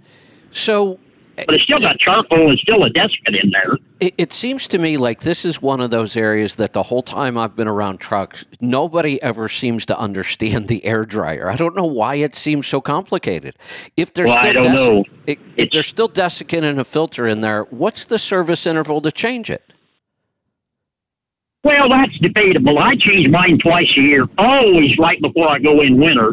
[0.51, 0.99] So
[1.45, 3.77] But it's still got charcoal and still a desiccant in there.
[4.01, 7.03] It, it seems to me like this is one of those areas that the whole
[7.03, 11.51] time I've been around trucks, nobody ever seems to understand the air dryer.
[11.51, 13.55] I don't know why it seems so complicated.
[13.99, 15.05] If there's Well, I still don't know.
[15.29, 19.13] i- if there's still desiccant and a filter in there, what's the service interval to
[19.13, 19.66] change it?
[21.67, 22.79] Well, that's debatable.
[22.79, 26.33] I change mine twice a year, always right before I go in winter.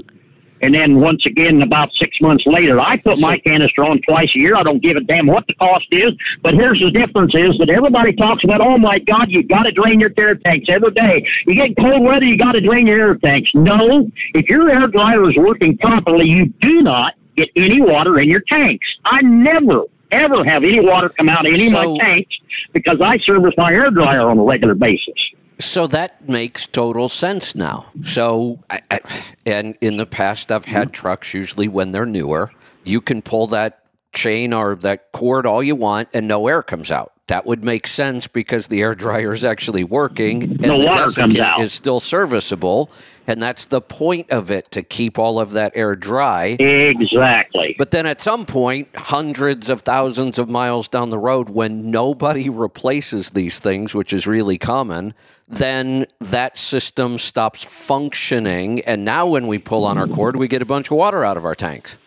[0.62, 4.38] And then once again, about six months later, I put my canister on twice a
[4.38, 4.56] year.
[4.56, 6.12] I don't give a damn what the cost is.
[6.44, 9.72] But here's the difference is that everybody talks about, oh my God, you got to
[9.72, 11.28] drain your air tanks every day.
[11.48, 13.50] You get cold weather, you got to drain your air tanks.
[13.56, 18.30] No, if your air dryer is working properly, you do not get any water in
[18.30, 18.86] your tanks.
[19.04, 22.35] I never, ever have any water come out of any of my tanks
[22.72, 25.14] because I service my air dryer on a regular basis.
[25.60, 27.85] So that makes total sense now.
[28.02, 28.99] So, I, I,
[29.45, 30.94] and in the past, I've had mm-hmm.
[30.94, 32.52] trucks, usually when they're newer,
[32.84, 33.84] you can pull that
[34.14, 37.12] chain or that cord all you want and no air comes out.
[37.28, 41.16] That would make sense because the air dryer is actually working and the water comes
[41.16, 42.91] desiccant is still serviceable.
[43.28, 46.58] And that's the point of it to keep all of that air dry.
[46.60, 47.76] Exactly.
[47.78, 52.50] But then at some point, hundreds of thousands of miles down the road, when nobody
[52.50, 55.14] replaces these things, which is really common,
[55.48, 58.82] then that system stops functioning.
[58.82, 61.38] And now when we pull on our cord, we get a bunch of water out
[61.38, 61.98] of our tanks.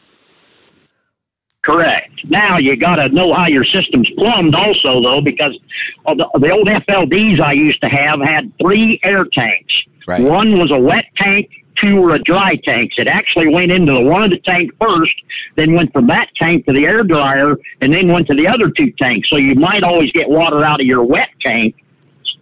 [1.66, 2.24] Correct.
[2.26, 5.58] Now you got to know how your system's plumbed, also though, because
[6.06, 9.74] the, the old FLDs I used to have had three air tanks.
[10.06, 10.22] Right.
[10.22, 11.50] One was a wet tank,
[11.82, 12.94] two were a dry tanks.
[12.98, 15.14] It actually went into the one of the tank first,
[15.56, 18.70] then went from that tank to the air dryer, and then went to the other
[18.70, 19.28] two tanks.
[19.28, 21.74] So you might always get water out of your wet tank.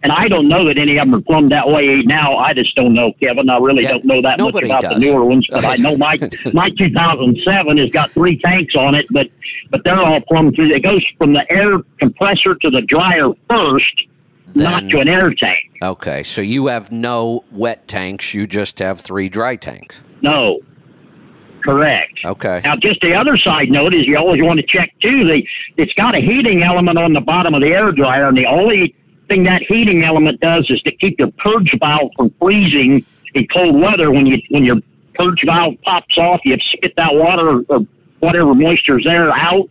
[0.05, 2.37] And I don't know that any of them are plumbed that way now.
[2.37, 3.49] I just don't know, Kevin.
[3.49, 4.93] I really Yeah, don't know that much about does.
[4.93, 6.15] the newer ones, but I know my
[6.53, 9.27] my 2007 has got three tanks on it, but
[9.71, 10.69] but they're all plumbed through.
[10.71, 14.03] It goes from the air compressor to the dryer first,
[14.53, 15.57] not to an air tank.
[15.81, 18.31] Okay, so you have no wet tanks.
[18.35, 20.03] You just have three dry tanks.
[20.21, 20.59] No.
[21.63, 22.19] Correct.
[22.23, 22.61] Okay.
[22.63, 25.25] Now, just the other side note is you always want to check too.
[25.25, 25.43] The
[25.77, 28.95] it's got a heating element on the bottom of the air dryer, and the only
[29.27, 33.79] thing that heating element does is to keep your purge valve from freezing in cold
[33.79, 34.11] weather.
[34.11, 34.77] When you when your
[35.15, 37.79] purge valve pops off, you spit that water or
[38.19, 39.69] whatever moisture's there out,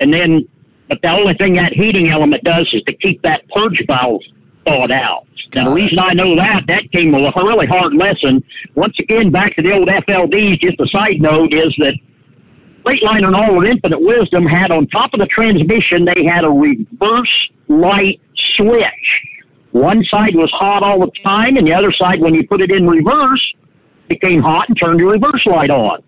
[0.00, 0.48] and then.
[0.88, 4.22] But the only thing that heating element does is to keep that purge valve
[4.64, 5.26] thawed out.
[5.50, 8.44] Got Now, the reason I know that, that came with a really hard lesson.
[8.76, 11.94] Once again, back to the old FLDs, just a side note is that
[12.84, 16.50] Freightliner and all of Infinite Wisdom had on top of the transmission, they had a
[16.50, 18.20] reverse light
[18.56, 19.26] switch.
[19.72, 22.70] One side was hot all the time, and the other side, when you put it
[22.70, 23.54] in reverse,
[24.08, 26.02] became hot and turned your reverse light on.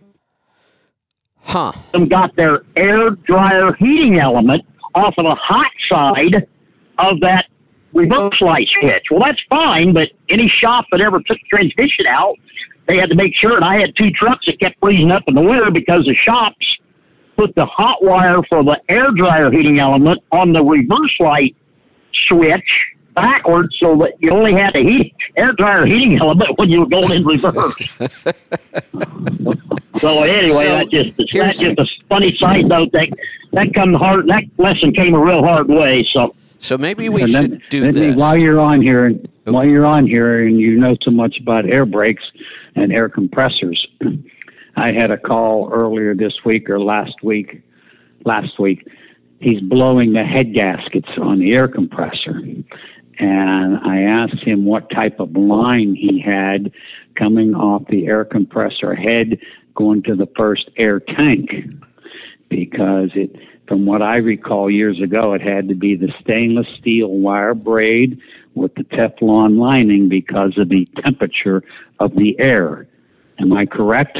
[1.42, 1.72] Huh.
[1.92, 4.64] Them got their air dryer heating element
[4.94, 6.46] off of the hot side
[6.98, 7.46] of that
[7.92, 9.06] reverse light switch.
[9.10, 12.36] Well, that's fine, but any shop that ever took the transmission out,
[12.86, 13.56] they had to make sure.
[13.56, 16.66] And I had two trucks that kept freezing up in the winter because the shops
[17.36, 21.54] put the hot wire for the air dryer heating element on the reverse light
[22.28, 22.68] switch
[23.14, 26.86] backwards so that you only had a heat air dryer heating element when you were
[26.86, 27.98] going in reverse.
[29.98, 33.08] so anyway, So, that just that's just a funny side note that
[33.52, 36.06] that come hard that lesson came a real hard way.
[36.12, 38.16] So So maybe we And should then- do then this.
[38.16, 39.12] While you're on here,
[39.46, 39.52] oh.
[39.52, 42.24] while you're on here, and you know so much about air brakes
[42.76, 43.84] and air compressors,
[44.76, 47.62] I had a call earlier this week or last week.
[48.24, 48.86] Last week,
[49.40, 52.42] he's blowing the head gaskets on the air compressor,
[53.18, 56.72] and I asked him what type of line he had
[57.14, 59.38] coming off the air compressor head
[59.74, 61.50] going to the first air tank
[62.48, 63.34] because it
[63.66, 68.18] from what I recall years ago it had to be the stainless steel wire braid
[68.54, 71.62] with the Teflon lining because of the temperature
[72.00, 72.86] of the air.
[73.38, 74.18] Am I correct?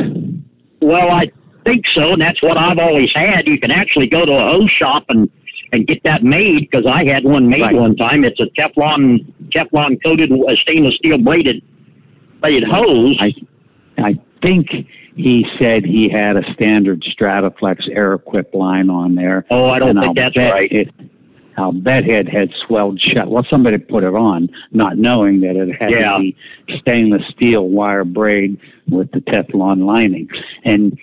[0.81, 1.33] Well, I
[1.69, 3.47] think so, and that's what I've always had.
[3.47, 5.29] You can actually go to a hose shop and
[5.71, 7.75] and get that made because I had one made Right.
[7.75, 8.25] one time.
[8.25, 11.63] It's a Teflon Teflon coated uh, stainless steel braided
[12.41, 13.17] braided hose.
[13.21, 13.35] I
[13.99, 14.69] I think
[15.17, 19.45] he said he had a standard Stratoflex Air Equip line on there.
[19.51, 20.71] oh, I don't think I'll that's right.
[20.73, 20.89] It,
[21.59, 23.29] I'll bet it had swelled shut.
[23.29, 26.17] Well, somebody put it on, not knowing that it had Yeah.
[26.19, 26.35] the
[26.79, 28.57] stainless steel wire braid
[28.89, 30.29] with the Teflon lining.
[30.65, 30.97] And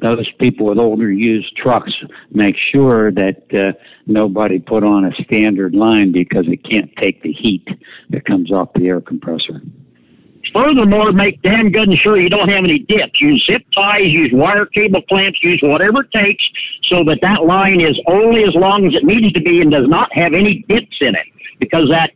[0.00, 1.92] those people with older used trucks
[2.30, 3.72] make sure that uh,
[4.06, 7.66] nobody put on a standard line because it can't take the heat
[8.10, 9.62] that comes off the air compressor.
[10.52, 13.20] Furthermore, make damn good and sure you don't have any dips.
[13.20, 16.44] Use zip ties, use wire cable clamps, use whatever it takes
[16.88, 19.88] so that that line is only as long as it needs to be and does
[19.88, 21.26] not have any dips in it.
[21.58, 22.10] Because that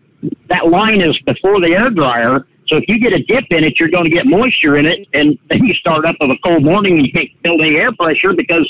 [0.49, 2.47] that line is before the air dryer.
[2.69, 5.07] So if you get a dip in it, you're going to get moisture in it,
[5.13, 7.93] and then you start up with a cold morning and you can't build any air
[7.93, 8.69] pressure because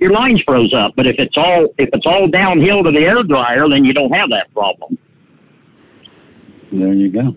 [0.00, 0.94] your line's froze up.
[0.96, 4.12] But if it's all if it's all downhill to the air dryer, then you don't
[4.12, 4.98] have that problem.
[6.72, 7.36] There you go.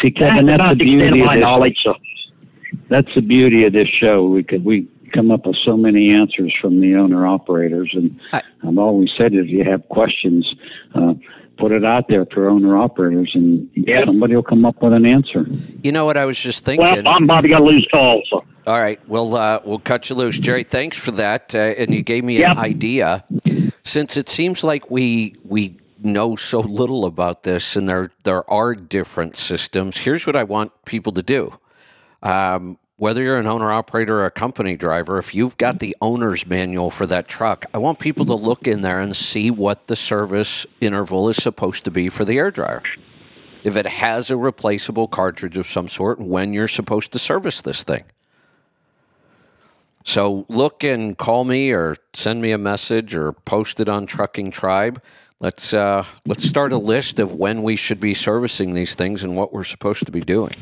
[0.00, 1.42] See, Kevin, that's that's about the the of beauty of my this.
[1.42, 1.78] knowledge.
[1.82, 1.94] So.
[2.88, 4.26] That's the beauty of this show.
[4.26, 8.42] We could we come up with so many answers from the owner operators, and I-
[8.66, 10.54] I've always said if you have questions,
[10.94, 11.14] uh,
[11.60, 14.04] put it out there for owner operators, and Yeah.
[14.06, 15.46] somebody will come up with an answer.
[15.82, 16.84] you know what I was just thinking?
[16.84, 18.24] Well, I'm Bobby got to lose calls.
[18.30, 18.42] So.
[18.66, 20.62] All right, we'll uh, we'll cut you loose, Jerry.
[20.64, 22.52] Thanks for that, uh, and you gave me Yep.
[22.52, 23.24] an idea.
[23.84, 28.74] Since it seems like we we know so little about this, and there there are
[28.74, 29.98] different systems.
[29.98, 31.52] Here's what I want people to do.
[32.22, 35.86] Um, whether you're an owner operator or a company driver, if you've got mm-hmm.
[35.86, 38.44] the owner's manual for that truck, I want people to mm-hmm.
[38.44, 42.36] look in there and see what the service interval is supposed to be for the
[42.36, 42.82] air dryer.
[43.64, 47.84] If it has a replaceable cartridge of some sort, when you're supposed to service this
[47.84, 48.04] thing.
[50.04, 54.50] So look and call me or send me a message or post it on Trucking
[54.50, 55.02] Tribe.
[55.42, 59.38] Let's uh, let's start a list of when we should be servicing these things and
[59.38, 60.54] what we're supposed to be doing.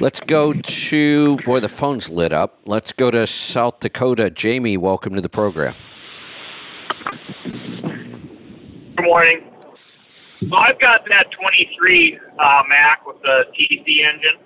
[0.00, 2.58] Let's go to boy, the phone's lit up.
[2.64, 4.30] Let's go to South Dakota.
[4.30, 5.74] Jamie, welcome to the program.
[8.96, 9.50] Good morning.
[10.48, 14.38] So I've got that 23 uh, Mack with the TDC engine,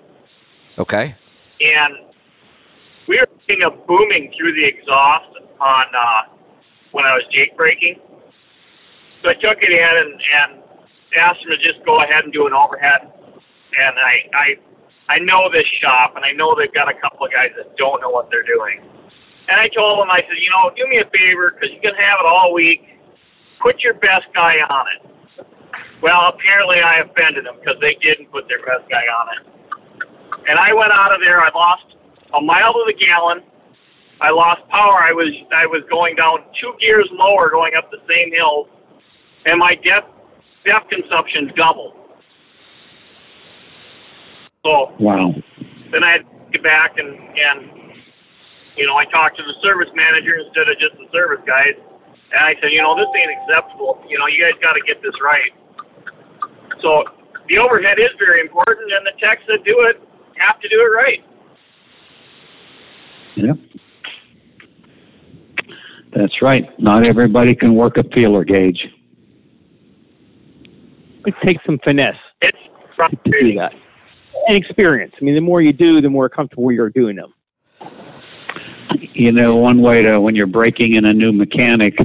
[0.77, 1.15] Okay.
[1.61, 1.93] and
[3.07, 5.29] we were seeing a booming through the exhaust
[5.61, 6.21] on uh,
[6.91, 7.99] when I was jake braking.
[9.23, 10.63] So I took it in and, and
[11.17, 13.11] asked him to just go ahead and do an overhead.
[13.77, 14.47] And I, I,
[15.15, 18.01] I know this shop, and I know they've got a couple of guys that don't
[18.01, 18.81] know what they're doing.
[19.49, 21.95] And I told him, I said, you know, do me a favor because you can
[21.95, 22.81] have it all week.
[23.61, 25.45] Put your best guy on it.
[26.01, 29.59] Well, apparently I offended them because they didn't put their best guy on it.
[30.47, 31.41] And I went out of there.
[31.41, 31.97] I lost
[32.33, 33.41] a mile to the gallon.
[34.21, 34.99] I lost power.
[35.01, 38.67] I was I was going down two gears lower, going up the same hills,
[39.49, 40.03] and my DEF
[40.65, 41.93] DEF consumption doubled.
[44.65, 45.33] So Wow.
[45.91, 47.71] then I had to get back and and
[48.75, 51.73] you know I talked to the service manager instead of just the service guys,
[52.31, 54.03] and I said, you know, this ain't acceptable.
[54.07, 55.51] You know, you guys got to get this right.
[56.81, 57.03] So
[57.47, 60.01] the overhead is very important, and the techs that do it
[60.37, 61.23] have to do it right.
[63.35, 63.57] Yep.
[66.13, 66.67] That's right.
[66.79, 68.87] Not everybody can work a feeler gauge.
[71.25, 72.57] It takes some finesse It's
[72.97, 73.73] to do that.
[74.47, 75.13] And experience.
[75.19, 77.33] I mean, the more you do, the more comfortable you're doing them.
[79.13, 81.97] You know, one way to when you're breaking in a new mechanic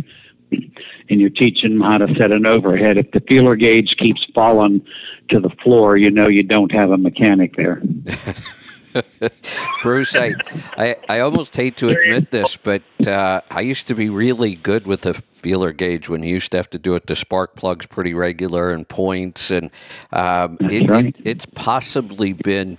[0.52, 4.84] and you're teaching them how to set an overhead, if the feeler gauge keeps falling
[5.30, 7.82] to the floor, you know you don't have a mechanic there.
[9.82, 10.34] Bruce, I,
[10.76, 14.86] I, I almost hate to admit this, but uh, I used to be really good
[14.86, 17.86] with the feeler gauge when you used to have to do it to spark plugs
[17.86, 19.50] pretty regular and points.
[19.50, 19.70] And
[20.12, 21.06] um, it, right.
[21.06, 22.78] it, it's possibly been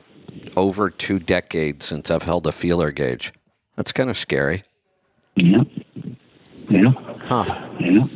[0.58, 3.34] over two decades since I've held a feeler gauge.
[3.76, 4.64] That's kind of scary.
[5.36, 5.64] Yeah.
[6.70, 6.92] Yeah.
[7.24, 7.44] Huh.
[7.80, 8.08] Yeah.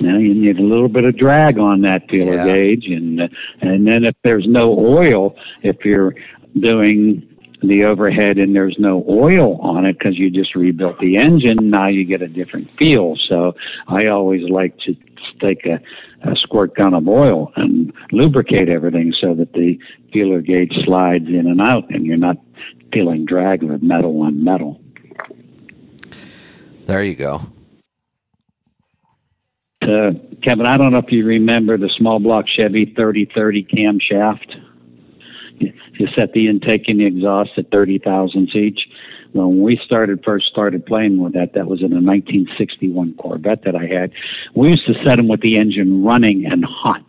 [0.00, 2.44] Now you need a little bit of drag on that feeler Yeah.
[2.44, 3.20] gauge, and
[3.60, 6.14] and then if there's no oil, if you're
[6.54, 7.28] doing
[7.62, 11.86] the overhead and there's no oil on it because you just rebuilt the engine, now
[11.86, 13.16] you get a different feel.
[13.16, 13.54] So
[13.86, 14.96] I always like to
[15.40, 15.80] take a,
[16.22, 19.78] a squirt gun of oil and lubricate everything so that the
[20.12, 22.36] feeler gauge slides in and out, and you're not
[22.92, 24.80] feeling drag with metal on metal.
[26.86, 27.40] There you go.
[29.80, 30.12] Uh,
[30.42, 34.71] Kevin, I don't know if you remember the small block Chevy 3030 camshaft.
[35.58, 35.72] You,
[36.14, 38.88] set the intake and the exhaust at 30 thousandths each.
[39.32, 43.76] When we started first started playing with that, that was in a 1961 Corvette that
[43.76, 44.12] I had.
[44.54, 47.08] We used to set them with the engine running and hot,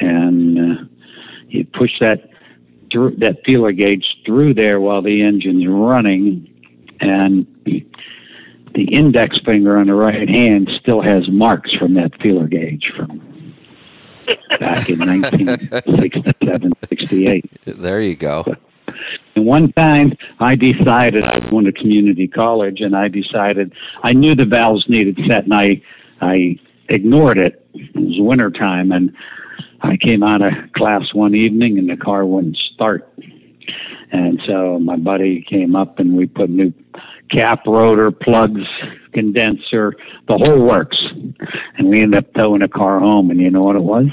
[0.00, 0.84] and uh,
[1.48, 2.30] you push that
[2.92, 6.46] through that feeler gauge through there while the engine's running,
[7.00, 7.46] and
[8.74, 13.27] the index finger on the right hand still has marks from that feeler gauge from
[14.58, 17.50] back in 1967, 68.
[17.64, 18.44] There you go.
[19.34, 23.72] And one time I decided I went to community college and I decided
[24.02, 25.80] I knew the valves needed set and I,
[26.20, 27.64] I ignored it.
[27.74, 29.14] It was winter time and
[29.82, 33.12] I came out of class one evening and the car wouldn't start.
[34.10, 36.72] And so my buddy came up and we put new
[37.30, 38.64] cap, rotor, plugs,
[39.12, 39.94] condenser,
[40.26, 41.02] the whole works.
[41.76, 43.30] And we ended up towing the car home.
[43.30, 44.06] And you know what it was?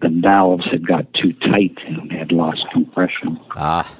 [0.00, 3.38] The valves had got too tight and had lost compression.
[3.56, 3.92] Ah,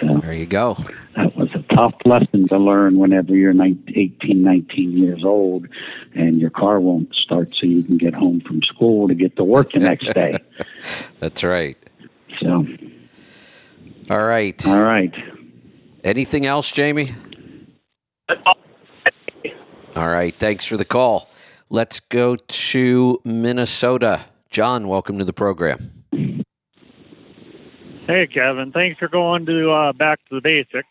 [0.00, 0.76] So there you go.
[1.16, 5.66] that was a tough lesson to learn whenever you're 19, 18, 19 years old
[6.14, 9.44] and your car won't start so you can get home from school to get to
[9.44, 10.38] work the next day.
[11.20, 11.76] That's right.
[12.40, 12.66] So,
[14.10, 14.66] All right.
[14.66, 15.14] all right.
[16.04, 17.10] Anything else, Jamie?
[19.94, 20.34] All right.
[20.38, 21.28] Thanks for the call.
[21.68, 24.20] Let's go to Minnesota.
[24.50, 26.04] John, welcome to the program.
[28.06, 28.72] Hey, Kevin.
[28.72, 30.88] Thanks for going to uh, back to the basics.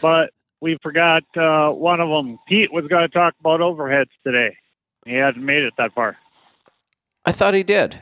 [0.00, 0.30] But
[0.60, 2.38] we forgot uh, one of them.
[2.46, 4.56] Pete was going to talk about overheads today.
[5.04, 6.16] He hasn't made it that far.
[7.24, 8.00] I thought he did.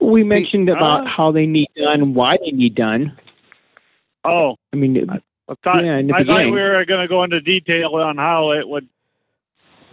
[0.00, 3.16] We mentioned about uh, how they need done, why they need done.
[4.24, 5.20] Oh, I mean, I
[5.62, 8.52] thought, Yeah, in the I thought we were going to go into detail on how
[8.52, 8.88] it would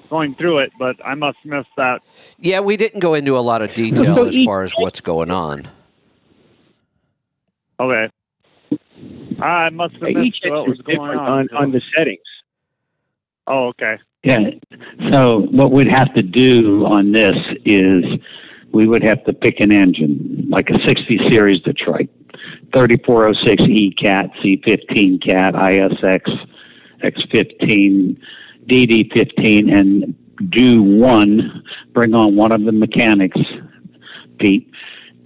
[0.09, 2.01] going through it, but I must miss that.
[2.39, 5.67] Yeah, we didn't go into a lot of detail as far as what's going on.
[7.79, 8.09] Okay.
[9.39, 11.27] I must have each missed what was going different on.
[11.27, 12.19] on, on the settings.
[13.47, 13.99] Oh, okay.
[14.23, 14.49] Yeah.
[15.11, 18.03] So what we'd have to do on this is
[18.73, 22.09] we would have to pick an engine, like a 60 series Detroit,
[22.71, 26.21] 3406E Cat, C15 Cat, ISX,
[27.01, 28.19] X15,
[28.67, 30.15] DD15, and
[30.51, 31.63] do one,
[31.93, 33.39] bring on one of the mechanics,
[34.37, 34.69] Pete,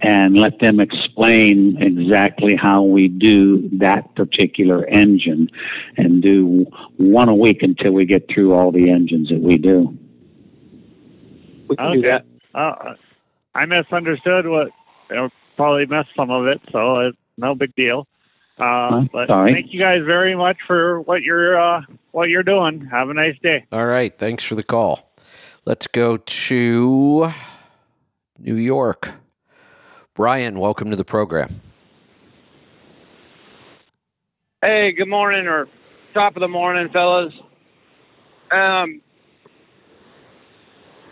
[0.00, 5.48] and let them explain exactly how we do that particular engine
[5.96, 6.66] and do
[6.96, 9.96] one a week until we get through all the engines that we do.
[11.68, 12.00] We can Okay.
[12.00, 12.24] do that.
[12.54, 12.94] Uh,
[13.54, 14.70] I misunderstood what,
[15.10, 18.06] you know, probably missed some of it, so it's no big deal.
[18.58, 19.52] Uh, but sorry.
[19.52, 21.82] thank you guys very much for what you're uh,
[22.12, 22.80] what you're doing.
[22.86, 23.64] Have a nice day.
[23.72, 24.16] All right.
[24.16, 25.12] Thanks for the call.
[25.64, 27.28] Let's go to
[28.38, 29.14] New York.
[30.14, 31.60] Brian, welcome to the program.
[34.62, 35.68] Hey, good morning or
[36.14, 37.34] top of the morning, fellas.
[38.50, 39.00] Um,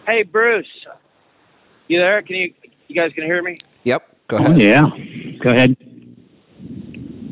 [0.07, 0.67] hey, Bruce,
[1.89, 2.23] you there?
[2.23, 2.55] Can you
[2.89, 3.57] you guys can hear me?
[3.85, 4.17] Yep.
[4.29, 4.63] Go Oh, ahead.
[4.63, 4.89] yeah.
[5.43, 5.77] Go ahead.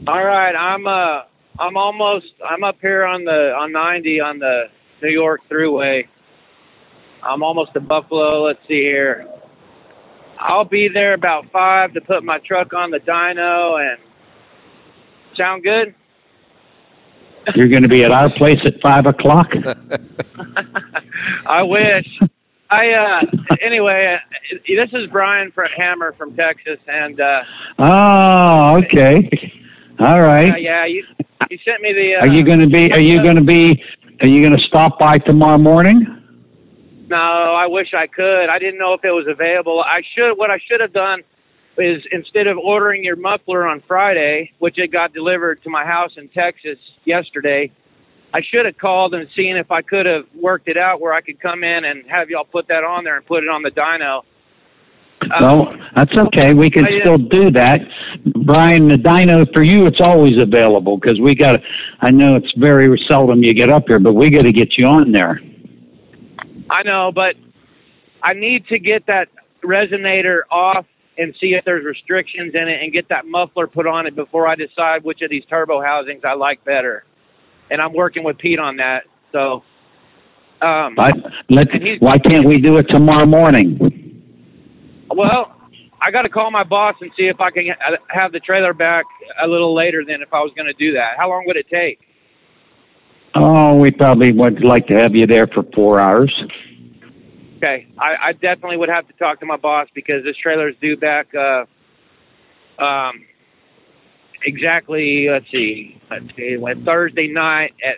[0.06, 1.22] All right, I'm uh
[1.58, 4.64] I'm almost I'm up here on the on 90 on the
[5.02, 6.06] New York Thruway.
[7.22, 8.44] I'm almost to Buffalo.
[8.44, 9.28] Let's see here.
[10.38, 14.00] I'll be there about five to put my truck on the dyno and
[15.36, 15.94] sound good.
[17.54, 19.52] You're going to be at our place at five o'clock.
[21.46, 22.20] I wish.
[22.70, 23.20] I uh
[23.60, 27.42] anyway, uh, this is Brian from Hammer from Texas, and uh,
[27.78, 29.28] Oh, okay.
[30.00, 31.04] All yeah, yeah, you
[31.50, 32.14] you sent me the.
[32.16, 32.90] Uh, Are you going to be?
[32.90, 33.84] Are you going to be?
[34.22, 36.06] Are you going to stop by tomorrow morning?
[37.08, 38.48] No, I wish I could.
[38.48, 39.80] I didn't know if it was available.
[39.80, 40.38] I should.
[40.38, 41.22] What I should have done
[41.76, 46.12] is instead of ordering your muffler on Friday, which it got delivered to my house
[46.16, 47.70] in Texas yesterday,
[48.32, 51.20] I should have called and seen if I could have worked it out where I
[51.20, 53.70] could come in and have y'all put that on there and put it on the
[53.70, 54.22] dyno.
[55.40, 56.54] Well, that's okay.
[56.54, 57.80] We can I, uh, still do that.
[58.44, 61.60] Brian, the dyno for you, it's always available because we got.
[62.00, 64.86] I know it's very seldom you get up here, but we got to get you
[64.86, 65.40] on there.
[66.70, 67.36] I know, but
[68.22, 69.28] I need to get that
[69.62, 70.86] resonator off
[71.18, 74.46] and see if there's restrictions in it and get that muffler put on it before
[74.46, 77.04] I decide which of these turbo housings I like better.
[77.70, 79.04] And I'm working with Pete on that.
[79.32, 79.62] So,
[80.62, 81.14] um, But
[81.50, 81.70] let.
[81.74, 84.09] And he's- Why can't we do it tomorrow morning?
[85.14, 85.56] Well,
[86.00, 88.72] I got to call my boss and see if I can ha- have the trailer
[88.72, 89.04] back
[89.40, 91.16] a little later than if I was going to do that.
[91.18, 92.00] How long would it take?
[93.34, 96.32] Oh, we probably would like to have you there for four hours.
[97.58, 100.96] Okay, I, I definitely would have to talk to my boss because this trailer's due
[100.96, 101.28] back.
[101.34, 101.66] Uh,
[102.82, 103.24] um,
[104.44, 105.28] exactly.
[105.28, 106.00] Let's see.
[106.10, 106.54] Let's see.
[106.54, 107.96] It went Thursday night at,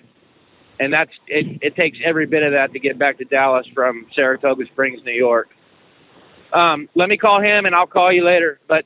[0.81, 1.61] and that's it.
[1.63, 5.13] It takes every bit of that to get back to Dallas from Saratoga Springs, New
[5.13, 5.49] York.
[6.53, 8.59] Um, let me call him and I'll call you later.
[8.69, 8.85] But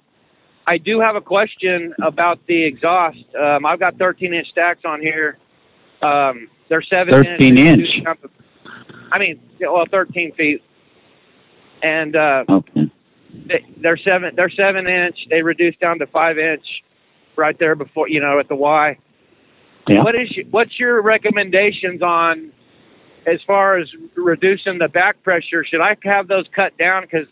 [0.66, 3.18] I do have a question about the exhaust.
[3.40, 5.38] Um, I've got 13 inch stacks on here.
[6.02, 7.88] Um, they're seven 13 inch.
[7.96, 8.06] inch.
[9.12, 10.62] I mean, well, 13 feet.
[11.82, 12.90] And uh, Okay.
[13.46, 14.34] they, they're seven.
[14.34, 15.16] They're seven inch.
[15.30, 16.64] They reduced down to five inch,
[17.36, 18.96] right there before you know at the Y.
[19.88, 20.02] Yeah.
[20.02, 22.50] What is what's your recommendations on
[23.26, 25.64] as far as reducing the back pressure?
[25.64, 27.02] Should I have those cut down?
[27.02, 27.28] Because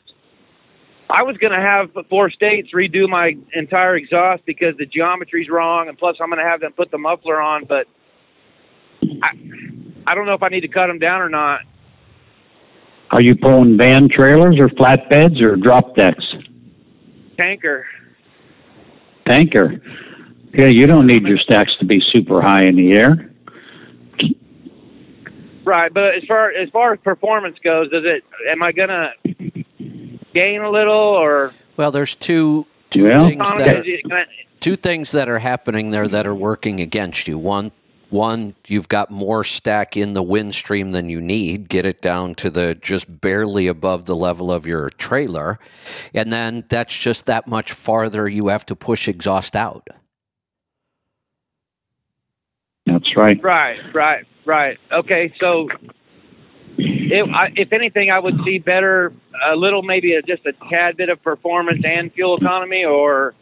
[1.11, 5.89] I was going to have four states redo my entire exhaust because the geometry's wrong,
[5.89, 7.65] and plus I'm going to have them put the muffler on.
[7.65, 7.87] But
[9.23, 9.31] I,
[10.07, 11.61] I don't know if I need to cut them down or not.
[13.11, 16.25] Are you pulling van trailers or flatbeds or drop decks?
[17.37, 17.87] Tanker.
[19.27, 19.81] Tanker.
[20.55, 23.31] Yeah, you don't need your stacks to be super high in the air.
[25.65, 28.23] Right, but as far as far as performance goes, is it?
[28.49, 29.13] Am I gonna
[30.35, 31.53] gain a little or?
[31.77, 34.27] Well, there's two two Well- things that are, Is it- can I-
[34.61, 37.37] two things that are happening there that are working against you.
[37.39, 37.71] One,
[38.11, 41.69] one, you've got more stack in the wind stream than you need.
[41.69, 45.59] Get it down to the just barely above the level of your trailer,
[46.15, 49.89] and then that's just that much farther you have to push exhaust out.
[52.87, 53.43] That's right.
[53.43, 54.79] Right, right, right.
[54.93, 55.69] Okay, so
[57.13, 59.13] if I, if anything, I would see better
[59.47, 63.35] a little, maybe a, just a tad bit of performance and fuel economy, or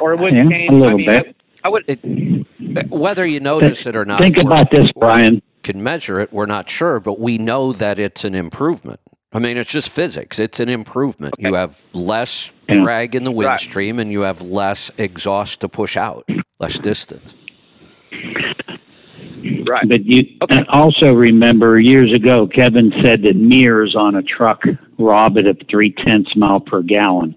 [0.00, 0.70] or it would Yeah, change.
[0.70, 1.36] a little I mean, bit.
[1.64, 1.84] I, I would.
[1.88, 5.42] It, whether you notice it or not, Think about this, Brian.
[5.62, 9.00] can measure it, we're not sure, but we know that it's an improvement.
[9.34, 10.38] I mean, it's just physics.
[10.38, 11.34] It's an improvement.
[11.38, 13.58] You have less drag in the wind Right.
[13.60, 16.28] stream and you have less exhaust to push out,
[16.60, 17.34] less distance.
[19.72, 19.88] Right.
[19.88, 20.58] But you Okay.
[20.58, 24.64] and also remember years ago, Kevin said that mirrors on a truck
[24.98, 27.34] rob it of three tenths mile per gallon.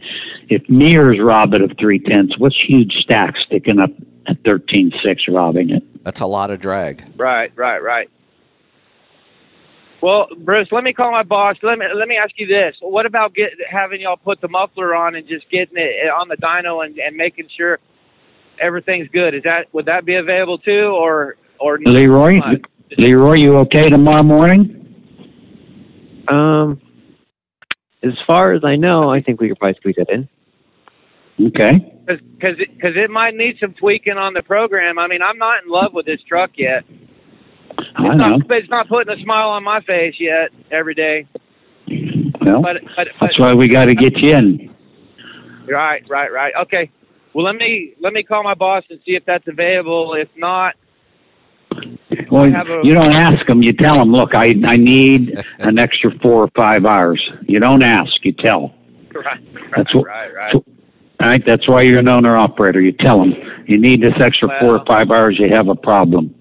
[0.49, 3.91] If mirrors rob it of three tenths, what's huge stack sticking up
[4.27, 6.03] at thirteen six robbing it?
[6.03, 7.05] That's a lot of drag.
[7.15, 8.09] Right, right, right.
[10.01, 11.55] Well, Bruce, let me call my boss.
[11.63, 14.93] Let me let me ask you this: What about get having y'all put the muffler
[14.93, 17.79] on and just getting it eh, on the dyno and, and making sure
[18.59, 19.33] everything's good?
[19.33, 22.39] Is that would that be available too, or or not Leroy.
[22.97, 24.81] Leroy, you okay tomorrow morning?
[26.27, 26.81] Um,
[28.03, 30.27] as far as I know, I think we could probably squeeze that in.
[31.47, 31.91] Okay.
[32.05, 34.99] Because because it might need some tweaking on the program.
[34.99, 36.83] I mean, I'm not in love with this truck yet.
[37.97, 38.37] I It's know.
[38.37, 41.27] not, it's not putting a smile on my face yet every day.
[42.41, 44.75] Well, But but, but that's why we got to get you in.
[45.67, 46.53] Right, right, right.
[46.61, 46.91] Okay.
[47.33, 50.13] Well, let me let me call my boss and see if that's available.
[50.13, 50.75] If not,
[52.31, 53.61] Well, a- you don't ask them.
[53.63, 57.21] You tell them, look, I I need an extra four or five hours.
[57.47, 58.23] You don't ask.
[58.23, 58.73] You tell.
[59.13, 59.39] right,
[59.75, 60.05] That's what.
[60.07, 60.55] right, right.
[60.55, 60.63] All
[61.29, 61.43] right.
[61.45, 62.81] That's why you're an owner operator.
[62.81, 63.33] You tell them
[63.67, 65.39] you need this extra four or five hours.
[65.39, 66.33] You have a problem.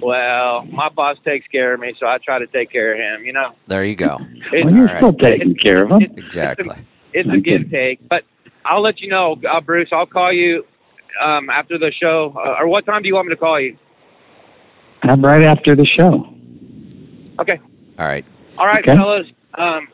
[0.00, 3.24] Well, my boss takes care of me, so I try to take care of him.
[3.26, 4.18] You know, There you go.
[4.52, 4.96] It- Well, you're All right.
[4.96, 6.02] still taking care of them.
[6.16, 6.76] Exactly.
[7.12, 7.40] it's a Okay.
[7.40, 8.08] give take.
[8.08, 8.24] But
[8.64, 9.88] I'll let you know, uh, Bruce.
[9.92, 10.64] I'll call you
[11.22, 12.32] um, after the show.
[12.36, 13.76] Uh, or what time do you want me to call you?
[15.02, 16.28] I'm right after the show.
[17.40, 17.60] Okay.
[17.98, 18.24] All right.
[18.58, 18.96] All right, Okay.
[18.96, 19.26] fellas.
[19.54, 19.88] Um,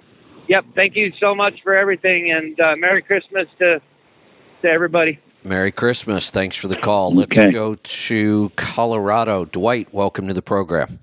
[0.48, 0.64] yep.
[0.74, 3.80] Thank you so much for everything, and uh, Merry Christmas to
[4.62, 5.18] to everybody.
[5.44, 6.30] Merry Christmas.
[6.30, 7.14] Thanks for the call.
[7.14, 7.52] Let's Okay.
[7.52, 9.44] go to Colorado.
[9.44, 10.98] Dwight, welcome to the program.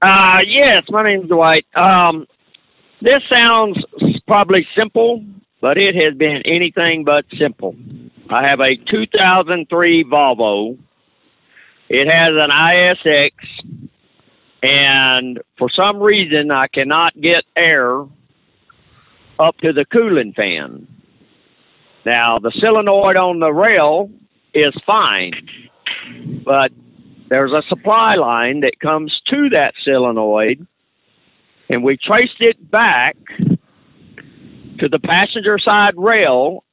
[0.00, 1.66] Uh, yes, my name's Dwight.
[1.74, 2.26] Um,
[3.02, 3.76] this sounds
[4.28, 5.24] probably simple,
[5.60, 7.74] but it has been anything but simple.
[8.30, 10.78] I have a 2003 Volvo.
[11.88, 13.32] It has an ISX,
[14.62, 18.04] and for some reason, I cannot get air
[19.38, 20.86] up to the cooling fan.
[22.04, 24.10] Now, the solenoid on the rail
[24.52, 25.32] is fine,
[26.44, 26.72] but
[27.28, 30.66] there's a supply line that comes to that solenoid,
[31.70, 33.16] and we traced it back
[34.78, 36.64] to the passenger side rail,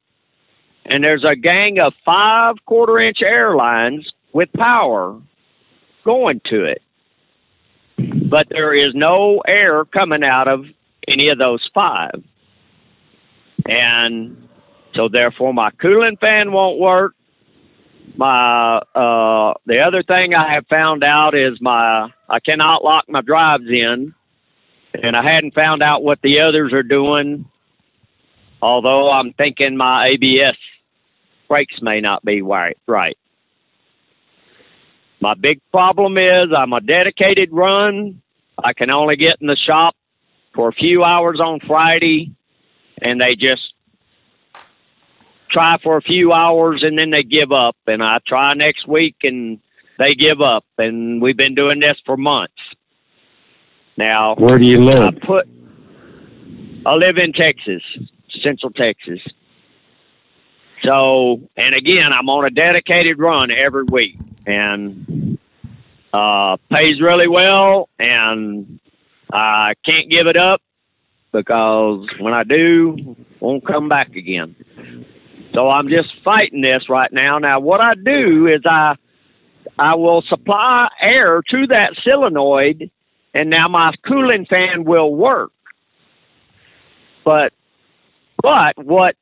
[0.84, 5.18] and there's a gang of five quarter inch air lines with power
[6.04, 6.82] going to it.
[7.96, 10.66] But there is no air coming out of
[11.08, 12.22] any of those five.
[13.66, 14.46] And
[14.94, 17.14] so therefore my cooling fan won't work
[18.16, 23.22] my uh the other thing I have found out is my I cannot lock my
[23.22, 24.14] drives in
[24.94, 27.46] and I hadn't found out what the others are doing
[28.62, 30.56] although I'm thinking my ABS
[31.48, 33.18] brakes may not be right right
[35.26, 38.22] my big problem is I'm a dedicated run
[38.62, 39.96] I can only get in the shop
[40.54, 42.30] for a few hours on Friday
[43.02, 43.74] and they just
[45.50, 49.16] try for a few hours and then they give up and I try next week
[49.24, 49.58] and
[49.98, 52.62] they give up and we've been doing this for months.
[53.96, 55.02] Now Where do you live?
[55.02, 55.48] I put
[56.86, 57.82] I live in Texas,
[58.28, 59.18] Central Texas.
[60.84, 65.15] So and again I'm on a dedicated run every week and
[66.16, 68.80] uh pays really well and
[69.30, 70.62] I can't give it up
[71.30, 72.96] because when I do
[73.40, 74.56] won't come back again.
[75.52, 77.38] So I'm just fighting this right now.
[77.38, 78.96] Now what I do is I
[79.78, 82.90] I will supply air to that solenoid
[83.34, 85.52] and now my cooling fan will work.
[87.24, 87.52] But
[88.42, 89.16] but what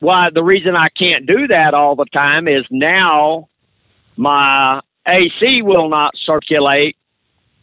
[0.00, 3.48] why the reason I can't do that all the time is now
[4.18, 6.96] my AC will not circulate.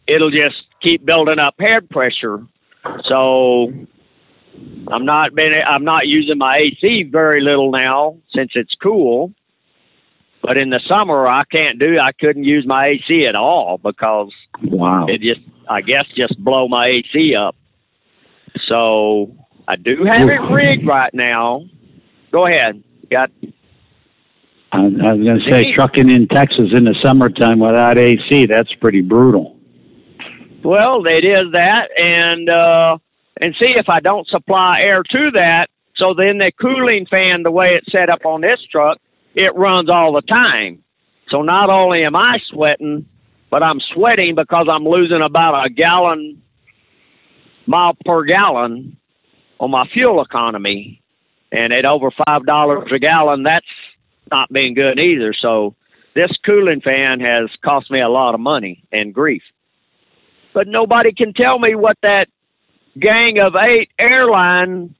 [0.06, 2.44] It'll just keep building up head pressure.
[3.04, 3.72] So
[4.88, 9.32] I'm not been I'm not using my AC very little now since it's cool.
[10.42, 14.30] But in the summer I can't do I couldn't use my AC at all because
[14.62, 15.06] Wow.
[15.06, 17.56] it just I guess just blow my AC up.
[18.60, 19.34] So
[19.66, 21.64] I do have it rigged right now.
[22.30, 22.82] Go ahead.
[23.10, 23.30] Got
[24.74, 28.74] I, I was going to say, trucking in Texas in the summertime without AC, that's
[28.74, 29.56] pretty brutal.
[30.64, 32.98] Well, it is that, and uh,
[33.40, 35.70] and see if I don't supply air to that.
[35.94, 38.98] So then the cooling fan, the way it's set up on this truck,
[39.34, 40.82] it runs all the time.
[41.28, 43.06] So not only am I sweating,
[43.50, 46.42] but I'm sweating because I'm losing about a gallon
[47.66, 48.96] mile per gallon
[49.60, 51.00] on my fuel economy,
[51.52, 53.66] and at over five dollars a gallon, that's
[54.30, 55.32] not being good either.
[55.32, 55.74] So
[56.14, 59.42] this cooling fan has cost me a lot of money and grief
[60.54, 62.28] but nobody can tell me what that
[62.98, 64.94] gang of eight airline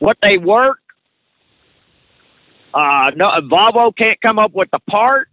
[0.00, 0.78] what they work.
[2.72, 5.28] Uh, no, Volvo can't come up with the part.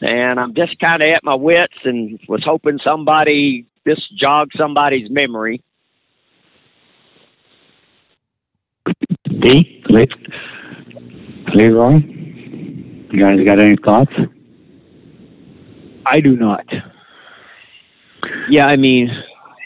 [0.00, 5.10] and I'm just kind of at my wits and was hoping somebody just jog somebody's
[5.10, 5.62] memory.
[9.24, 9.82] D,
[11.54, 14.12] Leroy, you guys got any thoughts?
[16.06, 16.66] I do not.
[18.48, 19.10] Yeah, I mean,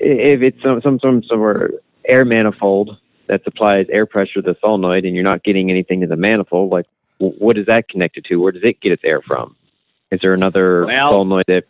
[0.00, 1.70] if it's some some some sort of
[2.04, 2.96] air manifold
[3.28, 6.70] that supplies air pressure to the solenoid, and you're not getting anything to the manifold,
[6.70, 6.86] like
[7.18, 8.36] what is that connected to?
[8.36, 9.56] Where does it get its air from?
[10.10, 11.64] Is there another Well- solenoid that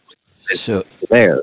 [0.50, 1.42] is So there?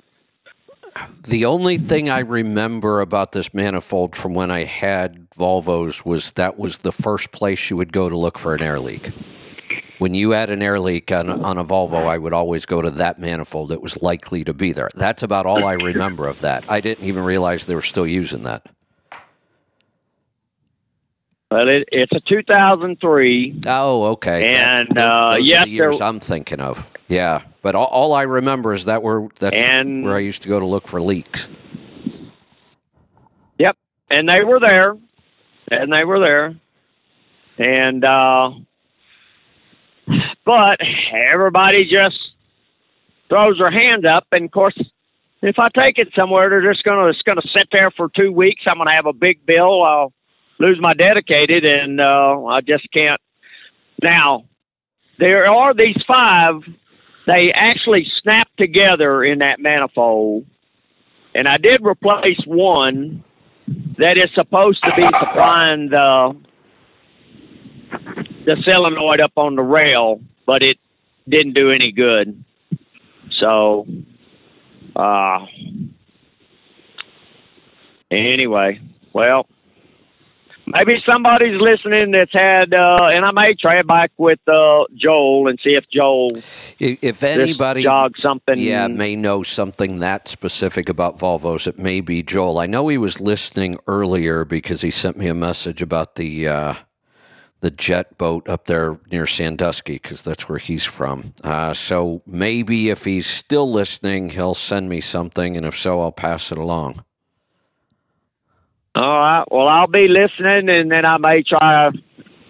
[1.24, 6.58] The only thing I remember about this manifold from when I had Volvos was that
[6.58, 9.10] was the first place you would go to look for an air leak.
[10.00, 12.82] When you had an air leak on, a- on a Volvo, I would always go
[12.82, 14.90] to that manifold that was likely to be there.
[14.96, 16.66] That's about all I remember of that.
[16.68, 18.68] I didn't even realize they were still using that.
[21.54, 23.60] Well, it, it's a 2003.
[23.68, 24.42] Oh, okay.
[24.42, 26.92] That's- And, uh, those yes, are the years there- I'm thinking of.
[27.08, 30.50] Yeah, but all, all I remember is that were that's And- where I used to
[30.50, 31.48] go to look for leaks.
[33.60, 33.78] Yep,
[34.10, 34.98] and they were there,
[35.68, 36.56] and they were there,
[37.60, 38.50] and uh,
[40.46, 40.80] but
[41.12, 42.18] everybody just
[43.30, 44.76] throws their hands up, and of course,
[45.44, 48.64] if I take it somewhere, they're just gonna it's gonna sit there for two weeks.
[48.66, 49.84] I'm gonna have a big bill.
[49.84, 50.14] I'll
[50.64, 53.20] lose my dedicated, and uh, I just can't.
[54.02, 54.46] Now,
[55.20, 56.62] there are these five.
[57.28, 60.46] They actually snap together in that manifold,
[61.36, 63.24] and I did replace one
[63.98, 66.36] that is supposed to be supplying the
[68.46, 70.78] the solenoid up on the rail, but it
[71.30, 72.44] didn't do any good.
[73.32, 73.88] So,
[74.96, 75.46] uh,
[78.12, 78.82] anyway,
[79.14, 79.48] well,
[80.68, 85.48] maybe somebody's listening that's had, uh, and I may try it back with uh, Joel
[85.48, 86.30] and see if Joel
[86.80, 88.56] If anybody jog something.
[88.58, 91.68] yeah, may know something that specific about Volvos.
[91.68, 92.60] It may be Joel.
[92.60, 96.74] I know he was listening earlier because he sent me a message about the uh,
[97.62, 101.34] the jet boat up there near Sandusky because that's where he's from.
[101.46, 106.12] Uh, so maybe if he's still listening, he'll send me something, and if so, I'll
[106.12, 107.06] pass it along.
[108.96, 109.44] All right.
[109.50, 111.90] Well, I'll be listening, and then I may try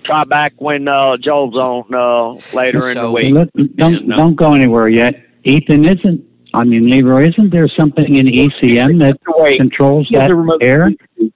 [0.04, 3.34] try back when uh, Joel's on uh, later in the week.
[3.34, 5.16] Look, don't don't go anywhere yet.
[5.46, 6.24] Ethan isn't.
[6.54, 9.18] I mean, Leroy, isn't there something in ECM that
[9.58, 10.90] controls that a remote air?
[10.90, 11.32] tune to do.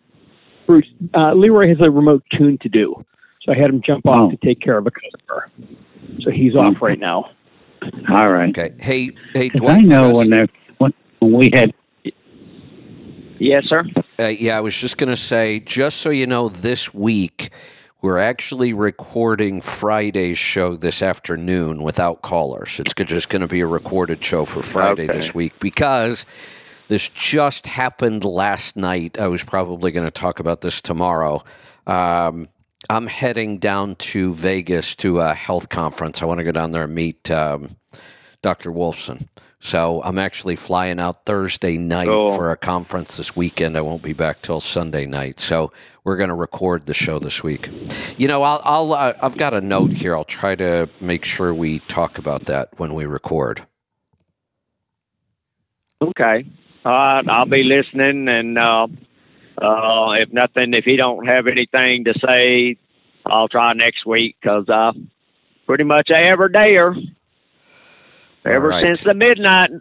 [0.67, 0.85] Bruce,
[1.15, 2.93] uh, Leroy has a remote tune to do,
[3.41, 5.49] so I had him jump off to take care of a customer.
[6.19, 7.31] So he's off right now.
[8.09, 8.49] All right.
[8.49, 8.75] Okay.
[8.79, 9.77] Hey, hey, 'Cause Dwight.
[9.77, 10.47] I know just- when there,
[10.79, 11.73] when, when we had
[13.39, 13.85] Yes, sir.
[14.19, 17.49] Uh, yeah, I was just going to say, just so you know, this week
[18.01, 22.79] we're actually recording Friday's show this afternoon without callers.
[22.79, 25.13] It's just going to be a recorded show for Friday Okay.
[25.13, 26.25] this week because
[26.87, 29.19] this just happened last night.
[29.19, 31.43] I was probably going to talk about this tomorrow.
[31.85, 32.47] Um,
[32.89, 36.21] I'm heading down to Vegas to a health conference.
[36.21, 37.75] I want to go down there and meet um,
[38.41, 38.71] Dr.
[38.71, 39.27] Wolfson.
[39.67, 43.77] So I'm actually flying out Thursday night for a conference this weekend.
[43.77, 45.41] I won't be back till Sunday night.
[45.41, 45.73] So
[46.05, 47.69] we're going to record the show this week.
[48.17, 50.15] You know, I'll, I'll uh, I've got a note here.
[50.15, 53.67] I'll try to make sure we talk about that when we record.
[56.01, 56.45] Okay.
[56.85, 57.27] Right.
[57.27, 58.87] I'll be listening, and uh,
[59.61, 62.77] uh, if nothing, if he don't have anything to say,
[63.25, 64.93] I'll try next week because uh,
[65.65, 66.95] pretty much every day or
[68.47, 68.83] ever right.
[68.83, 69.71] since the midnight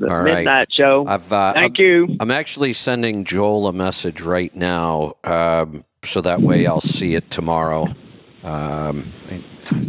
[0.00, 0.36] the All right.
[0.36, 1.04] midnight show.
[1.06, 2.16] I've uh, Thank I'm, you.
[2.20, 7.30] I'm actually sending Joel a message right now, um, so that way I'll see it
[7.30, 7.86] tomorrow.
[8.42, 9.42] Um, I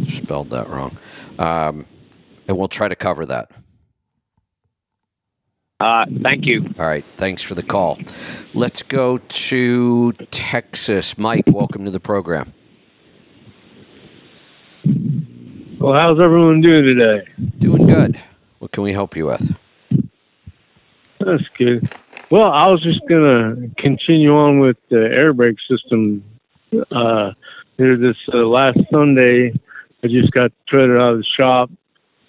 [0.04, 0.96] spelled that wrong,
[1.38, 1.86] um,
[2.46, 3.50] and we'll try to cover that.
[5.80, 6.62] Uh, thank you.
[6.78, 7.04] All right.
[7.16, 7.98] Thanks for the call.
[8.54, 11.18] Let's go to Texas.
[11.18, 12.52] Mike, welcome to the program.
[15.78, 17.26] Well, how's everyone doing today?
[17.58, 18.20] Doing good.
[18.58, 19.56] What can we help you with?
[21.18, 21.88] That's good.
[22.30, 26.24] Well, I was just gonna continue on with the air brake system.
[26.90, 27.32] Uh,
[27.76, 29.52] here this uh, last Sunday,
[30.02, 31.70] I just got the trailer out of the shop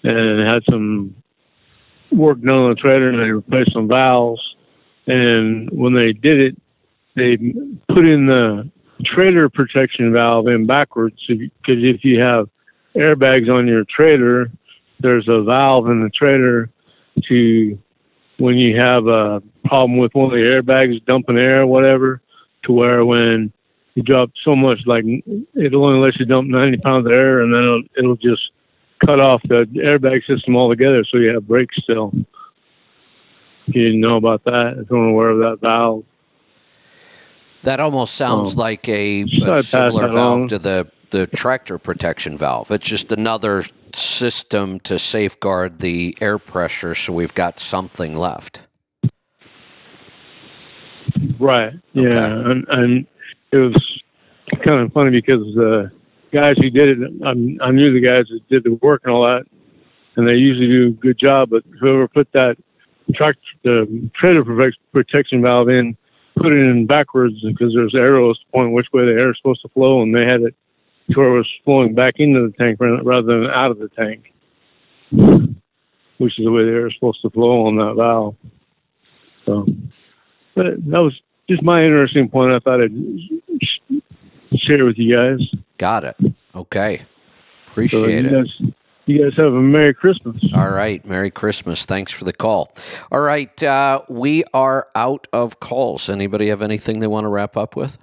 [0.02, 1.14] and had some
[2.10, 4.56] work done on the trailer, and they replaced some valves.
[5.06, 6.56] And when they did it,
[7.14, 7.36] they
[7.88, 8.70] put in the
[9.04, 12.48] trailer protection valve in backwards because if you have
[12.96, 14.50] airbags on your trailer,
[15.00, 16.70] there's a valve in the trailer
[17.28, 17.78] to
[18.38, 22.20] when you have a problem with one of the airbags dumping air or whatever,
[22.64, 23.52] to where when
[23.94, 25.04] you drop so much, like
[25.54, 28.50] it'll only let you dump 90 pounds of air and then it'll, it'll just
[29.04, 32.12] cut off the airbag system altogether, so you have brakes still.
[33.66, 34.76] You didn't know about that.
[34.78, 36.04] I don't aware of that valve.
[37.62, 38.60] That almost sounds Oh.
[38.60, 40.48] like a, a similar valve along?
[40.48, 42.72] to the, the tractor protection valve.
[42.72, 43.62] It's just another
[43.92, 48.66] system to safeguard the air pressure so we've got something left.
[51.38, 51.72] Right.
[51.92, 53.06] Yeah, and, and
[53.52, 54.02] it was
[54.64, 55.92] kind of funny because the
[56.32, 57.30] guys who did it, I,
[57.64, 59.46] I knew the guys that did the work and all that,
[60.16, 61.50] and they usually do a good job.
[61.50, 62.56] But whoever put that
[63.14, 65.96] truck, the trailer protection valve in,
[66.36, 69.68] put it in backwards because there's arrows pointing which way the air is supposed to
[69.68, 70.56] flow, and they had it
[71.10, 74.32] to where it was flowing back into the tank rather than out of the tank,
[76.18, 78.36] which is the way the air is supposed to flow on that valve.
[79.44, 79.66] So.
[80.54, 82.52] But that was just my interesting point.
[82.52, 82.92] I thought I'd
[83.62, 83.80] sh-
[84.56, 85.40] share with you guys.
[85.78, 86.16] Got it.
[86.54, 87.00] Okay.
[87.66, 88.46] Appreciate you it.
[88.46, 88.72] Guys,
[89.06, 90.36] you guys have a Merry Christmas.
[90.54, 91.04] All right.
[91.04, 91.84] Merry Christmas.
[91.84, 92.72] Thanks for the call.
[93.10, 93.62] All right.
[93.62, 96.08] Uh, we are out of calls.
[96.08, 97.98] Anybody have anything they want to wrap up with?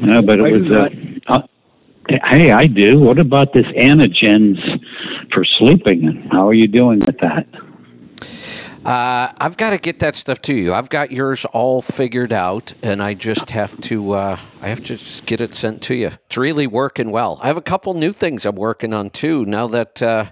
[0.00, 0.70] No, but it was.
[0.70, 0.88] Uh,
[1.32, 1.42] uh,
[2.26, 2.98] hey, I do.
[2.98, 4.58] What about this antigens
[5.32, 6.28] for sleeping?
[6.30, 7.46] How are you doing with that?
[8.84, 10.72] Uh, I've got to get that stuff to you.
[10.72, 14.12] I've got yours all figured out, and I just have to.
[14.12, 16.06] Uh, I have to just get it sent to you.
[16.06, 17.38] It's really working well.
[17.42, 19.44] I have a couple new things I'm working on too.
[19.44, 20.26] Now that uh,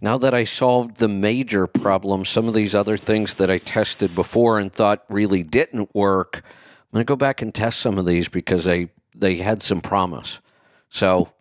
[0.00, 4.14] now that I solved the major problem, some of these other things that I tested
[4.14, 6.42] before and thought really didn't work,
[6.90, 9.80] I'm going to go back and test some of these because they they had some
[9.80, 10.40] promise.
[10.88, 11.32] So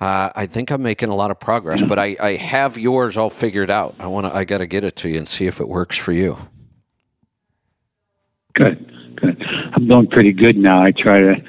[0.00, 3.28] uh, I think I'm making a lot of progress, but I, I have yours all
[3.28, 3.94] figured out.
[3.98, 4.34] I want to.
[4.34, 6.38] I got to get it to you and see if it works for you.
[8.54, 9.44] Good, good.
[9.74, 10.82] I'm doing pretty good now.
[10.82, 11.44] I try to.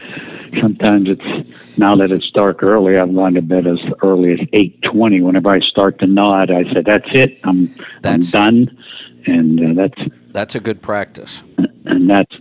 [0.59, 2.97] Sometimes it's now that it's dark early.
[2.97, 5.21] I'm going to bed as early as eight twenty.
[5.21, 7.39] Whenever I start to nod, I say, "That's it.
[7.45, 8.77] I'm I'm done,"
[9.25, 11.43] and uh, that's That's a good practice.
[11.85, 12.35] and that's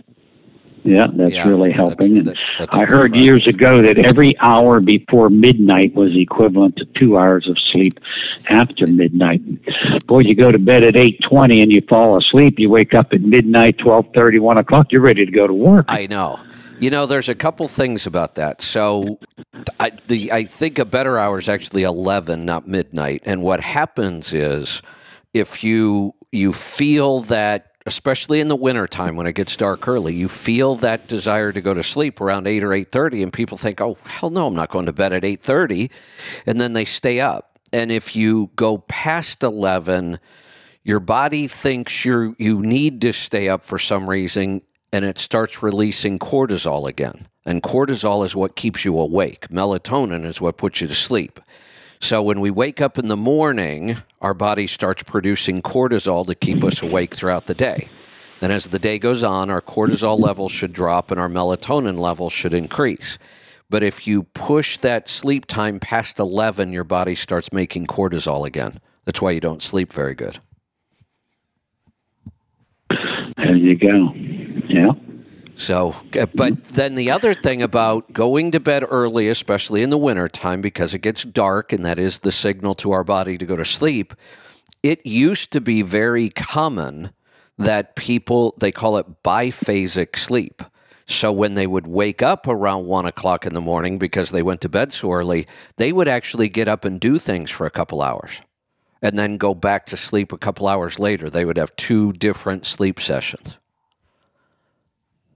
[0.83, 2.17] yeah, that's Yeah, really helping.
[2.17, 7.17] and that's I heard years ago that every hour before midnight was equivalent to two
[7.17, 7.99] hours of sleep
[8.49, 9.41] after midnight.
[10.07, 12.59] Boy, you go to bed at eight twenty and you fall asleep.
[12.59, 14.91] You wake up at midnight, twelve thirty, one o'clock.
[14.91, 15.85] You're ready to go to work.
[15.87, 16.39] I know.
[16.79, 18.59] You know, there's a couple things about that.
[18.61, 19.19] So,
[19.79, 23.21] I, the I think a better hour is actually eleven, not midnight.
[23.25, 24.81] And what happens is,
[25.33, 30.27] if you you feel that, especially in the wintertime when it gets dark early, you
[30.27, 33.81] feel that desire to go to sleep around eight or eight thirty, and people think,
[33.81, 35.89] "Oh, hell no, I'm not going to bed at eight 30.
[36.45, 37.59] and then they stay up.
[37.73, 40.17] And if you go past eleven,
[40.83, 44.61] your body thinks you you need to stay up for some reason
[44.93, 47.27] and it starts releasing cortisol again.
[47.45, 49.47] And cortisol is what keeps you awake.
[49.47, 51.39] Melatonin is what puts you to sleep.
[52.01, 56.63] So when we wake up in the morning, our body starts producing cortisol to keep
[56.63, 57.89] us awake throughout the day.
[58.39, 62.33] Then as the day goes on, our cortisol levels should drop and our melatonin levels
[62.33, 63.19] should increase.
[63.69, 68.79] But if you push that sleep time past 11, your body starts making cortisol again.
[69.05, 70.39] That's why you don't sleep very good.
[73.37, 74.11] There you go.
[74.67, 74.91] Yeah.
[75.55, 79.97] So, uh, but then the other thing about going to bed early, especially in the
[79.97, 83.55] wintertime, because it gets dark and that is the signal to our body to go
[83.55, 84.13] to sleep,
[84.83, 87.11] it used to be very common
[87.57, 90.63] that people, they call it biphasic sleep.
[91.05, 94.61] So when they would wake up around one o'clock in the morning because they went
[94.61, 95.45] to bed so early,
[95.77, 98.41] they would actually get up and do things for a couple hours
[99.01, 101.29] and then go back to sleep a couple hours later.
[101.29, 103.57] They would have two different sleep sessions.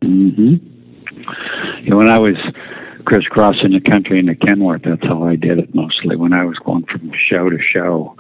[0.06, 0.56] Hmm
[1.84, 2.38] You know, when I was
[3.06, 6.16] crisscrossing the country in the Kenworth, that's how I did it mostly.
[6.16, 8.16] When I was going from show to show,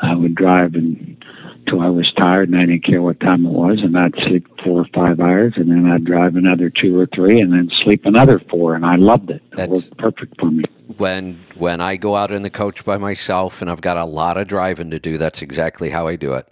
[0.00, 3.80] I would drive until I was tired, and I didn't care what time it was,
[3.82, 7.40] and I'd sleep four or five hours, and then I'd drive another two or three,
[7.40, 9.42] and then sleep another four, and I loved it.
[9.56, 10.64] It was perfect for me.
[10.96, 14.36] when when I go out in the coach by myself and I've got a lot
[14.36, 16.48] of driving to do, that's exactly how I do it.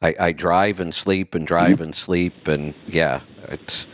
[0.00, 3.20] I, I drive and sleep and drive and sleep and yeah,
[3.50, 3.86] it's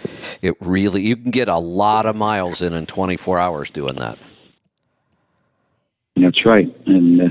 [0.42, 4.18] it really you can get a lot of miles in in 24 hours doing that.
[6.16, 7.24] That's right, and uh,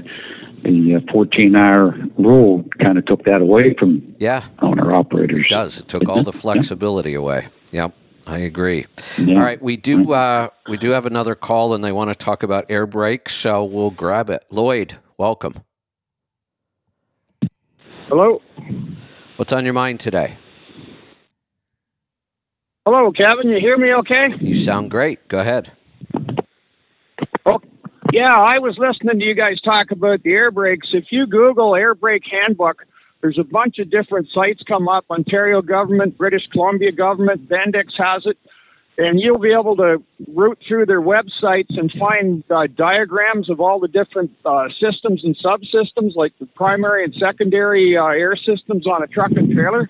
[0.63, 5.41] the uh, 14-hour rule kind of took that away from Yeah, owner operators.
[5.41, 5.79] it does.
[5.79, 7.47] It took all the flexibility away.
[7.71, 7.93] Yep,
[8.25, 8.85] I agree.
[9.19, 9.35] Yeah.
[9.35, 12.41] All right, we do uh, we do have another call and they want to talk
[12.41, 14.43] about air brakes, so we'll grab it.
[14.49, 15.53] Lloyd, welcome.
[18.07, 18.41] Hello.
[19.35, 20.37] What's on your mind today?
[22.85, 23.49] Hello, Kevin.
[23.49, 24.29] You hear me okay?
[24.39, 25.27] You sound great.
[25.27, 25.71] Go ahead.
[27.45, 27.57] Yeah,
[28.13, 30.89] Yeah, I was listening to you guys talk about the air brakes.
[30.93, 32.85] If you Google air brake handbook,
[33.21, 35.05] there's a bunch of different sites come up.
[35.09, 38.37] Ontario government, British Columbia government, Bendix has it,
[38.97, 40.01] and you'll be able to
[40.33, 45.37] root through their websites and find uh, diagrams of all the different uh, systems and
[45.37, 49.89] subsystems, like the primary and secondary uh, air systems on a truck and trailer.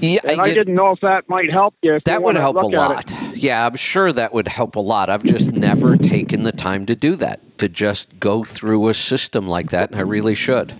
[0.00, 1.94] Yeah, and I didn't know if that might help you.
[1.94, 3.12] If you That would help a lot.
[3.34, 5.10] Yeah, I'm sure that would help a lot.
[5.10, 9.48] I've just never taken the time to do that, to just go through a system
[9.48, 10.74] like that, and I really should.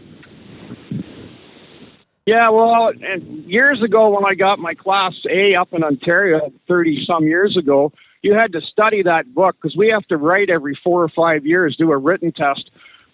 [2.27, 7.05] Yeah, well, and years ago when I got my Class A up in Ontario, 30
[7.05, 7.93] some years ago,
[8.23, 11.47] you had to study that book because we have to write every four or five
[11.47, 12.71] years, do a written test.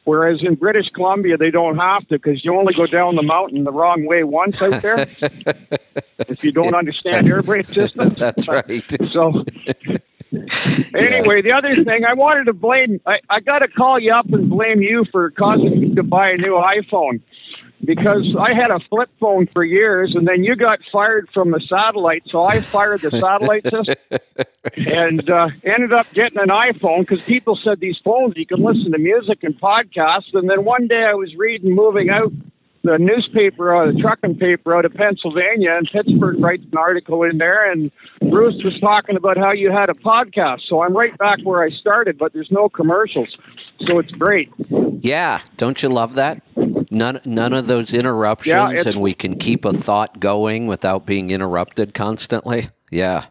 [0.06, 3.64] Whereas in British Columbia, they don't have to because you only go down the mountain
[3.64, 5.00] the wrong way once out there
[6.28, 8.14] if you don't understand air brake systems.
[8.18, 8.84] That's right.
[9.12, 9.44] So,
[10.94, 14.26] anyway, the other thing I wanted to blame, I, I got to call you up
[14.30, 17.20] and blame you for causing me to buy a new iPhone
[17.84, 21.60] because I had a flip phone for years and then you got fired from the
[21.60, 22.24] satellite.
[22.28, 23.96] So I fired the satellite system
[24.76, 28.92] and uh, ended up getting an iPhone because people said these phones you can listen
[28.92, 30.34] to music and podcasts.
[30.34, 32.32] And then one day I was reading Moving Out,
[32.82, 37.38] the newspaper, uh, the trucking paper out of Pennsylvania, and Pittsburgh writes an article in
[37.38, 37.90] there, and
[38.20, 40.60] Bruce was talking about how you had a podcast.
[40.68, 43.36] So I'm right back where I started, but there's no commercials,
[43.86, 44.50] so it's great.
[45.00, 46.42] Yeah, don't you love that?
[46.90, 51.30] None, none of those interruptions, it's- and we can keep a thought going without being
[51.30, 52.64] interrupted constantly.
[52.92, 53.24] Yeah.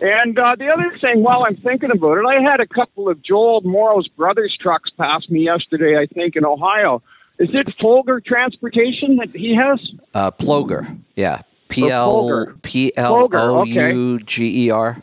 [0.00, 3.20] And uh, the other thing, while I'm thinking about it, I had a couple of
[3.20, 7.02] Joel Morrow's brothers' trucks pass me yesterday, I think, in Ohio.
[7.40, 9.80] Is it Folger Transportation that he has?
[10.14, 10.96] Uh, Ploger.
[11.16, 11.42] Yeah.
[11.68, 12.62] P L Ploger.
[12.62, 13.64] P L O.
[13.64, 14.98] U G E R.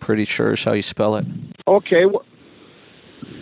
[0.00, 1.24] Pretty sure is how you spell it.
[1.66, 2.04] Okay.
[2.04, 2.24] wh-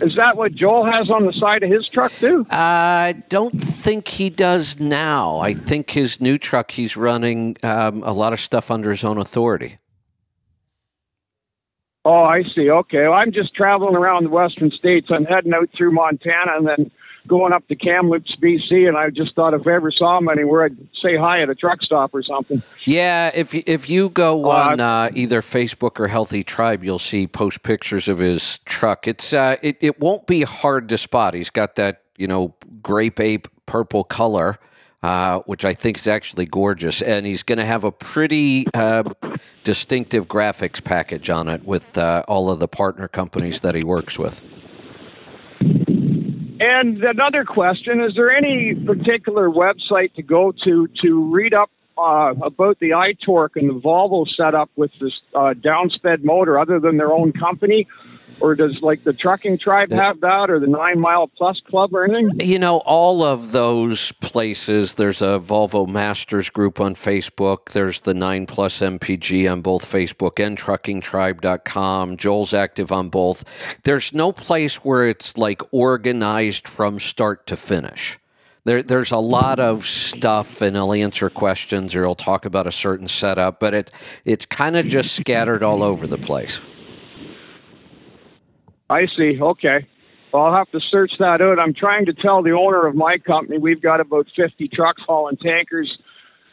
[0.01, 2.45] Is that what Joel has on the side of his truck, too?
[2.49, 5.37] I don't think he does now.
[5.39, 9.17] I think his new truck, he's running um, a lot of stuff under his own
[9.17, 9.77] authority.
[12.03, 12.69] Oh, I see.
[12.69, 13.03] Okay.
[13.03, 15.07] Well, I'm just traveling around the western states.
[15.09, 16.91] I'm heading out through Montana and then
[17.27, 20.63] going up to Kamloops, BC, and I just thought if I ever saw him anywhere,
[20.63, 22.61] I'd say hi at a truck stop or something.
[22.85, 26.99] Yeah, if you- if you go Oh, on uh, either Facebook or Healthy Tribe, you'll
[26.99, 29.07] see post pictures of his truck.
[29.07, 31.33] It's uh, it it won't be hard to spot.
[31.33, 34.57] He's got that you know grape ape purple color,
[35.03, 39.03] uh, which I think is actually gorgeous, and he's going to have a pretty uh,
[39.63, 44.19] distinctive graphics package on it with uh, all of the partner companies that he works
[44.19, 44.41] with.
[46.59, 52.33] And another question: Is there any particular website to go to to read up uh,
[52.41, 57.11] about the iTorque and the Volvo setup with this uh, downsped motor, other than their
[57.11, 57.87] own company,
[58.39, 62.05] or does like the Trucking Tribe have that, or the Nine Mile Plus Club, or
[62.05, 62.39] anything?
[62.39, 67.71] You know, all of those places, there's a Volvo Masters group on Facebook.
[67.71, 72.17] There's the 9 Plus MPG on both Facebook and truckingtribe.com.
[72.17, 73.43] Joel's active on both.
[73.83, 78.19] There's no place where it's like organized from start to finish.
[78.65, 82.71] There, there's a lot of stuff, and he'll answer questions or he'll talk about a
[82.71, 83.91] certain setup, but it,
[84.25, 86.61] it's kind of just scattered all over the place.
[88.89, 89.39] I see.
[89.41, 89.87] Okay.
[90.31, 91.59] Well, I'll have to search that out.
[91.59, 95.37] I'm trying to tell the owner of my company we've got about 50 trucks hauling
[95.37, 95.97] tankers,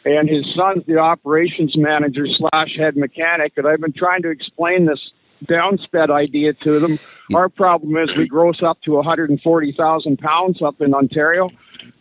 [0.05, 3.53] and his son's the operations manager slash head mechanic.
[3.57, 5.11] And I've been trying to explain this
[5.45, 6.97] downsped idea to them.
[7.35, 11.49] Our problem is we gross up to 140,000 pounds up in Ontario,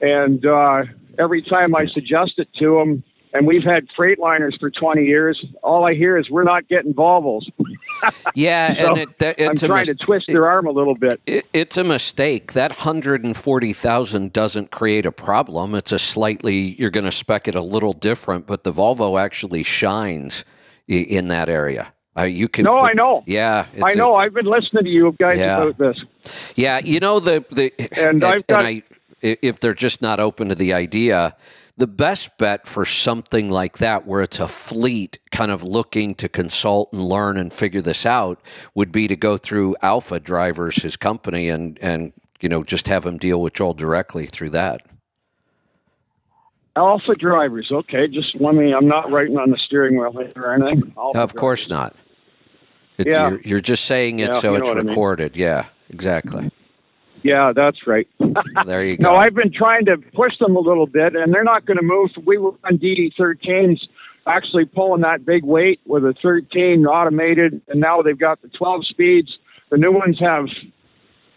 [0.01, 0.85] and uh,
[1.19, 5.43] every time I suggest it to them, and we've had Freightliners for 20 years.
[5.63, 7.43] All I hear is we're not getting Volvos.
[8.35, 10.73] Yeah, So and it, that, I'm it's a trying mis- to twist their arm a
[10.73, 11.21] little bit.
[11.27, 12.53] It, it's a mistake.
[12.55, 15.75] That 140,000 doesn't create a problem.
[15.75, 19.63] It's a slightly, you're going to spec it a little different, but the Volvo actually
[19.63, 20.45] shines
[20.91, 21.93] i- in that area.
[22.19, 23.23] Uh, you can No, put- I know.
[23.27, 23.67] Yeah.
[23.83, 24.15] I know.
[24.17, 25.63] I've been listening to you guys Yeah.
[25.63, 26.53] about this.
[26.57, 28.83] yeah, you know the the And I've got- I,
[29.23, 31.35] if they're just not open to the idea,
[31.77, 36.29] the best bet for something like that, where it's a fleet kind of looking to
[36.29, 38.41] consult and learn and figure this out,
[38.75, 43.07] would be to go through Alpha Drivers, his company, and and you know just have
[43.07, 44.83] him deal with Joel directly through that.
[46.75, 47.71] Alpha drivers.
[47.71, 48.73] Okay, just let me.
[48.73, 50.93] I'm not writing on the steering wheel or anything.
[50.97, 51.95] Alpha of course not.
[52.99, 53.31] It's, Yeah.
[53.31, 54.89] you're, you're just saying it Yeah, so it's what I mean.
[54.89, 55.37] recorded.
[55.37, 56.51] Yeah, exactly.
[57.23, 58.09] Yeah, that's right.
[58.67, 59.05] There you go.
[59.13, 61.83] No, I've been trying to push them a little bit, and they're not going to
[61.85, 62.11] move.
[62.25, 63.81] We were on DD13s
[64.27, 68.87] actually pulling that big weight with a 13 automated, and now they've got the 12
[68.87, 69.39] speeds.
[69.71, 70.49] The new ones have,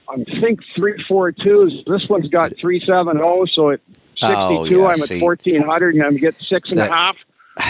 [0.10, 1.86] I think, 342s.
[1.86, 3.80] This one's got 370, so at
[4.16, 5.22] 62, Oh, yeah, I'm at see.
[5.22, 7.16] 1400, and I'm getting six and a half.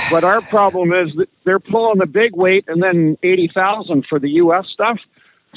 [0.10, 4.32] But our problem is that they're pulling the big weight and then 80,000 for the
[4.32, 4.66] U.S.
[4.66, 5.00] stuff.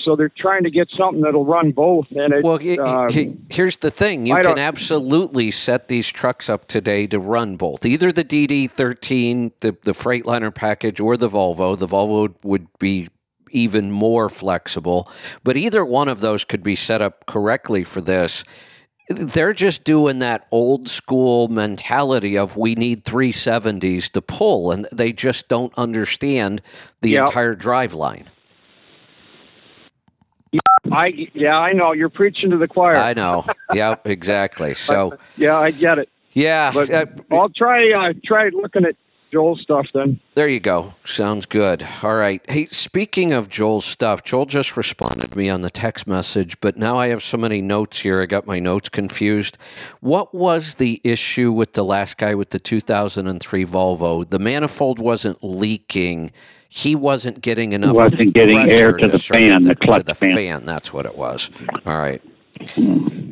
[0.05, 2.07] So they're trying to get something that'll run both.
[2.11, 3.09] And it, Well, uh,
[3.51, 8.12] here's the thing: you can absolutely set these trucks up today to run both, either
[8.12, 11.79] the DD13, the the Freightliner package, or the Volvo.
[11.79, 13.09] The Volvo would be
[13.51, 15.11] even more flexible,
[15.43, 18.45] but either one of those could be set up correctly for this.
[19.11, 25.15] They're just doing that old school mentality of we need 370s to pull, and they
[25.15, 26.61] just don't understand
[27.01, 27.20] the Yep.
[27.29, 28.27] entire drive line.
[30.93, 32.97] I yeah, I know you're preaching to the choir.
[32.97, 33.44] I know.
[33.73, 34.74] yeah, exactly.
[34.89, 35.19] So.
[35.36, 36.09] yeah, I get it.
[36.32, 37.90] Yeah, but uh, I'll try.
[37.90, 38.97] I uh, try looking at
[39.32, 40.20] Joel's stuff then.
[40.35, 40.94] There you go.
[41.05, 41.85] Sounds good.
[42.02, 42.40] All right.
[42.48, 46.77] Hey, speaking of Joel's stuff, Joel just responded to me on the text message, but
[46.77, 48.23] now I have so many notes here.
[48.23, 49.59] I got my notes confused.
[50.01, 54.28] What was the issue with the last guy with the 2003 Volvo?
[54.28, 56.31] The manifold wasn't leaking.
[56.69, 57.97] He wasn't getting enough.
[57.97, 60.66] Wasn't getting air pressure to the fan, the to clutch the fan.
[60.66, 61.51] That's what it was.
[61.86, 62.23] All right.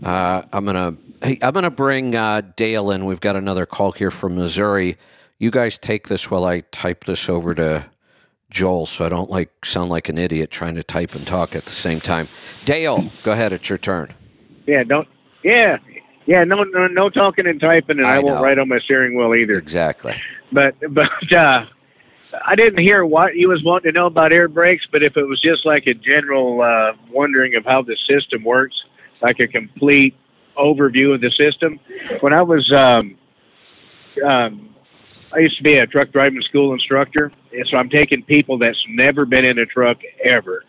[0.02, 0.96] Uh, I'm gonna.
[1.22, 3.04] Hey, I'm gonna bring uh, Dale in.
[3.04, 4.96] We've got another call here from Missouri.
[5.38, 7.86] You guys take this while I type this over to
[8.50, 11.66] Joel, so I don't like sound like an idiot trying to type and talk at
[11.66, 12.28] the same time.
[12.64, 13.52] Dale, go ahead.
[13.52, 14.08] It's your turn.
[14.66, 15.08] Yeah, don't.
[15.42, 15.78] Yeah,
[16.24, 16.44] yeah.
[16.44, 18.42] No, no, no talking and typing, and I, I won't know.
[18.42, 19.54] write on my steering wheel either.
[19.54, 20.14] Exactly.
[20.52, 21.66] But but uh,
[22.44, 24.86] I didn't hear what he was wanting to know about air brakes.
[24.90, 28.76] But if it was just like a general uh, wondering of how the system works,
[29.22, 30.14] like a complete
[30.56, 31.78] overview of the system,
[32.20, 33.16] when I was um,
[34.24, 34.74] um,
[35.32, 38.82] I used to be a truck driving school instructor, and so I'm taking people that's
[38.88, 40.64] never been in a truck ever,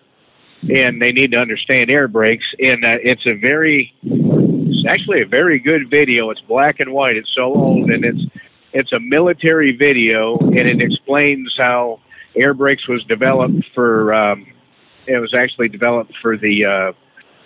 [0.69, 2.45] and they need to understand air brakes.
[2.59, 6.29] And uh, it's a very, it's actually a very good video.
[6.31, 7.15] It's black and white.
[7.15, 8.21] It's so old, and it's
[8.73, 11.99] it's a military video, and it explains how
[12.35, 14.13] air brakes was developed for.
[14.13, 14.47] Um,
[15.07, 16.91] it was actually developed for the uh,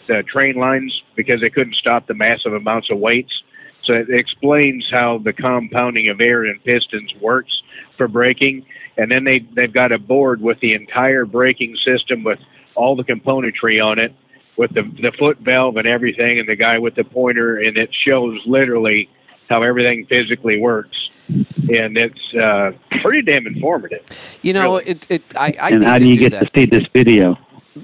[0.07, 3.43] the train lines because they couldn't stop the massive amounts of weights.
[3.83, 7.61] So it explains how the compounding of air and pistons works
[7.97, 8.65] for braking.
[8.97, 12.39] And then they, they've got a board with the entire braking system with
[12.75, 14.13] all the componentry on it,
[14.57, 17.57] with the, the foot valve and everything, and the guy with the pointer.
[17.57, 19.09] And it shows literally
[19.51, 21.09] how everything physically works.
[21.29, 22.71] And it's uh,
[23.01, 24.39] pretty damn informative.
[24.41, 25.23] You know, it, it.
[25.37, 26.53] I, I and need how to do you do get that.
[26.53, 27.37] to see this video?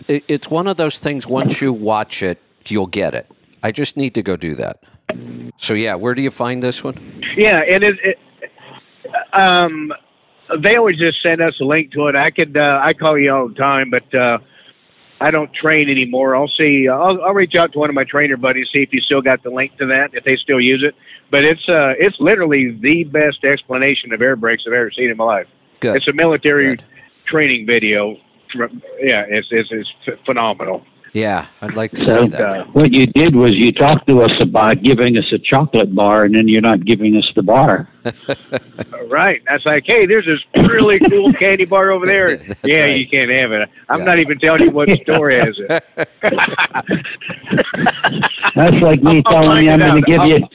[0.08, 1.28] It, it's one of those things.
[1.28, 3.30] Once you watch it, you'll get it.
[3.64, 4.84] I just need to go do that.
[5.58, 7.24] So yeah, where do you find this one?
[7.36, 8.20] Yeah, and it, it
[9.34, 9.94] um,
[10.62, 12.16] they always just send us a link to it.
[12.16, 14.40] I could uh, I call you all the time, but uh,
[15.20, 16.36] I don't train anymore.
[16.36, 16.88] I'll see.
[16.88, 19.42] I'll, I'll reach out to one of my trainer buddies see if he still got
[19.44, 20.96] the link to that if they still use it.
[21.32, 25.18] But it's uh, it's literally the best explanation of air brakes I've ever seen in
[25.18, 25.48] my life.
[25.80, 25.96] Good.
[25.96, 26.78] It's a military
[27.26, 28.18] training video.
[28.56, 30.86] Yeah, it's it's, it's phenomenal.
[31.18, 32.42] Yeah, I'd like to So see that.
[32.42, 36.26] Uh, what you did was you talked to us about giving us a chocolate bar,
[36.26, 37.90] and then you're not giving us the bar.
[39.08, 39.42] Right.
[39.50, 40.40] That's like, hey, there's this
[40.70, 42.40] really cool candy bar over there.
[42.64, 43.00] yeah, right.
[43.00, 43.68] you can't have it.
[43.90, 44.06] I'm Yeah.
[44.06, 45.84] not even telling you what store has it.
[48.56, 50.48] That's like me I'll telling you I'm going to give you.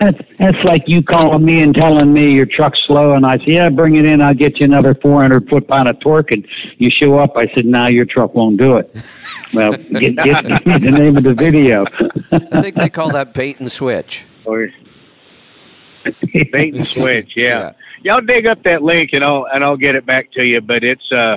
[0.00, 3.38] I'll- That's that's like you calling me and telling me your truck's slow, and I
[3.38, 4.20] say, yeah, bring it in.
[4.22, 6.46] I'll get you another 400 foot pound of torque, and
[6.78, 7.36] you show up.
[7.36, 8.94] I said, nah, your truck won't do it.
[9.54, 11.84] Well, get, get the name of the video.
[12.30, 14.26] I think they call that bait and switch.
[14.44, 14.66] Or
[16.52, 17.32] bait and switch.
[17.36, 17.72] Yeah.
[18.02, 18.14] yeah.
[18.14, 20.62] I'll dig up that link and I'll and I'll get it back to you.
[20.62, 21.36] But it's uh,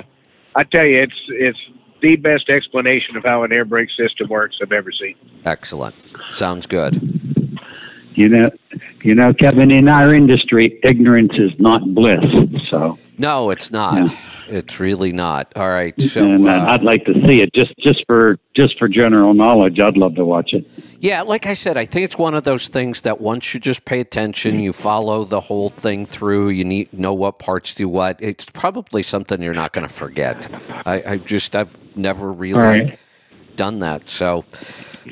[0.54, 1.58] I tell you, it's it's
[2.00, 5.14] the best explanation of how an air brake system works I've ever seen.
[5.44, 5.94] Excellent.
[6.30, 7.31] Sounds good.
[8.14, 8.50] You know,
[9.02, 9.70] you know, Kevin.
[9.70, 12.24] In our industry, ignorance is not bliss.
[12.68, 14.08] So, No, it's not.
[14.48, 15.52] It's really not.
[15.56, 15.98] All right.
[16.00, 19.32] So and uh, uh, I'd like to see it just just for just for general
[19.34, 19.80] knowledge.
[19.80, 20.66] I'd love to watch it.
[21.00, 23.84] Yeah, like I said, I think it's one of those things that once you just
[23.84, 28.20] pay attention, you follow the whole thing through, you need know what parts do what.
[28.20, 30.48] It's probably something you're not going to forget.
[30.86, 32.98] I, I just I've never really All right.
[33.56, 34.08] done that.
[34.08, 34.44] So,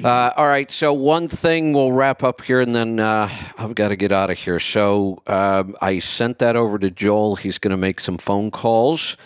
[0.03, 0.71] uh, all right.
[0.71, 4.31] So one thing we'll wrap up here, and then uh, I've got to get out
[4.31, 4.59] of here.
[4.59, 7.37] So um, I sent that over to Joel.
[7.37, 9.17] He's going to make some phone calls.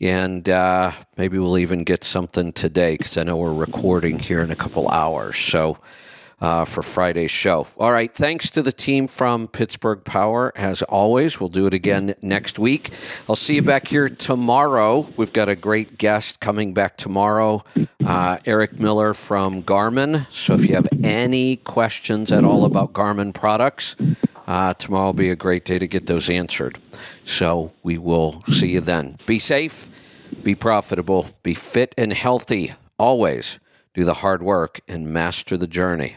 [0.00, 4.50] And uh, maybe we'll even get something today because I know we're recording here in
[4.50, 5.38] a couple hours.
[5.38, 5.78] So,
[6.40, 7.66] uh, for Friday's show.
[7.78, 8.12] All right.
[8.12, 11.40] Thanks to the team from Pittsburgh Power, as always.
[11.40, 12.90] We'll do it again next week.
[13.28, 15.08] I'll see you back here tomorrow.
[15.16, 17.64] We've got a great guest coming back tomorrow,
[18.04, 20.30] uh, Eric Miller from Garmin.
[20.30, 23.96] So if you have any questions at all about Garmin products,
[24.46, 26.78] uh, tomorrow will be a great day to get those answered.
[27.24, 29.18] So we will see you then.
[29.26, 29.88] Be safe,
[30.42, 33.58] be profitable, be fit and healthy always.
[33.94, 36.16] Do the hard work and master the journey.